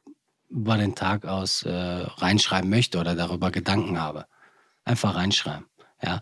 über 0.49 0.77
den 0.77 0.95
Tag 0.95 1.25
aus 1.25 1.63
äh, 1.63 1.71
reinschreiben 1.71 2.69
möchte 2.69 2.97
oder 2.97 3.15
darüber 3.15 3.51
Gedanken 3.51 3.99
habe. 3.99 4.25
Einfach 4.83 5.15
reinschreiben. 5.15 5.65
Ja. 6.01 6.21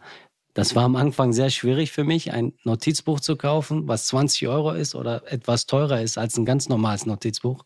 Das 0.54 0.76
war 0.76 0.86
am 0.86 0.96
Anfang 0.96 1.34
sehr 1.34 1.52
schwierig 1.52 1.92
für 1.92 2.04
mich, 2.04 2.34
ein 2.34 2.54
Notizbuch 2.64 3.20
zu 3.20 3.36
kaufen, 3.36 3.88
was 3.88 4.08
20 4.08 4.48
Euro 4.48 4.72
ist 4.72 4.96
oder 4.96 5.32
etwas 5.32 5.68
teurer 5.68 6.02
ist 6.02 6.18
als 6.18 6.36
ein 6.36 6.46
ganz 6.46 6.68
normales 6.68 7.06
Notizbuch 7.06 7.64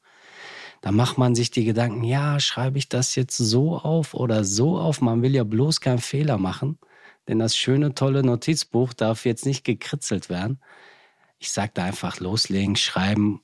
da 0.82 0.92
macht 0.92 1.18
man 1.18 1.36
sich 1.36 1.52
die 1.52 1.64
Gedanken, 1.64 2.04
ja, 2.04 2.40
schreibe 2.40 2.78
ich 2.80 2.90
das 2.90 3.16
jetzt 3.16 3.38
so 3.38 3.78
auf 3.78 4.14
oder 4.16 4.44
so 4.44 4.78
auf? 4.80 5.02
Man 5.02 5.22
will 5.22 5.36
ja 5.36 5.44
bloß 5.44 5.80
keinen 5.80 6.00
Fehler 6.00 6.38
machen, 6.38 6.80
denn 7.28 7.40
das 7.40 7.56
schöne, 7.56 7.94
tolle 7.94 8.24
Notizbuch 8.24 8.94
darf 8.94 9.26
jetzt 9.26 9.46
nicht 9.46 9.64
gekritzelt 9.64 10.30
werden. 10.30 10.60
Ich 11.40 11.52
sage 11.52 11.72
da 11.76 11.86
einfach 11.86 12.20
loslegen, 12.20 12.76
schreiben 12.76 13.42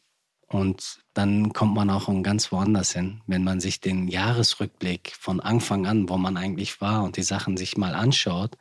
und 0.48 1.00
dann 1.14 1.54
kommt 1.54 1.76
man 1.76 1.90
auch 1.90 2.10
ganz 2.24 2.52
woanders 2.52 2.94
hin. 2.94 3.22
Wenn 3.28 3.44
man 3.44 3.60
sich 3.60 3.82
den 3.82 4.08
Jahresrückblick 4.08 5.14
von 5.20 5.40
Anfang 5.40 5.86
an, 5.86 6.10
wo 6.10 6.18
man 6.18 6.38
eigentlich 6.38 6.82
war 6.82 7.04
und 7.04 7.18
die 7.18 7.24
Sachen 7.24 7.58
sich 7.58 7.78
mal 7.78 7.94
anschaut, 7.94 8.58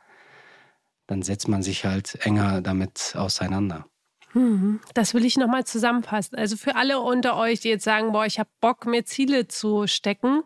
dann 1.07 1.21
setzt 1.23 1.47
man 1.47 1.63
sich 1.63 1.85
halt 1.85 2.15
enger 2.25 2.61
damit 2.61 3.15
auseinander. 3.15 3.87
Mhm. 4.37 4.79
Das 4.93 5.13
will 5.13 5.25
ich 5.25 5.37
nochmal 5.37 5.65
zusammenfassen. 5.65 6.37
Also 6.37 6.57
für 6.57 6.75
alle 6.75 6.99
unter 6.99 7.37
euch, 7.37 7.59
die 7.59 7.69
jetzt 7.69 7.83
sagen, 7.83 8.11
boah, 8.11 8.25
ich 8.25 8.39
habe 8.39 8.49
Bock, 8.61 8.85
mir 8.85 9.03
Ziele 9.03 9.47
zu 9.47 9.87
stecken, 9.87 10.43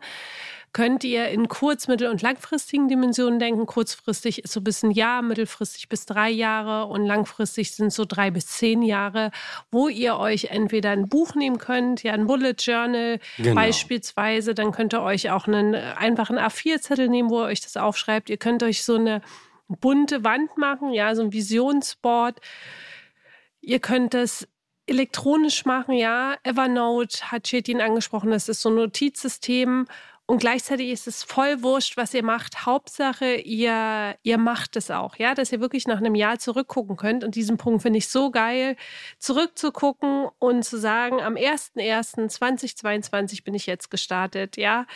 könnt 0.72 1.04
ihr 1.04 1.28
in 1.28 1.48
kurz-, 1.48 1.88
mittel- 1.88 2.08
und 2.08 2.22
langfristigen 2.22 2.88
Dimensionen 2.88 3.38
denken. 3.38 3.66
Kurzfristig 3.66 4.44
ist 4.44 4.52
so 4.54 4.62
bis 4.62 4.82
ein 4.82 4.90
Jahr, 4.90 5.20
mittelfristig 5.20 5.90
bis 5.90 6.06
drei 6.06 6.30
Jahre 6.30 6.86
und 6.86 7.04
langfristig 7.04 7.72
sind 7.72 7.92
so 7.92 8.06
drei 8.06 8.30
bis 8.30 8.46
zehn 8.46 8.80
Jahre, 8.80 9.30
wo 9.70 9.88
ihr 9.88 10.16
euch 10.16 10.46
entweder 10.46 10.90
ein 10.90 11.10
Buch 11.10 11.34
nehmen 11.34 11.58
könnt, 11.58 12.02
ja 12.02 12.14
ein 12.14 12.26
Bullet 12.26 12.54
Journal 12.58 13.20
genau. 13.36 13.54
beispielsweise, 13.54 14.54
dann 14.54 14.72
könnt 14.72 14.94
ihr 14.94 15.02
euch 15.02 15.30
auch 15.30 15.46
einen 15.46 15.74
einfachen 15.74 16.38
A4-Zettel 16.38 17.08
nehmen, 17.08 17.28
wo 17.28 17.42
ihr 17.42 17.48
euch 17.48 17.60
das 17.60 17.76
aufschreibt. 17.76 18.30
Ihr 18.30 18.38
könnt 18.38 18.62
euch 18.62 18.82
so 18.82 18.94
eine 18.94 19.20
bunte 19.68 20.24
Wand 20.24 20.56
machen, 20.56 20.94
ja, 20.94 21.14
so 21.14 21.22
ein 21.22 21.32
Visionsboard 21.32 22.40
Ihr 23.62 23.78
könnt 23.78 24.12
es 24.14 24.48
elektronisch 24.86 25.64
machen, 25.64 25.94
ja. 25.94 26.36
Evernote 26.42 27.30
hat 27.30 27.44
Chetin 27.44 27.80
angesprochen, 27.80 28.30
das 28.30 28.48
ist 28.48 28.60
so 28.60 28.68
ein 28.70 28.74
Notizsystem 28.74 29.86
und 30.32 30.38
gleichzeitig 30.38 30.88
ist 30.88 31.06
es 31.06 31.22
voll 31.22 31.62
wurscht, 31.62 31.98
was 31.98 32.14
ihr 32.14 32.24
macht. 32.24 32.64
Hauptsache, 32.64 33.34
ihr, 33.34 34.16
ihr 34.22 34.38
macht 34.38 34.76
es 34.76 34.90
auch, 34.90 35.16
ja, 35.16 35.34
dass 35.34 35.52
ihr 35.52 35.60
wirklich 35.60 35.86
nach 35.86 35.98
einem 35.98 36.14
Jahr 36.14 36.38
zurückgucken 36.38 36.96
könnt. 36.96 37.22
Und 37.22 37.34
diesen 37.34 37.58
Punkt 37.58 37.82
finde 37.82 37.98
ich 37.98 38.08
so 38.08 38.30
geil, 38.30 38.76
zurückzugucken 39.18 40.28
und 40.38 40.64
zu 40.64 40.78
sagen, 40.78 41.20
am 41.20 41.34
01.01.2022 41.34 43.44
bin 43.44 43.52
ich 43.52 43.66
jetzt 43.66 43.90
gestartet, 43.90 44.56
ja. 44.56 44.86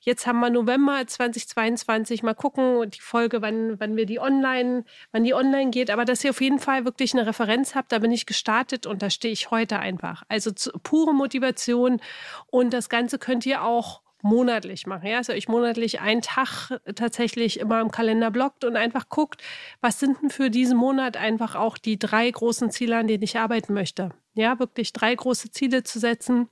Jetzt 0.00 0.26
haben 0.26 0.40
wir 0.40 0.48
November 0.48 1.06
2022, 1.06 2.22
mal 2.22 2.32
gucken, 2.32 2.90
die 2.90 3.02
Folge, 3.02 3.42
wann, 3.42 3.78
wann 3.78 3.96
wir 3.96 4.06
die 4.06 4.18
online, 4.18 4.86
wann 5.12 5.24
die 5.24 5.34
online 5.34 5.72
geht, 5.72 5.90
aber 5.90 6.06
dass 6.06 6.24
ihr 6.24 6.30
auf 6.30 6.40
jeden 6.40 6.58
Fall 6.58 6.86
wirklich 6.86 7.12
eine 7.12 7.26
Referenz 7.26 7.74
habt, 7.74 7.92
da 7.92 7.98
bin 7.98 8.12
ich 8.12 8.24
gestartet 8.24 8.86
und 8.86 9.02
da 9.02 9.10
stehe 9.10 9.32
ich 9.32 9.50
heute 9.50 9.78
einfach. 9.78 10.22
Also 10.28 10.52
zu, 10.52 10.70
pure 10.82 11.12
Motivation 11.12 12.00
und 12.46 12.72
das 12.72 12.88
Ganze 12.88 13.18
könnt 13.18 13.44
ihr 13.44 13.62
auch 13.62 14.05
monatlich 14.26 14.86
mache. 14.86 15.08
Ja? 15.08 15.18
Also 15.18 15.32
ich 15.32 15.48
monatlich 15.48 16.00
einen 16.00 16.22
Tag 16.22 16.78
tatsächlich 16.94 17.60
immer 17.60 17.80
im 17.80 17.90
Kalender 17.90 18.30
blockt 18.30 18.64
und 18.64 18.76
einfach 18.76 19.08
guckt, 19.08 19.42
was 19.80 20.00
sind 20.00 20.20
denn 20.22 20.30
für 20.30 20.50
diesen 20.50 20.76
Monat 20.76 21.16
einfach 21.16 21.54
auch 21.54 21.78
die 21.78 21.98
drei 21.98 22.30
großen 22.30 22.70
Ziele, 22.70 22.98
an 22.98 23.06
denen 23.06 23.22
ich 23.22 23.38
arbeiten 23.38 23.72
möchte. 23.72 24.10
Ja, 24.34 24.58
wirklich 24.58 24.92
drei 24.92 25.14
große 25.14 25.50
Ziele 25.50 25.82
zu 25.82 25.98
setzen. 25.98 26.48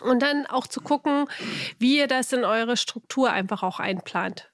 Und 0.00 0.22
dann 0.22 0.46
auch 0.46 0.66
zu 0.66 0.80
gucken, 0.80 1.26
wie 1.78 1.98
ihr 1.98 2.08
das 2.08 2.32
in 2.32 2.44
eure 2.44 2.76
Struktur 2.76 3.30
einfach 3.30 3.62
auch 3.62 3.78
einplant. 3.78 4.50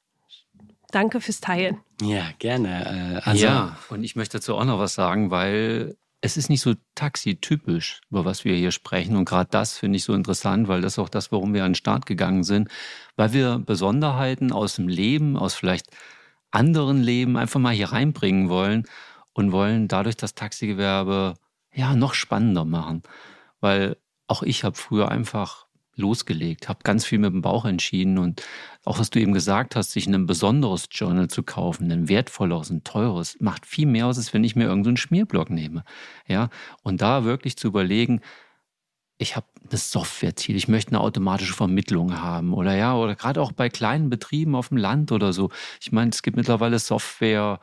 Danke 0.91 1.21
fürs 1.21 1.41
Teilen. 1.41 1.81
Ja, 2.03 2.25
gerne. 2.39 3.23
Äh, 3.25 3.29
also 3.29 3.45
ja, 3.45 3.79
und 3.89 4.05
ich 4.05 4.17
möchte 4.17 4.39
dazu 4.39 4.57
auch 4.57 4.65
noch 4.65 4.79
was 4.79 4.95
sagen, 4.95 5.31
weil 5.31 5.97
es 6.23 6.37
ist 6.37 6.51
nicht 6.51 6.61
so 6.61 6.75
taxitypisch, 6.95 8.03
über 8.11 8.25
was 8.25 8.45
wir 8.45 8.55
hier 8.55 8.73
sprechen. 8.73 9.17
Und 9.17 9.25
gerade 9.25 9.49
das 9.51 9.79
finde 9.79 9.97
ich 9.97 10.05
so 10.05 10.15
interessant, 10.15 10.69
weil 10.69 10.83
das 10.83 10.95
ist 10.95 10.99
auch 10.99 11.09
das, 11.09 11.33
warum 11.33 11.55
wir 11.55 11.65
an 11.65 11.71
den 11.71 11.77
Start 11.77 12.07
gegangen 12.07 12.45
sind, 12.45 12.69
weil 13.17 13.33
wir 13.33 13.59
Besonderheiten 13.59 14.53
aus 14.53 14.77
dem 14.77 14.89
Leben, 14.89 15.37
aus 15.37 15.55
vielleicht 15.55 15.87
anderen 16.51 17.03
Leben 17.03 17.37
einfach 17.37 17.61
mal 17.61 17.75
hier 17.75 17.93
reinbringen 17.93 18.49
wollen 18.49 18.87
und 19.33 19.53
wollen 19.53 19.89
dadurch 19.89 20.17
das 20.17 20.35
Taxigewerbe 20.35 21.35
ja 21.73 21.95
noch 21.95 22.15
spannender 22.15 22.65
machen. 22.65 23.03
Weil 23.61 23.97
auch 24.27 24.43
ich 24.43 24.65
habe 24.65 24.77
früher 24.77 25.11
einfach 25.11 25.67
losgelegt, 26.01 26.69
habe 26.69 26.81
ganz 26.83 27.05
viel 27.05 27.19
mit 27.19 27.33
dem 27.33 27.43
Bauch 27.43 27.65
entschieden 27.65 28.19
und 28.19 28.43
auch 28.85 28.99
was 28.99 29.11
du 29.11 29.21
eben 29.21 29.33
gesagt 29.33 29.77
hast, 29.77 29.93
sich 29.93 30.07
ein 30.07 30.27
besonderes 30.27 30.89
Journal 30.91 31.29
zu 31.29 31.43
kaufen, 31.43 31.91
ein 31.93 32.09
wertvolleres, 32.09 32.71
ein 32.71 32.83
teures, 32.83 33.37
macht 33.41 33.67
viel 33.67 33.87
mehr 33.87 34.07
aus, 34.07 34.19
als 34.19 34.35
wenn 34.35 34.45
ich 34.45 34.57
mir 34.57 34.65
irgendeinen 34.65 34.97
so 34.97 35.03
Schmierblock 35.03 35.51
nehme. 35.51 35.85
Ja, 36.27 36.49
und 36.83 37.01
da 37.03 37.25
wirklich 37.25 37.57
zu 37.57 37.69
überlegen, 37.69 38.21
ich 39.19 39.37
habe 39.37 39.47
ein 39.71 39.77
Softwareziel, 39.77 40.57
ich 40.57 40.67
möchte 40.67 40.93
eine 40.93 41.01
automatische 41.01 41.53
Vermittlung 41.53 42.21
haben 42.21 42.55
oder 42.55 42.75
ja, 42.75 42.97
oder 42.97 43.15
gerade 43.15 43.43
auch 43.43 43.53
bei 43.53 43.69
kleinen 43.69 44.09
Betrieben 44.09 44.55
auf 44.55 44.69
dem 44.69 44.79
Land 44.79 45.13
oder 45.13 45.35
so. 45.35 45.51
Ich 45.81 45.93
meine, 45.93 46.11
es 46.11 46.23
gibt 46.23 46.39
mittlerweile 46.39 46.79
Software, 46.79 47.61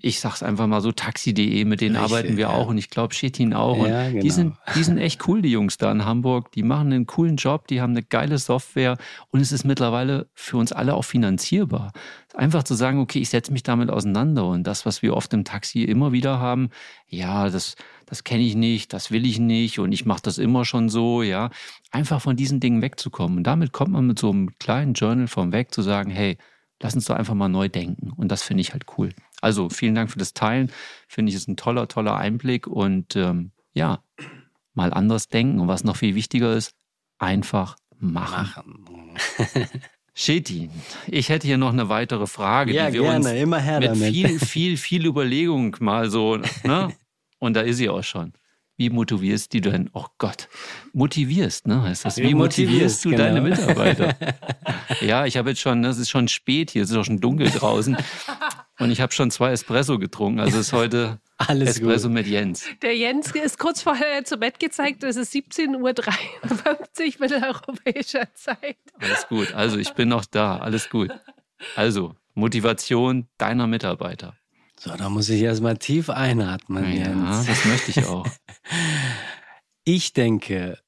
ich 0.00 0.20
sag's 0.20 0.42
einfach 0.42 0.66
mal 0.66 0.80
so, 0.80 0.92
taxi.de, 0.92 1.64
mit 1.64 1.80
denen 1.80 1.96
Richtig, 1.96 2.12
arbeiten 2.12 2.36
wir 2.36 2.42
ja. 2.42 2.50
auch 2.50 2.68
und 2.68 2.78
ich 2.78 2.90
glaube 2.90 3.14
Shetin 3.14 3.54
auch. 3.54 3.86
Ja, 3.86 4.08
genau. 4.08 4.22
die, 4.22 4.30
sind, 4.30 4.54
die 4.74 4.82
sind 4.84 4.98
echt 4.98 5.26
cool, 5.26 5.42
die 5.42 5.50
Jungs 5.50 5.78
da 5.78 5.90
in 5.90 6.04
Hamburg. 6.04 6.52
Die 6.52 6.62
machen 6.62 6.92
einen 6.92 7.06
coolen 7.06 7.36
Job, 7.36 7.66
die 7.66 7.80
haben 7.80 7.92
eine 7.92 8.02
geile 8.02 8.38
Software 8.38 8.96
und 9.30 9.40
es 9.40 9.52
ist 9.52 9.64
mittlerweile 9.64 10.28
für 10.34 10.58
uns 10.58 10.72
alle 10.72 10.94
auch 10.94 11.04
finanzierbar. 11.04 11.92
Einfach 12.34 12.62
zu 12.62 12.74
sagen, 12.74 13.00
okay, 13.00 13.18
ich 13.18 13.30
setze 13.30 13.52
mich 13.52 13.62
damit 13.62 13.90
auseinander 13.90 14.46
und 14.46 14.64
das, 14.64 14.86
was 14.86 15.02
wir 15.02 15.16
oft 15.16 15.32
im 15.32 15.44
Taxi 15.44 15.82
immer 15.82 16.12
wieder 16.12 16.38
haben, 16.38 16.70
ja, 17.08 17.48
das, 17.48 17.76
das 18.04 18.24
kenne 18.24 18.42
ich 18.42 18.54
nicht, 18.54 18.92
das 18.92 19.10
will 19.10 19.26
ich 19.26 19.38
nicht 19.38 19.78
und 19.78 19.92
ich 19.92 20.04
mache 20.04 20.22
das 20.22 20.38
immer 20.38 20.64
schon 20.64 20.88
so, 20.88 21.22
ja. 21.22 21.50
Einfach 21.90 22.20
von 22.20 22.36
diesen 22.36 22.60
Dingen 22.60 22.82
wegzukommen. 22.82 23.38
Und 23.38 23.44
damit 23.44 23.72
kommt 23.72 23.92
man 23.92 24.06
mit 24.06 24.18
so 24.18 24.30
einem 24.30 24.56
kleinen 24.58 24.92
Journal 24.92 25.28
vom 25.28 25.52
Weg 25.52 25.72
zu 25.72 25.82
sagen, 25.82 26.10
hey, 26.10 26.36
lass 26.82 26.94
uns 26.94 27.06
doch 27.06 27.16
einfach 27.16 27.34
mal 27.34 27.48
neu 27.48 27.68
denken. 27.68 28.10
Und 28.10 28.28
das 28.28 28.42
finde 28.42 28.60
ich 28.60 28.72
halt 28.72 28.84
cool. 28.96 29.10
Also 29.40 29.68
vielen 29.68 29.94
Dank 29.94 30.10
für 30.10 30.18
das 30.18 30.34
Teilen. 30.34 30.70
Finde 31.08 31.30
ich, 31.30 31.36
ist 31.36 31.48
ein 31.48 31.56
toller, 31.56 31.88
toller 31.88 32.16
Einblick 32.16 32.66
und 32.66 33.16
ähm, 33.16 33.52
ja, 33.74 34.02
mal 34.74 34.92
anders 34.92 35.28
denken. 35.28 35.60
Und 35.60 35.68
was 35.68 35.84
noch 35.84 35.96
viel 35.96 36.14
wichtiger 36.14 36.54
ist, 36.54 36.74
einfach 37.18 37.76
machen. 37.98 38.74
machen. 38.84 39.18
Shetin, 40.18 40.70
ich 41.08 41.28
hätte 41.28 41.46
hier 41.46 41.58
noch 41.58 41.72
eine 41.74 41.90
weitere 41.90 42.26
Frage, 42.26 42.72
ja, 42.72 42.86
die 42.86 42.94
wir 42.94 43.02
gerne, 43.02 43.16
uns 43.16 43.26
immer 43.26 43.58
her 43.58 43.80
mit 43.80 43.90
damit. 43.90 44.14
viel, 44.14 44.38
viel, 44.40 44.76
viel 44.78 45.04
Überlegung 45.04 45.76
mal 45.80 46.08
so, 46.10 46.38
ne? 46.64 46.94
Und 47.38 47.54
da 47.54 47.60
ist 47.60 47.76
sie 47.76 47.90
auch 47.90 48.02
schon. 48.02 48.32
Wie 48.76 48.90
motivierst 48.90 49.54
du 49.54 49.60
denn? 49.60 49.88
Oh 49.94 50.06
Gott, 50.18 50.48
motivierst, 50.92 51.66
ne? 51.66 51.82
Heißt 51.82 52.04
das? 52.04 52.18
Wie 52.18 52.34
motivierst 52.34 53.04
du 53.04 53.10
genau. 53.10 53.24
deine 53.24 53.40
Mitarbeiter? 53.40 54.14
ja, 55.00 55.24
ich 55.24 55.38
habe 55.38 55.50
jetzt 55.50 55.60
schon, 55.60 55.80
ne, 55.80 55.88
es 55.88 55.98
ist 55.98 56.10
schon 56.10 56.28
spät 56.28 56.70
hier, 56.70 56.82
es 56.82 56.90
ist 56.90 56.96
auch 56.96 57.04
schon 57.04 57.20
dunkel 57.20 57.48
draußen. 57.50 57.96
Und 58.78 58.90
ich 58.90 59.00
habe 59.00 59.12
schon 59.12 59.30
zwei 59.30 59.52
Espresso 59.52 59.98
getrunken. 59.98 60.40
Also 60.40 60.58
ist 60.58 60.74
heute 60.74 61.20
Alles 61.38 61.70
Espresso 61.70 62.08
gut. 62.08 62.14
mit 62.14 62.26
Jens. 62.26 62.66
Der 62.82 62.96
Jens 62.96 63.30
ist 63.32 63.58
kurz 63.58 63.82
vorher 63.82 64.24
zu 64.24 64.36
Bett 64.36 64.58
gezeigt. 64.58 65.02
Es 65.04 65.16
ist 65.16 65.34
17.53 65.34 65.74
Uhr 65.76 67.14
mitteleuropäischer 67.20 68.28
Zeit. 68.34 68.76
Alles 68.98 69.26
gut. 69.28 69.54
Also 69.54 69.78
ich 69.78 69.92
bin 69.94 70.08
noch 70.08 70.24
da. 70.26 70.58
Alles 70.58 70.90
gut. 70.90 71.10
Also 71.74 72.14
Motivation 72.34 73.26
deiner 73.38 73.66
Mitarbeiter. 73.66 74.34
So, 74.78 74.94
da 74.96 75.08
muss 75.08 75.28
ich 75.28 75.42
erstmal 75.42 75.76
tief 75.78 76.10
einatmen. 76.10 76.96
Ja, 76.96 77.44
das 77.44 77.64
möchte 77.64 77.90
ich 77.90 78.06
auch. 78.06 78.26
Ich 79.88 80.12
denke, 80.12 80.80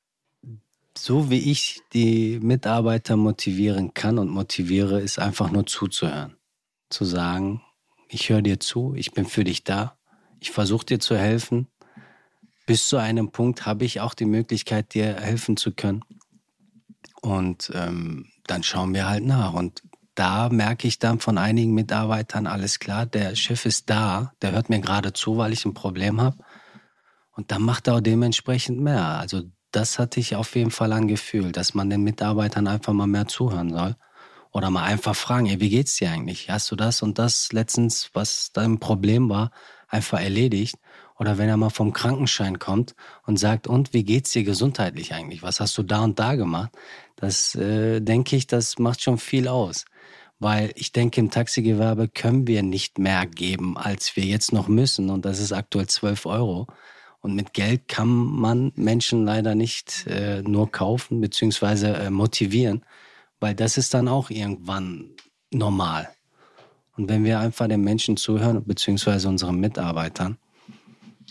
so 0.98 1.30
wie 1.30 1.52
ich 1.52 1.80
die 1.92 2.40
Mitarbeiter 2.42 3.16
motivieren 3.16 3.94
kann 3.94 4.18
und 4.18 4.28
motiviere, 4.28 5.00
ist 5.00 5.20
einfach 5.20 5.52
nur 5.52 5.66
zuzuhören. 5.66 6.36
Zu 6.90 7.04
sagen, 7.04 7.62
ich 8.08 8.28
höre 8.28 8.42
dir 8.42 8.58
zu, 8.58 8.94
ich 8.96 9.12
bin 9.12 9.24
für 9.24 9.44
dich 9.44 9.62
da, 9.62 9.96
ich 10.40 10.50
versuche 10.50 10.84
dir 10.84 10.98
zu 10.98 11.16
helfen. 11.16 11.68
Bis 12.66 12.88
zu 12.88 12.96
einem 12.96 13.30
Punkt 13.30 13.66
habe 13.66 13.84
ich 13.84 14.00
auch 14.00 14.14
die 14.14 14.24
Möglichkeit, 14.24 14.94
dir 14.94 15.14
helfen 15.14 15.56
zu 15.56 15.70
können. 15.70 16.02
Und 17.22 17.70
ähm, 17.74 18.26
dann 18.48 18.64
schauen 18.64 18.94
wir 18.94 19.08
halt 19.08 19.24
nach. 19.24 19.52
Und 19.52 19.82
da 20.18 20.48
merke 20.48 20.88
ich 20.88 20.98
dann 20.98 21.20
von 21.20 21.38
einigen 21.38 21.74
Mitarbeitern, 21.74 22.48
alles 22.48 22.80
klar, 22.80 23.06
der 23.06 23.36
Chef 23.36 23.64
ist 23.66 23.88
da, 23.88 24.32
der 24.42 24.50
hört 24.50 24.68
mir 24.68 24.80
gerade 24.80 25.12
zu, 25.12 25.36
weil 25.36 25.52
ich 25.52 25.64
ein 25.64 25.74
Problem 25.74 26.20
habe. 26.20 26.36
Und 27.36 27.52
dann 27.52 27.62
macht 27.62 27.86
er 27.86 27.94
auch 27.94 28.00
dementsprechend 28.00 28.80
mehr. 28.80 29.04
Also 29.04 29.42
das 29.70 30.00
hatte 30.00 30.18
ich 30.18 30.34
auf 30.34 30.56
jeden 30.56 30.72
Fall 30.72 30.92
ein 30.92 31.06
Gefühl, 31.06 31.52
dass 31.52 31.72
man 31.72 31.88
den 31.88 32.02
Mitarbeitern 32.02 32.66
einfach 32.66 32.92
mal 32.92 33.06
mehr 33.06 33.28
zuhören 33.28 33.72
soll. 33.72 33.94
Oder 34.50 34.70
mal 34.70 34.82
einfach 34.82 35.14
fragen, 35.14 35.46
ey, 35.46 35.60
wie 35.60 35.68
geht's 35.68 35.96
dir 35.96 36.10
eigentlich? 36.10 36.50
Hast 36.50 36.68
du 36.72 36.74
das 36.74 37.02
und 37.02 37.20
das 37.20 37.52
letztens, 37.52 38.10
was 38.12 38.50
dein 38.52 38.80
Problem 38.80 39.28
war, 39.28 39.52
einfach 39.86 40.20
erledigt? 40.20 40.74
Oder 41.16 41.38
wenn 41.38 41.48
er 41.48 41.56
mal 41.56 41.70
vom 41.70 41.92
Krankenschein 41.92 42.58
kommt 42.58 42.96
und 43.24 43.38
sagt, 43.38 43.68
und 43.68 43.92
wie 43.92 44.02
geht's 44.02 44.32
dir 44.32 44.42
gesundheitlich 44.42 45.14
eigentlich? 45.14 45.42
Was 45.44 45.60
hast 45.60 45.78
du 45.78 45.84
da 45.84 46.00
und 46.00 46.18
da 46.18 46.34
gemacht? 46.34 46.72
Das 47.14 47.54
äh, 47.54 48.00
denke 48.00 48.34
ich, 48.34 48.48
das 48.48 48.78
macht 48.78 49.02
schon 49.02 49.18
viel 49.18 49.46
aus 49.46 49.84
weil 50.38 50.72
ich 50.76 50.92
denke, 50.92 51.20
im 51.20 51.30
Taxigewerbe 51.30 52.08
können 52.08 52.46
wir 52.46 52.62
nicht 52.62 52.98
mehr 52.98 53.26
geben, 53.26 53.76
als 53.76 54.14
wir 54.16 54.24
jetzt 54.24 54.52
noch 54.52 54.68
müssen. 54.68 55.10
Und 55.10 55.24
das 55.24 55.40
ist 55.40 55.52
aktuell 55.52 55.86
12 55.86 56.26
Euro. 56.26 56.66
Und 57.20 57.34
mit 57.34 57.52
Geld 57.52 57.88
kann 57.88 58.08
man 58.08 58.72
Menschen 58.76 59.24
leider 59.24 59.54
nicht 59.54 60.06
äh, 60.06 60.42
nur 60.42 60.70
kaufen 60.70 61.20
bzw. 61.20 62.06
Äh, 62.06 62.10
motivieren, 62.10 62.84
weil 63.40 63.54
das 63.54 63.76
ist 63.76 63.92
dann 63.94 64.06
auch 64.06 64.30
irgendwann 64.30 65.10
normal. 65.50 66.08
Und 66.96 67.08
wenn 67.08 67.24
wir 67.24 67.40
einfach 67.40 67.68
den 67.68 67.82
Menschen 67.82 68.16
zuhören, 68.16 68.64
beziehungsweise 68.64 69.28
unseren 69.28 69.58
Mitarbeitern, 69.58 70.38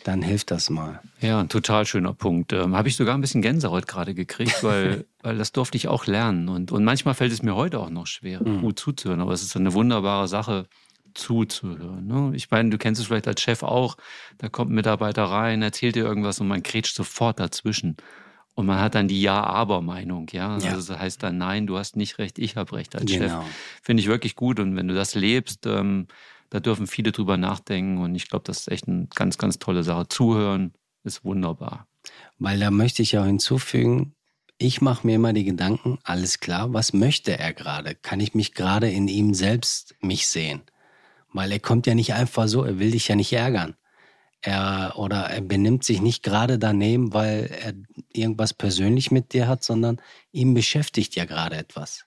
dann 0.08 0.22
hilft 0.22 0.52
das 0.52 0.70
mal. 0.70 1.02
Ja, 1.20 1.42
ein 1.42 1.50
total 1.50 1.86
schöner 1.86 2.14
Punkt. 2.14 2.54
Ähm, 2.54 2.76
Habe 2.76 2.88
ich 2.88 2.96
sogar 2.96 3.14
ein 3.16 3.22
bisschen 3.22 3.42
Gänsehaut 3.42 3.88
gerade 3.88 4.14
gekriegt, 4.14 4.56
weil, 4.64 5.06
weil 5.22 5.38
das 5.38 5.52
durfte 5.52 5.76
ich 5.76 5.90
auch 5.90 6.06
lernen. 6.06 6.48
Und, 6.48 6.72
und 6.72 6.86
manchmal 6.86 7.14
fällt 7.14 7.34
es 7.34 7.44
mir 7.44 7.56
heute 7.56 7.80
auch 7.80 7.90
noch 7.90 8.08
schwer, 8.08 8.42
mhm. 8.42 8.62
gut 8.62 8.80
zuzuhören. 8.80 9.20
Aber 9.20 9.34
es 9.34 9.44
ist 9.44 9.56
eine 9.58 9.74
wunderbare 9.74 10.30
Sache, 10.30 10.68
zuzuhören. 11.14 12.08
Ne? 12.08 12.32
Ich 12.36 12.52
meine, 12.52 12.70
du 12.70 12.78
kennst 12.78 13.02
es 13.02 13.08
vielleicht 13.08 13.28
als 13.28 13.42
Chef 13.42 13.64
auch. 13.64 13.98
Da 14.38 14.50
kommt 14.50 14.72
ein 14.72 14.76
Mitarbeiter 14.76 15.24
rein, 15.24 15.62
erzählt 15.62 15.96
dir 15.96 16.06
irgendwas 16.06 16.40
und 16.40 16.48
man 16.48 16.64
kretscht 16.64 16.96
sofort 16.96 17.40
dazwischen. 17.40 17.98
Und 18.54 18.66
man 18.66 18.80
hat 18.80 18.96
dann 18.96 19.08
die 19.08 19.22
Ja-Aber-Meinung, 19.22 20.28
ja? 20.32 20.58
ja? 20.58 20.72
Also 20.72 20.94
das 20.94 21.02
heißt 21.02 21.24
dann, 21.24 21.38
nein, 21.38 21.68
du 21.68 21.78
hast 21.78 21.96
nicht 21.96 22.18
recht, 22.18 22.40
ich 22.40 22.56
habe 22.56 22.76
recht 22.76 22.96
als 22.96 23.12
genau. 23.12 23.42
Chef. 23.42 23.52
Finde 23.82 24.02
ich 24.02 24.08
wirklich 24.08 24.36
gut. 24.36 24.60
Und 24.60 24.76
wenn 24.76 24.88
du 24.88 24.96
das 24.96 25.16
lebst, 25.16 25.66
ähm, 25.66 26.08
da 26.50 26.60
dürfen 26.60 26.88
viele 26.88 27.12
drüber 27.12 27.38
nachdenken 27.38 27.98
und 27.98 28.16
ich 28.16 28.30
glaube, 28.30 28.44
das 28.46 28.62
ist 28.62 28.72
echt 28.72 28.88
eine 28.88 29.08
ganz, 29.14 29.38
ganz 29.38 29.60
tolle 29.60 29.84
Sache. 29.84 30.08
Zuhören 30.08 30.74
ist 31.04 31.24
wunderbar. 31.24 31.88
Weil 32.40 32.60
da 32.60 32.72
möchte 32.72 33.02
ich 33.02 33.18
auch 33.18 33.26
hinzufügen, 33.26 34.14
ich 34.58 34.82
mache 34.82 35.06
mir 35.06 35.16
immer 35.16 35.34
die 35.34 35.44
Gedanken, 35.44 36.00
alles 36.04 36.40
klar, 36.40 36.74
was 36.74 36.94
möchte 36.94 37.38
er 37.38 37.54
gerade? 37.54 37.94
Kann 37.96 38.20
ich 38.20 38.34
mich 38.34 38.54
gerade 38.54 38.90
in 38.90 39.08
ihm 39.08 39.34
selbst 39.34 39.96
mich 40.02 40.28
sehen? 40.28 40.62
Weil 41.32 41.52
er 41.52 41.60
kommt 41.60 41.86
ja 41.86 41.94
nicht 41.94 42.14
einfach 42.14 42.48
so, 42.48 42.64
er 42.64 42.80
will 42.80 42.92
dich 42.92 43.08
ja 43.08 43.16
nicht 43.16 43.34
ärgern. 43.34 43.76
Er 44.42 44.94
oder 44.96 45.26
er 45.26 45.42
benimmt 45.42 45.84
sich 45.84 46.02
nicht 46.02 46.24
gerade 46.24 46.58
daneben, 46.58 47.14
weil 47.14 47.52
er 47.62 47.74
irgendwas 48.14 48.54
persönlich 48.54 49.12
mit 49.12 49.34
dir 49.34 49.48
hat, 49.48 49.64
sondern 49.64 50.02
ihm 50.32 50.54
beschäftigt 50.54 51.16
ja 51.16 51.26
gerade 51.26 51.58
etwas. 51.58 52.07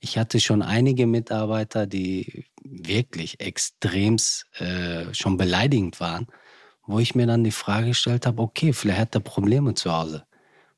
Ich 0.00 0.18
hatte 0.18 0.40
schon 0.40 0.62
einige 0.62 1.06
Mitarbeiter, 1.06 1.86
die 1.86 2.46
wirklich 2.62 3.40
extremst 3.40 4.46
äh, 4.60 5.12
schon 5.12 5.36
beleidigend 5.36 6.00
waren, 6.00 6.26
wo 6.86 6.98
ich 6.98 7.14
mir 7.14 7.26
dann 7.26 7.44
die 7.44 7.50
Frage 7.50 7.88
gestellt 7.88 8.26
habe, 8.26 8.42
okay, 8.42 8.72
vielleicht 8.72 9.00
hat 9.00 9.14
er 9.14 9.20
Probleme 9.20 9.74
zu 9.74 9.92
Hause. 9.92 10.24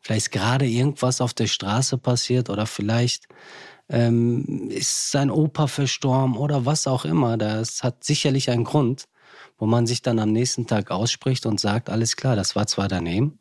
Vielleicht 0.01 0.27
ist 0.27 0.33
gerade 0.33 0.67
irgendwas 0.67 1.21
auf 1.21 1.35
der 1.35 1.47
Straße 1.47 1.99
passiert 1.99 2.49
oder 2.49 2.67
vielleicht 2.67 3.27
ähm, 3.91 4.71
ist 4.71 5.11
sein 5.11 5.31
Opa 5.31 5.67
verstorben 5.67 6.37
oder 6.37 6.65
was 6.65 6.87
auch 6.87 7.05
immer. 7.05 7.37
Das 7.37 7.83
hat 7.83 8.03
sicherlich 8.05 8.51
einen 8.51 8.65
Grund, 8.65 9.09
wo 9.59 9.67
man 9.67 9.87
sich 9.87 10.01
dann 10.01 10.19
am 10.19 10.33
nächsten 10.33 10.67
Tag 10.67 10.91
ausspricht 10.91 11.45
und 11.45 11.61
sagt, 11.61 11.91
alles 11.91 12.17
klar, 12.17 12.37
das 12.37 12.57
war 12.57 12.67
zwar 12.67 12.89
daneben, 12.89 13.39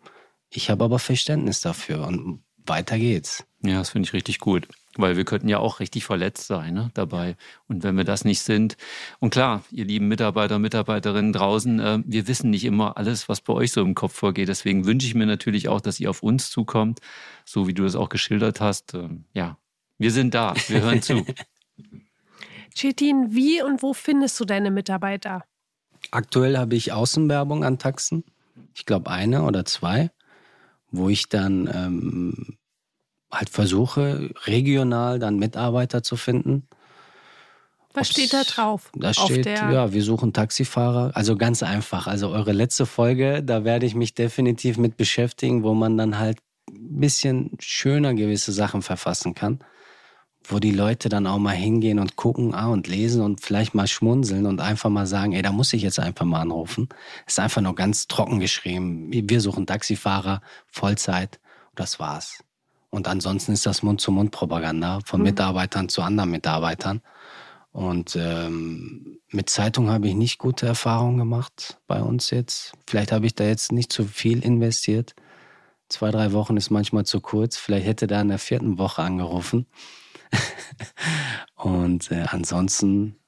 ich 0.50 0.70
habe 0.70 0.84
aber 0.84 1.00
Verständnis 1.00 1.62
dafür 1.62 2.08
und 2.08 2.44
weiter 2.66 2.98
geht's. 2.98 3.46
Ja, 3.64 3.80
das 3.80 3.92
finde 3.92 4.08
ich 4.08 4.14
richtig 4.14 4.40
gut. 4.40 4.68
Weil 5.00 5.16
wir 5.16 5.24
könnten 5.24 5.47
ja 5.47 5.60
auch 5.60 5.80
richtig 5.80 6.04
verletzt 6.04 6.47
sein 6.47 6.74
ne, 6.74 6.91
dabei. 6.93 7.38
Und 7.70 7.84
wenn 7.84 7.95
wir 7.95 8.04
das 8.04 8.26
nicht 8.26 8.41
sind, 8.41 8.76
und 9.20 9.30
klar, 9.30 9.64
ihr 9.72 9.86
lieben 9.86 10.10
Mitarbeiter 10.10 10.58
und 10.58 10.62
Mitarbeiterinnen 10.62 11.32
draußen, 11.32 11.80
äh, 11.80 12.00
wir 12.06 12.28
wissen 12.28 12.50
nicht 12.50 12.66
immer 12.66 12.97
alles, 12.97 13.30
was 13.30 13.39
bei 13.39 13.54
euch 13.54 13.72
so 13.72 13.82
im 13.82 13.95
Kopf 13.95 14.14
vorgeht. 14.14 14.50
Deswegen 14.50 14.86
wünsche 14.86 15.08
ich 15.08 15.16
mir 15.16 15.26
natürlich 15.26 15.70
auch, 15.70 15.80
dass 15.80 16.02
ihr 16.02 16.10
auf 16.10 16.22
uns 16.22 16.50
zukommt, 16.50 17.00
so 17.45 17.66
wie 17.66 17.74
du 17.74 17.84
das 17.84 17.95
auch 17.95 18.10
geschildert 18.10 18.60
hast. 18.60 18.93
Äh, 18.93 19.08
ja, 19.34 19.58
wir 19.97 20.12
sind 20.12 20.34
da, 20.34 20.54
wir 20.68 20.82
hören 20.82 21.02
zu. 21.02 21.26
Chetin, 22.76 23.34
wie 23.34 23.62
und 23.62 23.82
wo 23.82 23.93
findest 23.93 24.38
du 24.39 24.43
deine 24.43 24.70
Mitarbeiter? 24.70 25.45
Aktuell 26.12 26.58
habe 26.58 26.76
ich 26.76 26.91
Außenwerbung 26.91 27.64
an 27.64 27.80
Taxen. 27.80 28.26
Ich 28.76 28.86
glaube 28.86 29.10
eine 29.12 29.43
oder 29.43 29.64
zwei, 29.64 30.12
wo 30.91 31.08
ich 31.08 31.30
dann 31.30 31.70
ähm, 31.74 32.59
halt 33.32 33.50
versuche, 33.50 34.32
regional 34.46 35.20
dann 35.20 35.38
Mitarbeiter 35.38 36.04
zu 36.04 36.16
finden. 36.16 36.68
Was 37.94 38.10
Ob's, 38.10 38.12
steht 38.12 38.34
da 38.34 38.44
drauf? 38.44 38.92
Da 38.96 39.14
steht, 39.14 39.46
ja, 39.46 39.92
wir 39.92 40.04
suchen 40.04 40.32
Taxifahrer. 40.32 41.12
Also 41.16 41.36
ganz 41.36 41.64
einfach. 41.64 42.08
Also 42.08 42.30
eure 42.30 42.52
letzte 42.52 42.86
Folge, 42.86 43.42
da 43.44 43.64
werde 43.64 43.86
ich 43.86 43.96
mich 43.96 44.14
definitiv 44.14 44.78
mit 44.78 44.96
beschäftigen, 44.96 45.64
wo 45.64 45.74
man 45.74 45.98
dann 45.98 46.20
halt 46.20 46.38
ein 46.70 47.00
bisschen 47.00 47.52
schöner 47.60 48.14
gewisse 48.14 48.52
Sachen 48.52 48.84
verfassen 48.84 49.34
kann. 49.34 49.60
Wo 50.44 50.60
die 50.60 50.72
Leute 50.72 51.10
dann 51.10 51.28
auch 51.28 51.40
mal 51.40 51.56
hingehen 51.56 52.00
und 52.00 52.16
gucken 52.16 52.54
ah, 52.54 52.68
und 52.68 52.88
lesen 52.88 53.22
und 53.22 53.42
vielleicht 53.42 53.76
mal 53.76 53.88
schmunzeln 53.88 54.46
und 54.46 54.62
einfach 54.62 54.90
mal 54.90 55.06
sagen, 55.06 55.34
ey, 55.34 55.42
da 55.42 55.52
muss 55.52 55.74
ich 55.74 55.82
jetzt 55.82 56.00
einfach 56.00 56.26
mal 56.26 56.42
anrufen. 56.42 56.90
ist 57.28 57.40
einfach 57.40 57.62
nur 57.62 57.76
ganz 57.76 58.08
trocken 58.08 58.40
geschrieben. 58.40 59.10
Wir 59.12 59.42
suchen 59.42 59.68
Taxifahrer, 59.68 60.42
Vollzeit. 60.68 61.40
Das 61.76 62.00
war's. 62.00 62.44
Und 62.90 63.08
ansonsten 63.08 63.52
ist 63.52 63.66
das 63.66 63.84
Mund-zu-Mund-Propaganda 63.84 65.00
von 65.06 65.20
mhm. 65.20 65.28
Mitarbeitern 65.28 65.90
zu 65.90 66.02
anderen 66.02 66.32
Mitarbeitern. 66.32 67.02
Und 67.72 68.16
ähm, 68.16 69.20
mit 69.30 69.50
Zeitung 69.50 69.90
habe 69.90 70.08
ich 70.08 70.16
nicht 70.16 70.40
gute 70.40 70.66
Erfahrungen 70.66 71.18
gemacht 71.18 71.80
bei 71.88 72.02
uns 72.02 72.32
jetzt. 72.32 72.74
Vielleicht 72.88 73.12
habe 73.12 73.28
ich 73.28 73.36
da 73.36 73.44
jetzt 73.44 73.72
nicht 73.72 73.94
zu 73.94 74.06
viel 74.06 74.44
investiert. 74.44 75.16
Zwei, 75.88 76.12
drei 76.12 76.34
Wochen 76.34 76.58
ist 76.58 76.72
manchmal 76.72 77.06
zu 77.06 77.22
kurz. 77.22 77.58
Vielleicht 77.58 77.86
hätte 77.86 78.08
da 78.08 78.22
in 78.22 78.30
der 78.30 78.40
vierten 78.40 78.80
Woche 78.80 79.04
angerufen. 79.04 79.68
und 81.56 82.12
äh, 82.12 82.26
ansonsten, 82.30 83.20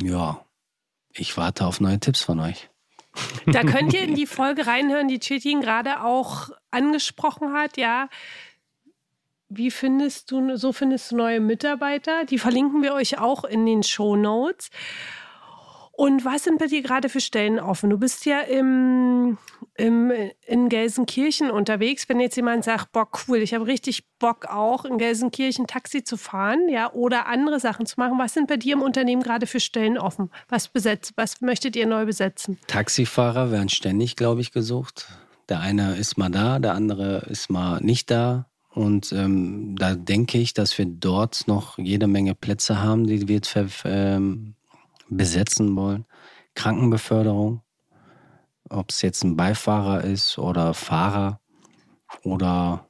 ja, 0.00 0.44
ich 1.12 1.36
warte 1.36 1.66
auf 1.66 1.80
neue 1.80 2.00
Tipps 2.00 2.22
von 2.22 2.40
euch. 2.40 2.70
Da 3.46 3.62
könnt 3.62 3.92
ihr 3.94 4.02
in 4.02 4.14
die 4.16 4.26
Folge 4.26 4.66
reinhören, 4.66 5.08
die 5.08 5.20
Chetin 5.20 5.60
gerade 5.60 6.02
auch 6.02 6.50
angesprochen 6.74 7.52
hat, 7.52 7.76
ja. 7.76 8.08
Wie 9.48 9.70
findest 9.70 10.30
du, 10.30 10.56
so 10.56 10.72
findest 10.72 11.12
du 11.12 11.16
neue 11.16 11.40
Mitarbeiter? 11.40 12.24
Die 12.24 12.38
verlinken 12.38 12.82
wir 12.82 12.94
euch 12.94 13.18
auch 13.18 13.44
in 13.44 13.64
den 13.66 13.82
Show 13.82 14.16
Notes. 14.16 14.70
Und 15.96 16.24
was 16.24 16.42
sind 16.42 16.58
bei 16.58 16.66
dir 16.66 16.82
gerade 16.82 17.08
für 17.08 17.20
Stellen 17.20 17.60
offen? 17.60 17.88
Du 17.88 17.98
bist 17.98 18.26
ja 18.26 18.40
im, 18.40 19.38
im, 19.76 20.12
in 20.44 20.68
Gelsenkirchen 20.68 21.52
unterwegs. 21.52 22.08
Wenn 22.08 22.18
jetzt 22.18 22.34
jemand 22.34 22.64
sagt, 22.64 22.90
boah, 22.90 23.08
cool, 23.28 23.38
ich 23.38 23.54
habe 23.54 23.66
richtig 23.66 24.04
Bock 24.18 24.46
auch 24.46 24.84
in 24.84 24.98
Gelsenkirchen 24.98 25.68
Taxi 25.68 26.02
zu 26.02 26.16
fahren, 26.16 26.68
ja, 26.68 26.92
oder 26.92 27.26
andere 27.26 27.60
Sachen 27.60 27.86
zu 27.86 27.94
machen. 27.98 28.18
Was 28.18 28.34
sind 28.34 28.48
bei 28.48 28.56
dir 28.56 28.72
im 28.72 28.82
Unternehmen 28.82 29.22
gerade 29.22 29.46
für 29.46 29.60
Stellen 29.60 29.96
offen? 29.96 30.30
Was 30.48 30.66
besetzt, 30.66 31.12
was 31.14 31.40
möchtet 31.40 31.76
ihr 31.76 31.86
neu 31.86 32.06
besetzen? 32.06 32.58
Taxifahrer 32.66 33.52
werden 33.52 33.68
ständig, 33.68 34.16
glaube 34.16 34.40
ich, 34.40 34.50
gesucht. 34.50 35.06
Der 35.48 35.60
eine 35.60 35.96
ist 35.96 36.16
mal 36.16 36.30
da, 36.30 36.58
der 36.58 36.74
andere 36.74 37.26
ist 37.26 37.50
mal 37.50 37.80
nicht 37.80 38.10
da. 38.10 38.46
Und 38.70 39.12
ähm, 39.12 39.76
da 39.76 39.94
denke 39.94 40.38
ich, 40.38 40.52
dass 40.52 40.76
wir 40.78 40.86
dort 40.86 41.46
noch 41.46 41.78
jede 41.78 42.06
Menge 42.06 42.34
Plätze 42.34 42.82
haben, 42.82 43.06
die 43.06 43.28
wir 43.28 43.40
ähm, 43.84 44.56
besetzen 45.08 45.76
wollen. 45.76 46.06
Krankenbeförderung, 46.54 47.62
ob 48.68 48.90
es 48.90 49.02
jetzt 49.02 49.22
ein 49.22 49.36
Beifahrer 49.36 50.02
ist 50.02 50.38
oder 50.38 50.74
Fahrer 50.74 51.40
oder 52.22 52.88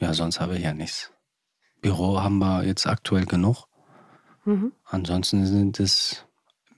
ja, 0.00 0.14
sonst 0.14 0.40
habe 0.40 0.56
ich 0.56 0.62
ja 0.62 0.72
nichts. 0.72 1.12
Büro 1.80 2.20
haben 2.20 2.38
wir 2.38 2.64
jetzt 2.64 2.86
aktuell 2.86 3.26
genug. 3.26 3.66
Mhm. 4.44 4.72
Ansonsten 4.84 5.44
sind 5.46 5.80
es 5.80 6.24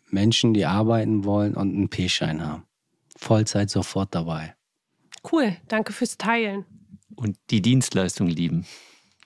Menschen, 0.09 0.55
die 0.55 0.66
arbeiten 0.66 1.25
wollen 1.25 1.55
und 1.55 1.75
einen 1.75 1.89
P-Schein 1.89 2.45
haben. 2.45 2.64
Vollzeit 3.16 3.71
sofort 3.71 4.14
dabei. 4.14 4.55
Cool, 5.23 5.57
danke 5.68 5.93
fürs 5.93 6.18
Teilen 6.18 6.64
und 7.21 7.37
die 7.51 7.62
Dienstleistung 7.62 8.29
lieben. 8.29 8.64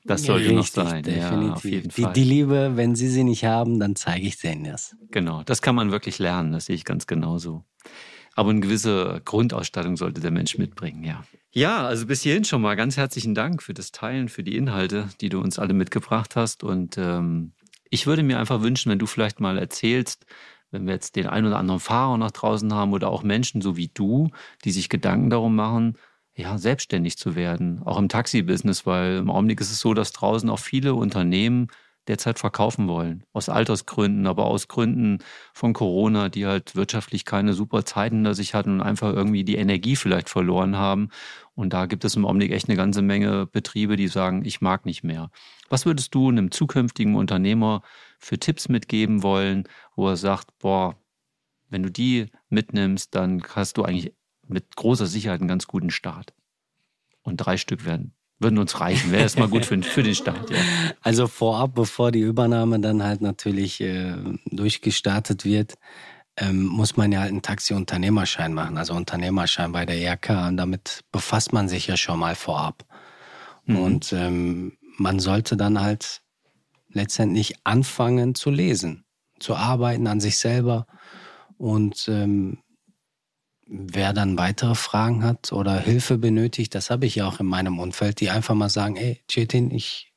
Das 0.05 0.25
sollte 0.25 0.51
Richtig, 0.51 0.57
noch 0.57 0.67
sein. 0.67 1.03
Definitiv. 1.03 1.31
Ja, 1.31 1.53
auf 1.55 1.65
jeden 1.65 1.91
Fall. 1.91 2.13
Die, 2.13 2.21
die, 2.21 2.29
Liebe, 2.29 2.73
wenn 2.75 2.95
Sie 2.95 3.09
sie 3.09 3.25
nicht 3.25 3.45
haben, 3.45 3.81
dann 3.81 3.97
zeige 3.97 4.27
ich 4.27 4.37
sie 4.37 4.49
Ihnen 4.49 4.65
das. 4.65 4.95
Genau, 5.11 5.43
das 5.45 5.63
kann 5.63 5.75
man 5.75 5.93
wirklich 5.93 6.19
lernen, 6.19 6.53
das 6.53 6.67
sehe 6.67 6.77
ich 6.77 6.85
ganz 6.85 7.07
genauso. 7.07 7.65
Aber 8.35 8.51
eine 8.51 8.61
gewisse 8.61 9.23
Grundausstattung 9.25 9.97
sollte 9.97 10.21
der 10.21 10.31
Mensch 10.31 10.59
mitbringen, 10.59 11.05
ja. 11.05 11.25
Ja, 11.53 11.87
also 11.87 12.07
bis 12.07 12.23
hierhin 12.23 12.45
schon 12.45 12.61
mal 12.61 12.75
ganz 12.75 12.97
herzlichen 12.97 13.35
Dank 13.35 13.63
für 13.63 13.73
das 13.73 13.93
Teilen, 13.93 14.29
für 14.29 14.43
die 14.43 14.57
Inhalte, 14.57 15.09
die 15.21 15.29
du 15.29 15.41
uns 15.41 15.59
alle 15.59 15.73
mitgebracht 15.73 16.35
hast. 16.35 16.65
Und 16.65 16.99
ähm, 16.99 17.53
ich 17.89 18.07
würde 18.07 18.25
mir 18.25 18.41
einfach 18.41 18.61
wünschen, 18.61 18.91
wenn 18.91 18.99
du 18.99 19.07
vielleicht 19.07 19.39
mal 19.39 19.57
erzählst, 19.57 20.27
wenn 20.75 20.87
wir 20.87 20.93
jetzt 20.93 21.17
den 21.17 21.27
einen 21.27 21.47
oder 21.47 21.59
anderen 21.59 21.81
Fahrer 21.81 22.19
nach 22.19 22.33
draußen 22.33 22.75
haben 22.75 22.93
oder 22.93 23.09
auch 23.09 23.23
Menschen 23.23 23.63
so 23.63 23.77
wie 23.77 23.91
du, 23.95 24.31
die 24.65 24.73
sich 24.73 24.89
Gedanken 24.89 25.31
darum 25.31 25.55
machen, 25.55 25.97
ja, 26.35 26.59
selbstständig 26.59 27.17
zu 27.17 27.37
werden, 27.37 27.81
auch 27.85 27.97
im 27.97 28.09
Taxi-Business, 28.09 28.85
weil 28.85 29.19
im 29.19 29.31
Augenblick 29.31 29.61
ist 29.61 29.71
es 29.71 29.79
so, 29.79 29.95
dass 29.95 30.13
draußen 30.13 30.51
auch 30.51 30.59
viele 30.59 30.95
Unternehmen 30.95 31.69
derzeit 32.09 32.39
verkaufen 32.39 32.89
wollen. 32.89 33.23
Aus 33.33 33.49
Altersgründen, 33.49 34.27
aber 34.27 34.47
aus 34.47 34.69
Gründen 34.69 35.19
von 35.55 35.73
Corona, 35.73 36.29
die 36.29 36.45
halt 36.45 36.75
wirtschaftlich 36.77 37.25
keine 37.25 37.55
super 37.55 37.85
Zeiten 37.85 38.17
hinter 38.17 38.35
sich 38.35 38.53
hatten 38.53 38.75
und 38.75 38.81
einfach 38.83 39.13
irgendwie 39.13 39.45
die 39.45 39.57
Energie 39.57 39.97
vielleicht 39.97 40.29
verloren 40.29 40.77
haben. 40.77 41.09
Und 41.55 41.73
da 41.73 41.87
gibt 41.87 42.05
es 42.05 42.17
im 42.17 42.27
Augenblick 42.27 42.53
echt 42.53 42.69
eine 42.69 42.77
ganze 42.77 43.01
Menge 43.01 43.47
Betriebe, 43.47 43.97
die 43.97 44.09
sagen, 44.09 44.45
ich 44.45 44.61
mag 44.61 44.85
nicht 44.85 45.05
mehr. 45.05 45.31
Was 45.69 45.87
würdest 45.87 46.15
du 46.15 46.29
einem 46.29 46.51
zukünftigen 46.51 47.15
Unternehmer 47.15 47.83
für 48.25 48.39
Tipps 48.39 48.69
mitgeben 48.69 49.23
wollen, 49.23 49.69
wo 49.97 50.09
er 50.09 50.17
sagt, 50.17 50.59
boah, 50.59 50.97
wenn 51.69 51.83
du 51.83 51.91
die 51.91 52.27
mitnimmst, 52.49 53.15
dann 53.15 53.43
hast 53.55 53.77
du 53.77 53.85
eigentlich 53.85 54.15
mit 54.47 54.77
großer 54.77 55.07
Sicherheit 55.07 55.41
einen 55.41 55.49
ganz 55.49 55.67
guten 55.67 55.91
Start. 55.91 56.33
Und 57.23 57.37
drei 57.37 57.57
Stück 57.57 57.85
werden, 57.85 58.15
würden 58.39 58.59
uns 58.59 58.81
reichen. 58.81 59.13
Wäre 59.13 59.23
erstmal 59.23 59.49
gut 59.49 59.65
für, 59.67 59.81
für 59.83 60.03
den 60.03 60.15
Start. 60.15 60.51
Ja. 60.51 60.57
Also 61.03 61.27
vorab, 61.27 61.75
bevor 61.75 62.13
die 62.13 62.21
Übernahme 62.21 62.81
dann 62.81 63.03
halt 63.03 63.21
natürlich 63.21 63.81
äh, 63.81 64.15
durchgestartet 64.47 65.45
wird, 65.45 65.75
ähm, 66.37 66.65
muss 66.65 66.97
man 66.97 67.13
ja 67.13 67.21
halt 67.21 67.31
einen 67.31 67.43
Taxi-Unternehmerschein 67.43 68.55
machen, 68.55 68.79
also 68.79 68.95
Unternehmerschein 68.95 69.73
bei 69.73 69.85
der 69.85 69.99
ERK. 69.99 70.49
Und 70.49 70.57
damit 70.57 71.05
befasst 71.13 71.53
man 71.53 71.69
sich 71.69 71.87
ja 71.87 71.97
schon 71.97 72.19
mal 72.19 72.35
vorab. 72.35 72.85
Mhm. 73.67 73.77
Und 73.77 74.13
ähm, 74.15 74.79
man 74.97 75.21
sollte 75.21 75.57
dann 75.57 75.81
halt 75.81 76.24
letztendlich 76.95 77.55
anfangen 77.65 78.35
zu 78.35 78.51
lesen, 78.51 79.05
zu 79.39 79.55
arbeiten 79.55 80.07
an 80.07 80.21
sich 80.21 80.39
selber. 80.39 80.87
Und 81.59 82.09
ähm, 82.09 82.59
wer 83.67 84.13
dann 84.13 84.39
weitere 84.39 84.75
Fragen 84.75 85.23
hat 85.23 85.53
oder 85.53 85.79
Hilfe 85.79 86.19
benötigt, 86.19 86.75
das 86.75 86.91
habe 86.91 87.07
ich 87.07 87.17
ja 87.17 87.27
auch 87.27 87.41
in 87.41 87.47
meinem 87.47 87.79
Umfeld, 87.79 88.21
die 88.21 88.31
einfach 88.31 88.55
mal 88.55 88.69
sagen, 88.69 88.97
ey, 88.97 89.21
Chetin, 89.29 89.71
ich 89.71 90.13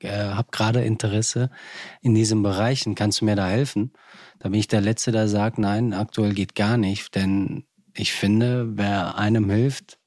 äh, 0.00 0.10
habe 0.10 0.48
gerade 0.50 0.82
Interesse 0.84 1.50
in 2.02 2.14
diesen 2.14 2.42
Bereichen, 2.42 2.94
kannst 2.94 3.20
du 3.20 3.24
mir 3.24 3.36
da 3.36 3.46
helfen? 3.48 3.92
Da 4.38 4.48
bin 4.48 4.60
ich 4.60 4.68
der 4.68 4.80
Letzte, 4.80 5.12
der 5.12 5.28
sagt, 5.28 5.58
nein, 5.58 5.92
aktuell 5.92 6.34
geht 6.34 6.54
gar 6.54 6.76
nicht, 6.76 7.14
denn 7.14 7.64
ich 7.94 8.12
finde, 8.12 8.76
wer 8.76 9.16
einem 9.16 9.48
hilft, 9.50 9.98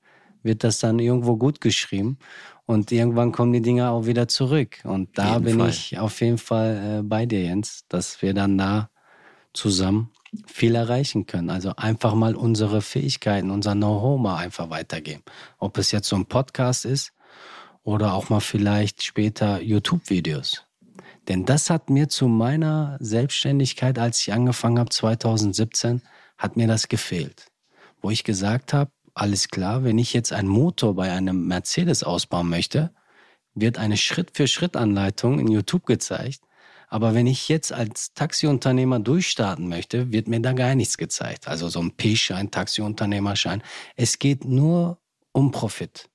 wird 0.44 0.64
das 0.64 0.80
dann 0.80 1.00
irgendwo 1.00 1.38
gut 1.38 1.62
geschrieben 1.62 2.20
und 2.68 2.92
irgendwann 2.92 3.32
kommen 3.32 3.54
die 3.54 3.62
Dinge 3.62 3.90
auch 3.90 4.06
wieder 4.06 4.28
zurück. 4.28 4.80
Und 4.84 5.18
da 5.18 5.40
bin 5.40 5.58
Fall. 5.58 5.70
ich 5.70 5.98
auf 5.98 6.20
jeden 6.20 6.38
Fall 6.38 7.00
äh, 7.00 7.02
bei 7.02 7.26
dir, 7.26 7.42
Jens, 7.42 7.86
dass 7.88 8.22
wir 8.22 8.34
dann 8.34 8.58
da 8.58 8.90
zusammen 9.54 10.12
viel 10.46 10.76
erreichen 10.76 11.26
können. 11.26 11.50
Also 11.50 11.72
einfach 11.78 12.14
mal 12.14 12.36
unsere 12.36 12.82
Fähigkeiten, 12.82 13.52
unser 13.52 13.74
Know-how 13.74 14.20
mal 14.20 14.36
einfach 14.36 14.70
weitergeben. 14.70 15.24
Ob 15.58 15.78
es 15.78 15.94
jetzt 15.94 16.10
so 16.10 16.18
ein 16.18 16.26
Podcast 16.26 16.84
ist 16.84 17.14
oder 17.84 18.14
auch 18.14 18.30
mal 18.30 18.42
vielleicht 18.42 19.02
später 19.02 19.62
YouTube-Videos. 19.62 20.66
Denn 21.30 21.46
das 21.46 21.70
hat 21.70 21.90
mir 21.90 22.10
zu 22.10 22.28
meiner 22.28 22.98
Selbstständigkeit, 23.00 23.98
als 23.98 24.20
ich 24.20 24.34
angefangen 24.34 24.78
habe 24.78 24.90
2017, 24.90 26.02
hat 26.38 26.58
mir 26.58 26.68
das 26.68 26.90
gefehlt. 26.90 27.48
Wo 28.02 28.10
ich 28.10 28.26
gesagt 28.26 28.74
habe, 28.74 28.92
alles 29.18 29.50
klar, 29.50 29.84
wenn 29.84 29.98
ich 29.98 30.14
jetzt 30.14 30.34
einen 30.34 30.48
Motor 30.48 30.96
bei 30.96 31.12
einem 31.12 31.48
Mercedes 31.48 32.04
ausbauen 32.04 32.50
möchte, 32.50 32.92
wird 33.54 33.78
eine 33.78 33.98
Schritt-für-Schritt-Anleitung 33.98 35.40
in 35.40 35.48
YouTube 35.48 35.86
gezeigt 35.86 36.42
aber 36.90 37.14
wenn 37.14 37.28
ich 37.28 37.50
jetzt 37.50 37.74
als 37.74 38.14
Taxiunternehmer 38.14 39.00
durchstarten 39.00 39.68
möchte, 39.68 40.12
wird 40.12 40.28
mir 40.28 40.40
da 40.40 40.54
gar 40.54 40.74
nichts 40.74 40.98
gezeigt. 40.98 41.48
Also 41.48 41.68
so 41.68 41.82
ein 41.82 41.92
P-Schein, 41.92 42.50
Taxiunternehmerschein. 42.50 43.62
Es 43.96 44.20
geht 44.20 44.46
nur 44.46 44.98
um 45.34 45.52
Profit. 45.52 46.10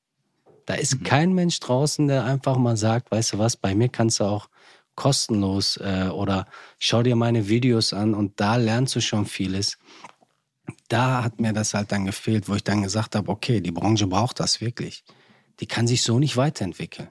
Da 0.64 0.74
ist 0.74 1.00
mhm. 1.00 1.04
kein 1.04 1.32
Mensch 1.34 1.60
draußen, 1.60 2.08
der 2.08 2.24
einfach 2.24 2.56
mal 2.56 2.76
sagt, 2.76 3.10
weißt 3.10 3.34
du 3.34 3.38
was, 3.38 3.56
bei 3.56 3.74
mir 3.74 3.90
kannst 3.90 4.20
du 4.20 4.24
auch 4.24 4.48
kostenlos 4.94 5.76
äh, 5.78 6.08
oder 6.12 6.46
schau 6.78 7.02
dir 7.02 7.16
meine 7.16 7.48
Videos 7.48 7.92
an 7.92 8.14
und 8.14 8.40
da 8.40 8.56
lernst 8.56 8.94
du 8.94 9.00
schon 9.00 9.26
vieles. 9.26 9.78
Da 10.92 11.24
hat 11.24 11.40
mir 11.40 11.54
das 11.54 11.72
halt 11.72 11.90
dann 11.90 12.04
gefehlt, 12.04 12.50
wo 12.50 12.54
ich 12.54 12.64
dann 12.64 12.82
gesagt 12.82 13.16
habe, 13.16 13.30
okay, 13.30 13.62
die 13.62 13.70
Branche 13.70 14.06
braucht 14.06 14.40
das 14.40 14.60
wirklich. 14.60 15.04
Die 15.60 15.66
kann 15.66 15.86
sich 15.86 16.02
so 16.02 16.18
nicht 16.18 16.36
weiterentwickeln. 16.36 17.08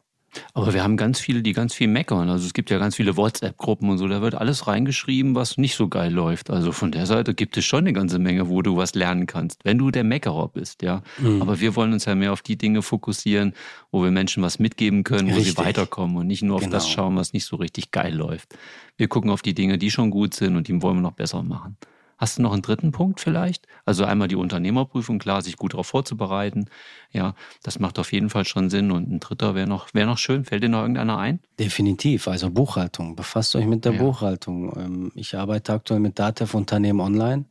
Aber 0.54 0.76
wir 0.76 0.84
haben 0.84 0.98
ganz 0.98 1.20
viele, 1.20 1.42
die 1.42 1.52
ganz 1.52 1.74
viel 1.74 1.88
meckern. 1.88 2.30
Also 2.30 2.46
es 2.46 2.54
gibt 2.54 2.70
ja 2.70 2.78
ganz 2.78 2.96
viele 2.96 3.18
WhatsApp-Gruppen 3.18 3.90
und 3.90 3.98
so, 3.98 4.08
da 4.08 4.22
wird 4.22 4.36
alles 4.36 4.68
reingeschrieben, 4.68 5.34
was 5.34 5.58
nicht 5.58 5.76
so 5.76 5.88
geil 5.88 6.14
läuft. 6.14 6.52
Also 6.52 6.72
von 6.72 6.92
der 6.92 7.08
Seite 7.08 7.34
gibt 7.34 7.58
es 7.58 7.66
schon 7.66 7.80
eine 7.80 7.92
ganze 7.92 8.20
Menge, 8.20 8.50
wo 8.50 8.62
du 8.62 8.78
was 8.78 8.94
lernen 8.94 9.26
kannst, 9.26 9.66
wenn 9.66 9.80
du 9.80 9.90
der 9.90 10.04
Meckerer 10.04 10.48
bist, 10.50 10.84
ja. 10.84 11.02
Mhm. 11.18 11.42
Aber 11.42 11.60
wir 11.60 11.76
wollen 11.76 11.92
uns 11.92 12.06
ja 12.06 12.14
mehr 12.14 12.34
auf 12.34 12.44
die 12.44 12.58
Dinge 12.58 12.84
fokussieren, 12.84 13.56
wo 13.90 14.04
wir 14.04 14.12
Menschen 14.12 14.44
was 14.44 14.60
mitgeben 14.60 15.04
können, 15.04 15.32
wo 15.32 15.38
richtig. 15.38 15.56
sie 15.56 15.58
weiterkommen 15.58 16.18
und 16.18 16.28
nicht 16.28 16.44
nur 16.44 16.58
auf 16.58 16.62
genau. 16.62 16.74
das 16.74 16.88
schauen, 16.88 17.16
was 17.16 17.34
nicht 17.34 17.46
so 17.46 17.56
richtig 17.56 17.90
geil 17.90 18.14
läuft. 18.14 18.56
Wir 18.96 19.08
gucken 19.08 19.32
auf 19.32 19.42
die 19.42 19.56
Dinge, 19.56 19.80
die 19.80 19.90
schon 19.90 20.12
gut 20.12 20.36
sind 20.36 20.56
und 20.56 20.68
die 20.68 20.82
wollen 20.84 20.98
wir 20.98 21.02
noch 21.02 21.14
besser 21.14 21.42
machen. 21.42 21.78
Hast 22.22 22.38
du 22.38 22.44
noch 22.44 22.54
einen 22.54 22.62
dritten 22.62 22.92
Punkt 22.92 23.20
vielleicht? 23.20 23.68
Also 23.84 24.06
einmal 24.06 24.28
die 24.28 24.36
Unternehmerprüfung, 24.36 25.18
klar, 25.18 25.42
sich 25.42 25.58
gut 25.58 25.74
darauf 25.74 25.88
vorzubereiten. 25.88 26.70
Ja, 27.12 27.34
das 27.64 27.80
macht 27.80 27.98
auf 27.98 28.14
jeden 28.14 28.30
Fall 28.30 28.46
schon 28.46 28.70
Sinn. 28.70 28.92
Und 28.92 29.12
ein 29.12 29.20
dritter 29.20 29.56
wäre 29.56 29.66
noch, 29.66 29.92
wäre 29.96 30.06
noch 30.06 30.20
schön. 30.20 30.46
Fällt 30.46 30.62
dir 30.62 30.70
noch 30.70 30.82
irgendeiner 30.82 31.18
ein? 31.18 31.40
Definitiv. 31.58 32.28
Also 32.28 32.52
Buchhaltung. 32.52 33.16
Befasst 33.16 33.56
euch 33.56 33.66
mit 33.66 33.86
der 33.86 33.94
ja. 33.94 34.04
Buchhaltung. 34.04 34.72
Ähm, 34.78 35.12
ich 35.16 35.36
arbeite 35.36 35.74
aktuell 35.74 36.00
mit 36.00 36.20
Datev 36.20 36.56
Unternehmen 36.56 37.00
online. 37.00 37.46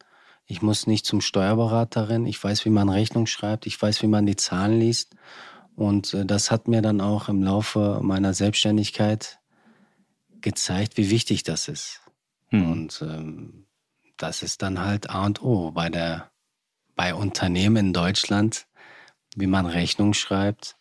Ich 0.46 0.62
muss 0.62 0.86
nicht 0.86 1.04
zum 1.04 1.20
Steuerberaterin. 1.20 2.24
Ich 2.24 2.42
weiß, 2.42 2.64
wie 2.64 2.70
man 2.70 2.88
Rechnung 2.88 3.26
schreibt. 3.26 3.66
Ich 3.66 3.82
weiß, 3.82 4.02
wie 4.02 4.06
man 4.06 4.24
die 4.24 4.36
Zahlen 4.36 4.78
liest. 4.78 5.16
Und 5.74 6.14
äh, 6.14 6.24
das 6.24 6.52
hat 6.52 6.68
mir 6.68 6.80
dann 6.80 7.00
auch 7.00 7.28
im 7.28 7.42
Laufe 7.42 7.98
meiner 8.04 8.34
Selbstständigkeit 8.34 9.40
gezeigt, 10.40 10.96
wie 10.96 11.10
wichtig 11.10 11.42
das 11.42 11.66
ist. 11.66 12.02
Hm. 12.50 12.70
Und 12.70 13.02
ähm, 13.02 13.66
das 14.22 14.42
ist 14.42 14.62
dann 14.62 14.80
halt 14.80 15.10
A 15.10 15.24
und 15.24 15.42
O 15.42 15.70
bei 15.72 15.88
der 15.88 16.30
bei 16.96 17.14
Unternehmen 17.14 17.76
in 17.76 17.92
Deutschland, 17.92 18.66
wie 19.34 19.46
man 19.46 19.64
Rechnung 19.64 20.12
schreibt, 20.12 20.76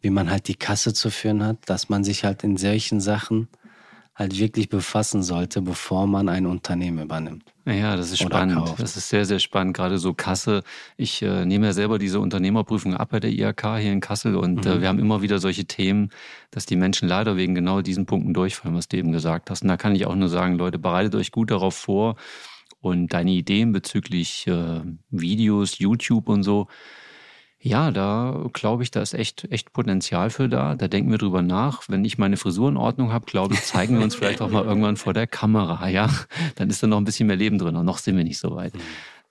wie 0.00 0.10
man 0.10 0.30
halt 0.30 0.48
die 0.48 0.56
Kasse 0.56 0.92
zu 0.92 1.10
führen 1.10 1.42
hat, 1.42 1.56
dass 1.66 1.88
man 1.88 2.04
sich 2.04 2.24
halt 2.24 2.44
in 2.44 2.58
solchen 2.58 3.00
Sachen 3.00 3.48
halt 4.14 4.38
wirklich 4.38 4.68
befassen 4.68 5.22
sollte, 5.22 5.60
bevor 5.62 6.06
man 6.06 6.28
ein 6.28 6.46
Unternehmen 6.46 7.02
übernimmt. 7.02 7.52
Ja, 7.64 7.96
das 7.96 8.12
ist 8.12 8.20
spannend. 8.20 8.58
Kauft. 8.58 8.80
Das 8.80 8.96
ist 8.96 9.08
sehr, 9.08 9.24
sehr 9.24 9.40
spannend. 9.40 9.74
Gerade 9.74 9.98
so 9.98 10.12
Kasse. 10.14 10.62
Ich 10.96 11.22
äh, 11.22 11.44
nehme 11.46 11.66
ja 11.66 11.72
selber 11.72 11.98
diese 11.98 12.20
Unternehmerprüfung 12.20 12.94
ab 12.94 13.08
bei 13.10 13.18
der 13.18 13.30
IHK 13.30 13.78
hier 13.78 13.92
in 13.92 14.00
Kassel 14.00 14.36
und 14.36 14.66
äh, 14.66 14.68
mhm. 14.68 14.76
äh, 14.76 14.80
wir 14.82 14.88
haben 14.88 14.98
immer 14.98 15.22
wieder 15.22 15.38
solche 15.38 15.64
Themen, 15.64 16.10
dass 16.50 16.66
die 16.66 16.76
Menschen 16.76 17.08
leider 17.08 17.36
wegen 17.36 17.54
genau 17.54 17.80
diesen 17.80 18.06
Punkten 18.06 18.34
durchfallen, 18.34 18.76
was 18.76 18.86
du 18.86 18.98
eben 18.98 19.10
gesagt 19.10 19.50
hast. 19.50 19.62
Und 19.62 19.68
da 19.68 19.76
kann 19.76 19.96
ich 19.96 20.06
auch 20.06 20.14
nur 20.14 20.28
sagen, 20.28 20.58
Leute, 20.58 20.78
bereitet 20.78 21.14
euch 21.14 21.32
gut 21.32 21.50
darauf 21.50 21.74
vor 21.74 22.16
und 22.84 23.08
deine 23.14 23.30
Ideen 23.30 23.72
bezüglich 23.72 24.46
äh, 24.46 24.80
Videos, 25.10 25.78
YouTube 25.78 26.28
und 26.28 26.42
so, 26.42 26.68
ja, 27.58 27.90
da 27.90 28.46
glaube 28.52 28.82
ich, 28.82 28.90
da 28.90 29.00
ist 29.00 29.14
echt, 29.14 29.50
echt 29.50 29.72
Potenzial 29.72 30.28
für 30.28 30.50
da. 30.50 30.74
Da 30.74 30.86
denken 30.86 31.10
wir 31.10 31.16
drüber 31.16 31.40
nach. 31.40 31.84
Wenn 31.88 32.04
ich 32.04 32.18
meine 32.18 32.36
Frisur 32.36 32.68
in 32.68 32.76
Ordnung 32.76 33.10
habe, 33.10 33.24
glaube 33.24 33.54
ich, 33.54 33.62
zeigen 33.62 33.96
wir 33.96 34.04
uns 34.04 34.14
vielleicht 34.16 34.42
auch 34.42 34.50
mal 34.50 34.66
irgendwann 34.66 34.98
vor 34.98 35.14
der 35.14 35.26
Kamera. 35.26 35.88
Ja, 35.88 36.10
dann 36.56 36.68
ist 36.68 36.82
da 36.82 36.86
noch 36.86 36.98
ein 36.98 37.04
bisschen 37.04 37.26
mehr 37.26 37.36
Leben 37.36 37.56
drin. 37.56 37.74
Und 37.74 37.86
noch 37.86 37.96
sind 37.96 38.18
wir 38.18 38.24
nicht 38.24 38.36
so 38.38 38.54
weit. 38.54 38.74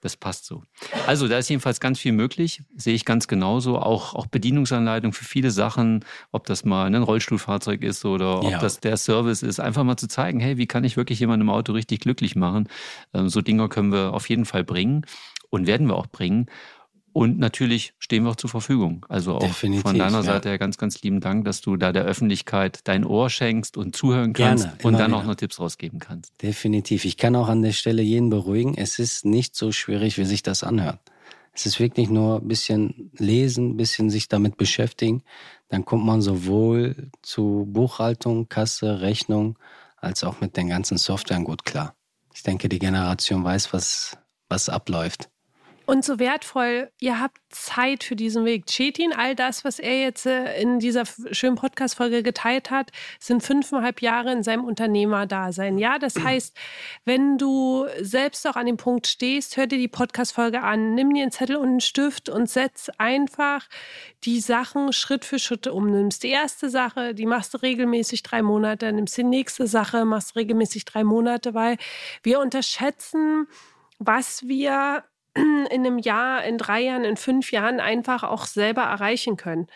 Das 0.04 0.18
passt 0.18 0.44
so. 0.44 0.62
Also, 1.06 1.28
da 1.28 1.38
ist 1.38 1.48
jedenfalls 1.48 1.80
ganz 1.80 1.98
viel 1.98 2.12
möglich. 2.12 2.62
Sehe 2.76 2.92
ich 2.92 3.06
ganz 3.06 3.26
genauso. 3.26 3.78
Auch, 3.78 4.14
auch 4.14 4.26
Bedienungsanleitung 4.26 5.14
für 5.14 5.24
viele 5.24 5.50
Sachen, 5.50 6.04
ob 6.30 6.44
das 6.44 6.62
mal 6.66 6.84
ein 6.84 7.02
Rollstuhlfahrzeug 7.02 7.82
ist 7.82 8.04
oder 8.04 8.40
ob 8.42 8.50
ja. 8.50 8.58
das 8.58 8.80
der 8.80 8.98
Service 8.98 9.42
ist. 9.42 9.60
Einfach 9.60 9.82
mal 9.82 9.96
zu 9.96 10.06
zeigen, 10.06 10.40
hey, 10.40 10.58
wie 10.58 10.66
kann 10.66 10.84
ich 10.84 10.98
wirklich 10.98 11.20
jemanden 11.20 11.46
im 11.46 11.48
Auto 11.48 11.72
richtig 11.72 12.00
glücklich 12.00 12.36
machen? 12.36 12.68
Ähm, 13.14 13.30
so 13.30 13.40
Dinge 13.40 13.70
können 13.70 13.92
wir 13.92 14.12
auf 14.12 14.28
jeden 14.28 14.44
Fall 14.44 14.62
bringen 14.62 15.06
und 15.48 15.66
werden 15.66 15.86
wir 15.86 15.96
auch 15.96 16.08
bringen. 16.08 16.50
Und 17.14 17.38
natürlich 17.38 17.94
stehen 18.00 18.24
wir 18.24 18.30
auch 18.30 18.36
zur 18.36 18.50
Verfügung. 18.50 19.06
Also 19.08 19.36
auch 19.36 19.38
Definitiv, 19.38 19.82
von 19.82 19.96
deiner 19.96 20.16
ja. 20.16 20.22
Seite 20.24 20.48
her 20.48 20.58
ganz, 20.58 20.78
ganz 20.78 21.00
lieben 21.02 21.20
Dank, 21.20 21.44
dass 21.44 21.60
du 21.60 21.76
da 21.76 21.92
der 21.92 22.02
Öffentlichkeit 22.02 22.80
dein 22.88 23.04
Ohr 23.04 23.30
schenkst 23.30 23.76
und 23.76 23.94
zuhören 23.94 24.32
kannst 24.32 24.64
Gerne, 24.64 24.78
und 24.82 24.92
dann 24.94 25.12
wieder. 25.12 25.18
auch 25.18 25.24
noch 25.24 25.36
Tipps 25.36 25.60
rausgeben 25.60 26.00
kannst. 26.00 26.32
Definitiv. 26.42 27.04
Ich 27.04 27.16
kann 27.16 27.36
auch 27.36 27.46
an 27.46 27.62
der 27.62 27.70
Stelle 27.70 28.02
jeden 28.02 28.30
beruhigen. 28.30 28.74
Es 28.76 28.98
ist 28.98 29.24
nicht 29.24 29.54
so 29.54 29.70
schwierig, 29.70 30.18
wie 30.18 30.24
sich 30.24 30.42
das 30.42 30.64
anhört. 30.64 30.98
Es 31.52 31.66
ist 31.66 31.78
wirklich 31.78 32.10
nur 32.10 32.40
ein 32.40 32.48
bisschen 32.48 33.12
lesen, 33.16 33.70
ein 33.70 33.76
bisschen 33.76 34.10
sich 34.10 34.26
damit 34.26 34.56
beschäftigen. 34.56 35.22
Dann 35.68 35.84
kommt 35.84 36.04
man 36.04 36.20
sowohl 36.20 37.12
zu 37.22 37.64
Buchhaltung, 37.68 38.48
Kasse, 38.48 39.02
Rechnung, 39.02 39.56
als 39.98 40.24
auch 40.24 40.40
mit 40.40 40.56
den 40.56 40.68
ganzen 40.68 40.98
Softwaren 40.98 41.44
gut 41.44 41.64
klar. 41.64 41.94
Ich 42.34 42.42
denke, 42.42 42.68
die 42.68 42.80
Generation 42.80 43.44
weiß, 43.44 43.72
was, 43.72 44.18
was 44.48 44.68
abläuft. 44.68 45.30
Und 45.86 46.02
so 46.02 46.18
wertvoll, 46.18 46.90
ihr 46.98 47.20
habt 47.20 47.38
Zeit 47.50 48.04
für 48.04 48.16
diesen 48.16 48.46
Weg. 48.46 48.66
Chetin, 48.66 49.12
all 49.12 49.34
das, 49.34 49.64
was 49.64 49.78
er 49.78 50.00
jetzt 50.00 50.24
äh, 50.24 50.58
in 50.60 50.78
dieser 50.78 51.04
schönen 51.32 51.56
Podcast-Folge 51.56 52.22
geteilt 52.22 52.70
hat, 52.70 52.90
sind 53.20 53.42
fünfeinhalb 53.42 54.00
Jahre 54.00 54.32
in 54.32 54.42
seinem 54.42 54.64
Unternehmerdasein. 54.64 55.76
Ja, 55.76 55.98
das 55.98 56.18
heißt, 56.18 56.56
wenn 57.04 57.36
du 57.36 57.86
selbst 58.00 58.46
auch 58.46 58.56
an 58.56 58.64
dem 58.64 58.78
Punkt 58.78 59.06
stehst, 59.06 59.58
hör 59.58 59.66
dir 59.66 59.76
die 59.78 59.88
Podcast-Folge 59.88 60.62
an, 60.62 60.94
nimm 60.94 61.12
dir 61.12 61.22
einen 61.22 61.32
Zettel 61.32 61.56
und 61.56 61.68
einen 61.68 61.80
Stift 61.80 62.30
und 62.30 62.48
setz 62.48 62.90
einfach 62.96 63.68
die 64.24 64.40
Sachen 64.40 64.94
Schritt 64.94 65.26
für 65.26 65.38
Schritt 65.38 65.66
um. 65.66 65.90
Nimmst 65.90 66.22
die 66.22 66.30
erste 66.30 66.70
Sache, 66.70 67.14
die 67.14 67.26
machst 67.26 67.52
du 67.52 67.58
regelmäßig 67.58 68.22
drei 68.22 68.40
Monate, 68.40 68.90
nimmst 68.90 69.18
die 69.18 69.24
nächste 69.24 69.66
Sache, 69.66 70.06
machst 70.06 70.34
regelmäßig 70.34 70.86
drei 70.86 71.04
Monate, 71.04 71.52
weil 71.52 71.76
wir 72.22 72.40
unterschätzen, 72.40 73.46
was 73.98 74.48
wir 74.48 75.04
in 75.34 75.66
einem 75.70 75.98
Jahr, 75.98 76.44
in 76.44 76.58
drei 76.58 76.82
Jahren, 76.82 77.04
in 77.04 77.16
fünf 77.16 77.52
Jahren 77.52 77.80
einfach 77.80 78.22
auch 78.22 78.46
selber 78.46 78.82
erreichen 78.82 79.36
können. 79.36 79.66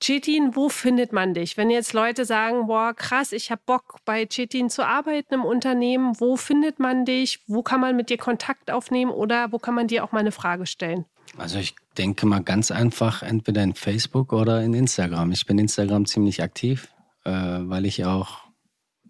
Chetin, 0.00 0.56
wo 0.56 0.68
findet 0.68 1.12
man 1.12 1.34
dich? 1.34 1.56
Wenn 1.56 1.68
jetzt 1.70 1.92
Leute 1.92 2.24
sagen, 2.24 2.66
boah, 2.66 2.94
krass, 2.94 3.32
ich 3.32 3.50
habe 3.50 3.60
Bock 3.66 3.96
bei 4.04 4.26
Chetin 4.26 4.70
zu 4.70 4.86
arbeiten 4.86 5.34
im 5.34 5.44
Unternehmen, 5.44 6.18
wo 6.18 6.36
findet 6.36 6.78
man 6.78 7.04
dich? 7.04 7.40
Wo 7.46 7.62
kann 7.62 7.80
man 7.80 7.96
mit 7.96 8.08
dir 8.08 8.16
Kontakt 8.16 8.70
aufnehmen 8.70 9.10
oder 9.10 9.52
wo 9.52 9.58
kann 9.58 9.74
man 9.74 9.88
dir 9.88 10.04
auch 10.04 10.12
mal 10.12 10.20
eine 10.20 10.32
Frage 10.32 10.66
stellen? 10.66 11.04
Also 11.36 11.58
ich 11.58 11.74
denke 11.96 12.26
mal 12.26 12.42
ganz 12.42 12.70
einfach, 12.70 13.22
entweder 13.22 13.62
in 13.62 13.74
Facebook 13.74 14.32
oder 14.32 14.62
in 14.62 14.74
Instagram. 14.74 15.32
Ich 15.32 15.46
bin 15.46 15.58
Instagram 15.58 16.06
ziemlich 16.06 16.42
aktiv, 16.42 16.88
äh, 17.24 17.30
weil 17.30 17.84
ich 17.84 18.04
auch 18.04 18.50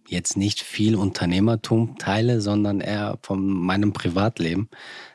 jetzt 0.08 0.36
nicht 0.36 0.60
viel 0.60 0.96
Unternehmertum 0.96 1.96
teile, 1.98 2.40
sondern 2.40 2.80
eher 2.80 3.18
von 3.22 3.46
meinem 3.46 3.92
Privatleben. 3.92 4.68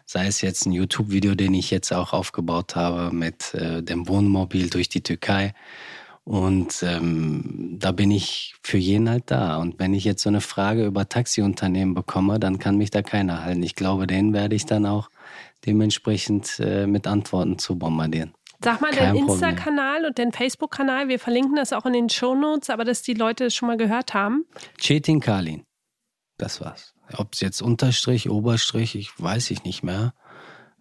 Sei 0.06 0.28
es 0.28 0.42
jetzt 0.42 0.66
ein 0.66 0.72
YouTube-Video, 0.72 1.36
den 1.36 1.54
ich 1.54 1.72
jetzt 1.72 1.92
auch 1.92 2.14
aufgebaut 2.14 2.76
habe 2.76 3.14
mit 3.14 3.54
äh, 3.56 3.82
dem 3.82 4.08
Wohnmobil 4.08 4.70
durch 4.70 4.88
die 4.90 5.02
Türkei. 5.02 5.54
Und 6.26 6.82
ähm, 6.82 7.78
da 7.80 7.92
bin 7.92 8.10
ich 8.10 8.56
für 8.64 8.80
jeden 8.80 9.10
halt 9.10 9.26
da. 9.28 9.58
Und 9.58 9.78
wenn 9.78 9.94
ich 9.94 10.04
jetzt 10.04 10.24
so 10.24 10.30
eine 10.30 10.42
Frage 10.42 10.86
über 10.86 11.08
Taxiunternehmen 11.08 11.94
bekomme, 11.94 12.40
dann 12.40 12.58
kann 12.58 12.78
mich 12.78 12.90
da 12.90 13.04
keiner 13.04 13.44
halten. 13.44 13.62
Ich 13.62 13.76
glaube, 13.76 14.08
den 14.08 14.34
werde 14.34 14.56
ich 14.56 14.66
dann 14.66 14.88
auch 14.88 15.10
dementsprechend 15.68 16.60
äh, 16.60 16.88
mit 16.88 17.06
Antworten 17.06 17.60
zu 17.60 17.78
bombardieren. 17.78 18.34
Sag 18.64 18.82
mal 18.82 18.90
Kein 18.90 19.14
den 19.14 19.28
Insta-Kanal 19.28 20.06
und 20.06 20.18
den 20.18 20.32
Facebook-Kanal. 20.32 21.10
Wir 21.10 21.20
verlinken 21.20 21.56
das 21.56 21.74
auch 21.74 21.86
in 21.86 21.94
den 21.94 22.10
Shownotes, 22.10 22.72
aber 22.72 22.86
dass 22.86 23.04
die 23.04 23.14
Leute 23.14 23.46
es 23.46 23.56
schon 23.56 23.68
mal 23.68 23.78
gehört 23.78 24.16
haben. 24.16 24.46
Chetin 24.80 25.20
Kalin. 25.20 25.64
Das 26.38 26.60
war's. 26.60 26.95
Ob 27.14 27.34
es 27.34 27.40
jetzt 27.40 27.62
Unterstrich, 27.62 28.30
Oberstrich, 28.30 28.96
ich 28.96 29.12
weiß 29.20 29.52
ich 29.52 29.64
nicht 29.64 29.84
mehr. 29.84 30.14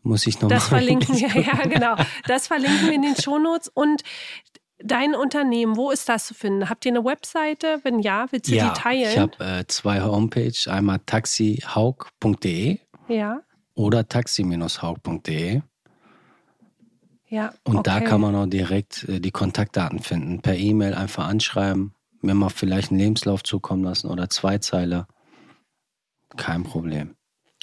Muss 0.03 0.27
ich 0.27 0.35
nochmal. 0.37 0.51
Das 0.51 0.69
verlinken 0.69 1.17
wir, 1.17 1.41
ja, 1.41 1.67
genau. 1.67 1.97
Das 2.27 2.47
verlinken 2.47 2.87
wir 2.87 2.93
in 2.93 3.03
den 3.03 3.17
Shownotes. 3.17 3.69
Und 3.69 4.03
dein 4.79 5.15
Unternehmen, 5.15 5.77
wo 5.77 5.91
ist 5.91 6.09
das 6.09 6.27
zu 6.27 6.35
finden? 6.35 6.69
Habt 6.69 6.85
ihr 6.85 6.93
eine 6.93 7.05
Webseite? 7.05 7.81
Wenn 7.83 8.01
ja, 8.01 8.27
willst 8.31 8.51
du 8.51 8.55
ja, 8.55 8.71
die 8.71 8.81
teilen? 8.81 9.11
Ich 9.11 9.19
habe 9.19 9.45
äh, 9.45 9.67
zwei 9.67 10.03
Homepages, 10.03 10.69
einmal 10.69 11.01
taxihaug.de 11.07 12.79
ja. 13.09 13.41
oder 13.75 14.07
taxi-haug.de. 14.07 15.63
Ja, 17.29 17.53
und 17.65 17.79
okay. 17.79 17.91
da 17.91 18.01
kann 18.01 18.21
man 18.21 18.37
auch 18.37 18.47
direkt 18.47 19.09
äh, 19.09 19.21
die 19.21 19.31
Kontaktdaten 19.33 19.99
finden. 19.99 20.41
Per 20.41 20.57
E-Mail 20.57 20.95
einfach 20.95 21.27
anschreiben, 21.27 21.95
mir 22.21 22.35
mal 22.35 22.51
vielleicht 22.51 22.91
einen 22.91 23.01
Lebenslauf 23.01 23.43
zukommen 23.43 23.83
lassen 23.83 24.09
oder 24.09 24.29
zwei 24.31 24.59
Zeile. 24.59 25.07
Kein 26.37 26.65
Problem. 26.65 27.17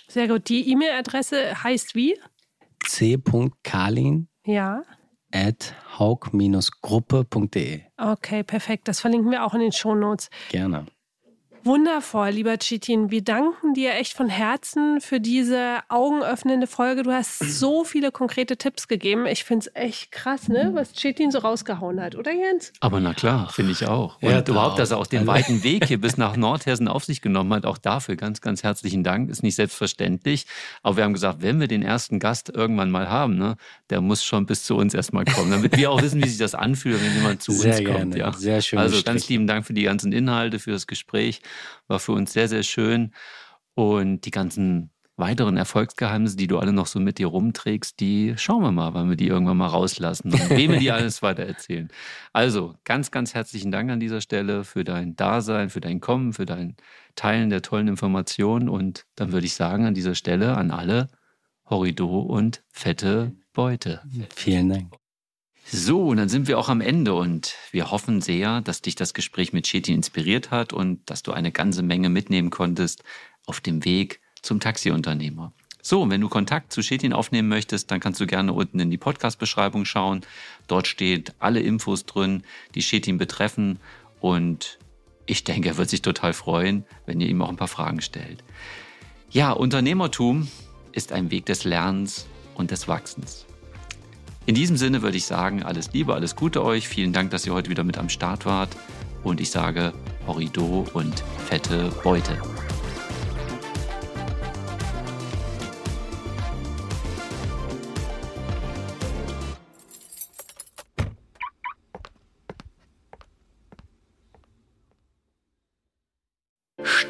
Sehr 0.07 0.27
gut. 0.27 0.49
Die 0.49 0.69
E-Mail-Adresse 0.69 1.63
heißt 1.63 1.95
wie? 1.95 2.17
c.kalin. 2.85 4.27
Ja. 4.45 4.83
At 5.31 5.75
haug-gruppe.de. 5.97 7.81
Okay, 7.97 8.43
perfekt. 8.43 8.87
Das 8.87 8.99
verlinken 8.99 9.31
wir 9.31 9.45
auch 9.45 9.53
in 9.53 9.61
den 9.61 9.71
Shownotes. 9.71 10.29
Gerne. 10.49 10.85
Wundervoll, 11.63 12.29
lieber 12.29 12.57
Chitin. 12.57 13.11
Wir 13.11 13.23
danken 13.23 13.75
dir 13.75 13.93
echt 13.93 14.13
von 14.13 14.29
Herzen 14.29 14.99
für 14.99 15.19
diese 15.19 15.79
augenöffnende 15.89 16.65
Folge. 16.65 17.03
Du 17.03 17.11
hast 17.11 17.37
so 17.37 17.83
viele 17.83 18.11
konkrete 18.11 18.57
Tipps 18.57 18.87
gegeben. 18.87 19.27
Ich 19.27 19.43
finde 19.43 19.67
es 19.67 19.75
echt 19.75 20.11
krass, 20.11 20.47
ne, 20.47 20.71
was 20.73 20.93
Chitin 20.93 21.29
so 21.29 21.37
rausgehauen 21.37 22.01
hat, 22.01 22.15
oder 22.15 22.31
Jens? 22.31 22.73
Aber 22.79 22.99
na 22.99 23.13
klar, 23.13 23.49
finde 23.49 23.73
ich 23.73 23.85
auch. 23.85 24.19
Und 24.23 24.31
ja, 24.31 24.39
überhaupt, 24.39 24.79
dass 24.79 24.89
er 24.89 24.97
auch 24.97 25.05
den 25.05 25.27
weiten 25.27 25.63
Weg 25.63 25.85
hier 25.85 26.01
bis 26.01 26.17
nach 26.17 26.35
Nordhessen 26.35 26.87
auf 26.87 27.05
sich 27.05 27.21
genommen 27.21 27.53
hat, 27.53 27.65
auch 27.67 27.77
dafür 27.77 28.15
ganz, 28.15 28.41
ganz 28.41 28.63
herzlichen 28.63 29.03
Dank. 29.03 29.29
Ist 29.29 29.43
nicht 29.43 29.55
selbstverständlich. 29.55 30.47
Aber 30.81 30.97
wir 30.97 31.03
haben 31.03 31.13
gesagt, 31.13 31.43
wenn 31.43 31.59
wir 31.59 31.67
den 31.67 31.83
ersten 31.83 32.17
Gast 32.17 32.49
irgendwann 32.49 32.89
mal 32.89 33.07
haben, 33.07 33.37
ne, 33.37 33.55
der 33.91 34.01
muss 34.01 34.23
schon 34.23 34.47
bis 34.47 34.63
zu 34.63 34.75
uns 34.77 34.95
erstmal 34.95 35.25
kommen, 35.25 35.51
damit 35.51 35.77
wir 35.77 35.91
auch 35.91 36.01
wissen, 36.01 36.23
wie 36.23 36.27
sich 36.27 36.39
das 36.39 36.55
anfühlt, 36.55 36.99
wenn 37.03 37.13
jemand 37.13 37.43
zu 37.43 37.51
Sehr 37.51 37.73
uns 37.73 37.79
gerne. 37.81 37.99
kommt. 37.99 38.15
Ja. 38.15 38.33
Sehr 38.33 38.61
schön. 38.63 38.79
Also 38.79 39.03
ganz 39.03 39.29
lieben 39.29 39.45
Dank 39.45 39.67
für 39.67 39.73
die 39.73 39.83
ganzen 39.83 40.11
Inhalte, 40.11 40.57
für 40.57 40.71
das 40.71 40.87
Gespräch. 40.87 41.41
War 41.87 41.99
für 41.99 42.13
uns 42.13 42.33
sehr, 42.33 42.47
sehr 42.47 42.63
schön. 42.63 43.13
Und 43.73 44.25
die 44.25 44.31
ganzen 44.31 44.91
weiteren 45.21 45.55
Erfolgsgeheimnisse, 45.55 46.35
die 46.35 46.47
du 46.47 46.57
alle 46.57 46.73
noch 46.73 46.87
so 46.87 46.99
mit 46.99 47.17
dir 47.19 47.27
rumträgst, 47.27 47.99
die 47.99 48.33
schauen 48.37 48.63
wir 48.63 48.71
mal, 48.71 48.93
wann 48.93 49.09
wir 49.09 49.15
die 49.15 49.27
irgendwann 49.27 49.57
mal 49.57 49.67
rauslassen 49.67 50.33
und 50.33 50.49
wem 50.49 50.71
wir 50.71 50.79
die 50.79 50.91
alles 50.91 51.21
weiter 51.21 51.43
erzählen. 51.43 51.89
Also 52.33 52.75
ganz, 52.83 53.11
ganz 53.11 53.33
herzlichen 53.33 53.71
Dank 53.71 53.89
an 53.91 53.99
dieser 53.99 54.19
Stelle 54.19 54.63
für 54.63 54.83
dein 54.83 55.15
Dasein, 55.15 55.69
für 55.69 55.81
dein 55.81 56.01
Kommen, 56.01 56.33
für 56.33 56.45
dein 56.45 56.75
Teilen 57.15 57.49
der 57.49 57.61
tollen 57.61 57.87
Informationen. 57.87 58.67
Und 58.67 59.05
dann 59.15 59.31
würde 59.31 59.45
ich 59.45 59.53
sagen, 59.53 59.85
an 59.85 59.93
dieser 59.93 60.15
Stelle 60.15 60.57
an 60.57 60.71
alle 60.71 61.09
Horrido 61.69 62.19
und 62.19 62.63
fette 62.69 63.33
Beute. 63.53 64.01
Vielen 64.35 64.69
Dank. 64.69 65.00
So, 65.73 66.07
und 66.07 66.17
dann 66.17 66.27
sind 66.27 66.49
wir 66.49 66.59
auch 66.59 66.67
am 66.67 66.81
Ende 66.81 67.13
und 67.13 67.55
wir 67.71 67.91
hoffen 67.91 68.19
sehr, 68.19 68.59
dass 68.59 68.81
dich 68.81 68.95
das 68.95 69.13
Gespräch 69.13 69.53
mit 69.53 69.67
Chetin 69.67 69.95
inspiriert 69.95 70.51
hat 70.51 70.73
und 70.73 71.09
dass 71.09 71.23
du 71.23 71.31
eine 71.31 71.53
ganze 71.53 71.81
Menge 71.81 72.09
mitnehmen 72.09 72.49
konntest 72.49 73.05
auf 73.45 73.61
dem 73.61 73.85
Weg 73.85 74.19
zum 74.41 74.59
Taxiunternehmer. 74.59 75.53
So, 75.81 76.01
und 76.01 76.09
wenn 76.09 76.19
du 76.19 76.27
Kontakt 76.27 76.73
zu 76.73 76.81
Chetin 76.81 77.13
aufnehmen 77.13 77.47
möchtest, 77.47 77.89
dann 77.89 78.01
kannst 78.01 78.19
du 78.19 78.27
gerne 78.27 78.51
unten 78.51 78.81
in 78.81 78.91
die 78.91 78.97
Podcast-Beschreibung 78.97 79.85
schauen. 79.85 80.25
Dort 80.67 80.87
steht 80.87 81.35
alle 81.39 81.61
Infos 81.61 82.05
drin, 82.05 82.43
die 82.75 82.81
Chetin 82.81 83.17
betreffen. 83.17 83.79
Und 84.19 84.77
Ich 85.25 85.45
denke, 85.45 85.69
er 85.69 85.77
wird 85.77 85.89
sich 85.89 86.01
total 86.01 86.33
freuen, 86.33 86.83
wenn 87.05 87.21
ihr 87.21 87.29
ihm 87.29 87.41
auch 87.41 87.49
ein 87.49 87.55
paar 87.55 87.69
Fragen 87.69 88.01
stellt. 88.01 88.43
Ja, 89.29 89.53
Unternehmertum 89.53 90.49
ist 90.91 91.13
ein 91.13 91.31
Weg 91.31 91.45
des 91.45 91.63
Lernens 91.63 92.27
und 92.55 92.71
des 92.71 92.89
Wachsens. 92.89 93.45
In 94.47 94.55
diesem 94.55 94.75
Sinne 94.75 95.01
würde 95.01 95.17
ich 95.17 95.25
sagen, 95.25 95.63
alles 95.63 95.93
Liebe, 95.93 96.15
alles 96.15 96.35
Gute 96.35 96.63
euch. 96.63 96.87
Vielen 96.87 97.13
Dank, 97.13 97.29
dass 97.31 97.45
ihr 97.45 97.53
heute 97.53 97.69
wieder 97.69 97.83
mit 97.83 97.97
am 97.97 98.09
Start 98.09 98.45
wart. 98.45 98.75
Und 99.23 99.39
ich 99.39 99.51
sage 99.51 99.93
Horrido 100.25 100.85
und 100.93 101.23
fette 101.47 101.91
Beute. 102.03 102.37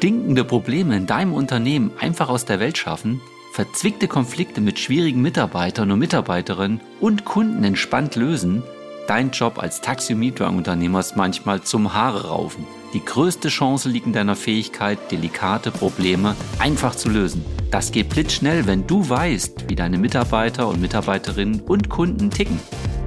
stinkende 0.02 0.42
Probleme 0.42 0.96
in 0.96 1.06
deinem 1.06 1.32
Unternehmen 1.32 1.92
einfach 2.00 2.28
aus 2.28 2.44
der 2.44 2.58
Welt 2.58 2.76
schaffen, 2.76 3.20
verzwickte 3.52 4.08
Konflikte 4.08 4.62
mit 4.62 4.78
schwierigen 4.78 5.20
Mitarbeitern 5.20 5.90
und 5.90 5.98
Mitarbeiterinnen 5.98 6.80
und 7.00 7.26
Kunden 7.26 7.62
entspannt 7.64 8.16
lösen, 8.16 8.62
dein 9.06 9.30
Job 9.30 9.58
als 9.58 9.82
Taxi- 9.82 10.14
und 10.14 10.20
Mietwagenunternehmer 10.20 11.00
ist 11.00 11.18
manchmal 11.18 11.60
zum 11.60 11.92
Haare 11.92 12.28
raufen. 12.28 12.66
Die 12.94 13.04
größte 13.04 13.48
Chance 13.48 13.90
liegt 13.90 14.06
in 14.06 14.14
deiner 14.14 14.36
Fähigkeit, 14.36 14.98
delikate 15.10 15.70
Probleme 15.70 16.34
einfach 16.58 16.94
zu 16.94 17.10
lösen. 17.10 17.44
Das 17.70 17.92
geht 17.92 18.08
blitzschnell, 18.08 18.66
wenn 18.66 18.86
du 18.86 19.06
weißt, 19.06 19.68
wie 19.68 19.76
deine 19.76 19.98
Mitarbeiter 19.98 20.66
und 20.66 20.80
Mitarbeiterinnen 20.80 21.60
und 21.60 21.90
Kunden 21.90 22.30
ticken. 22.30 22.58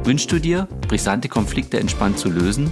Wünschst 0.04 0.32
du 0.32 0.40
dir, 0.40 0.68
brisante 0.88 1.28
Konflikte 1.28 1.80
entspannt 1.80 2.20
zu 2.20 2.30
lösen? 2.30 2.72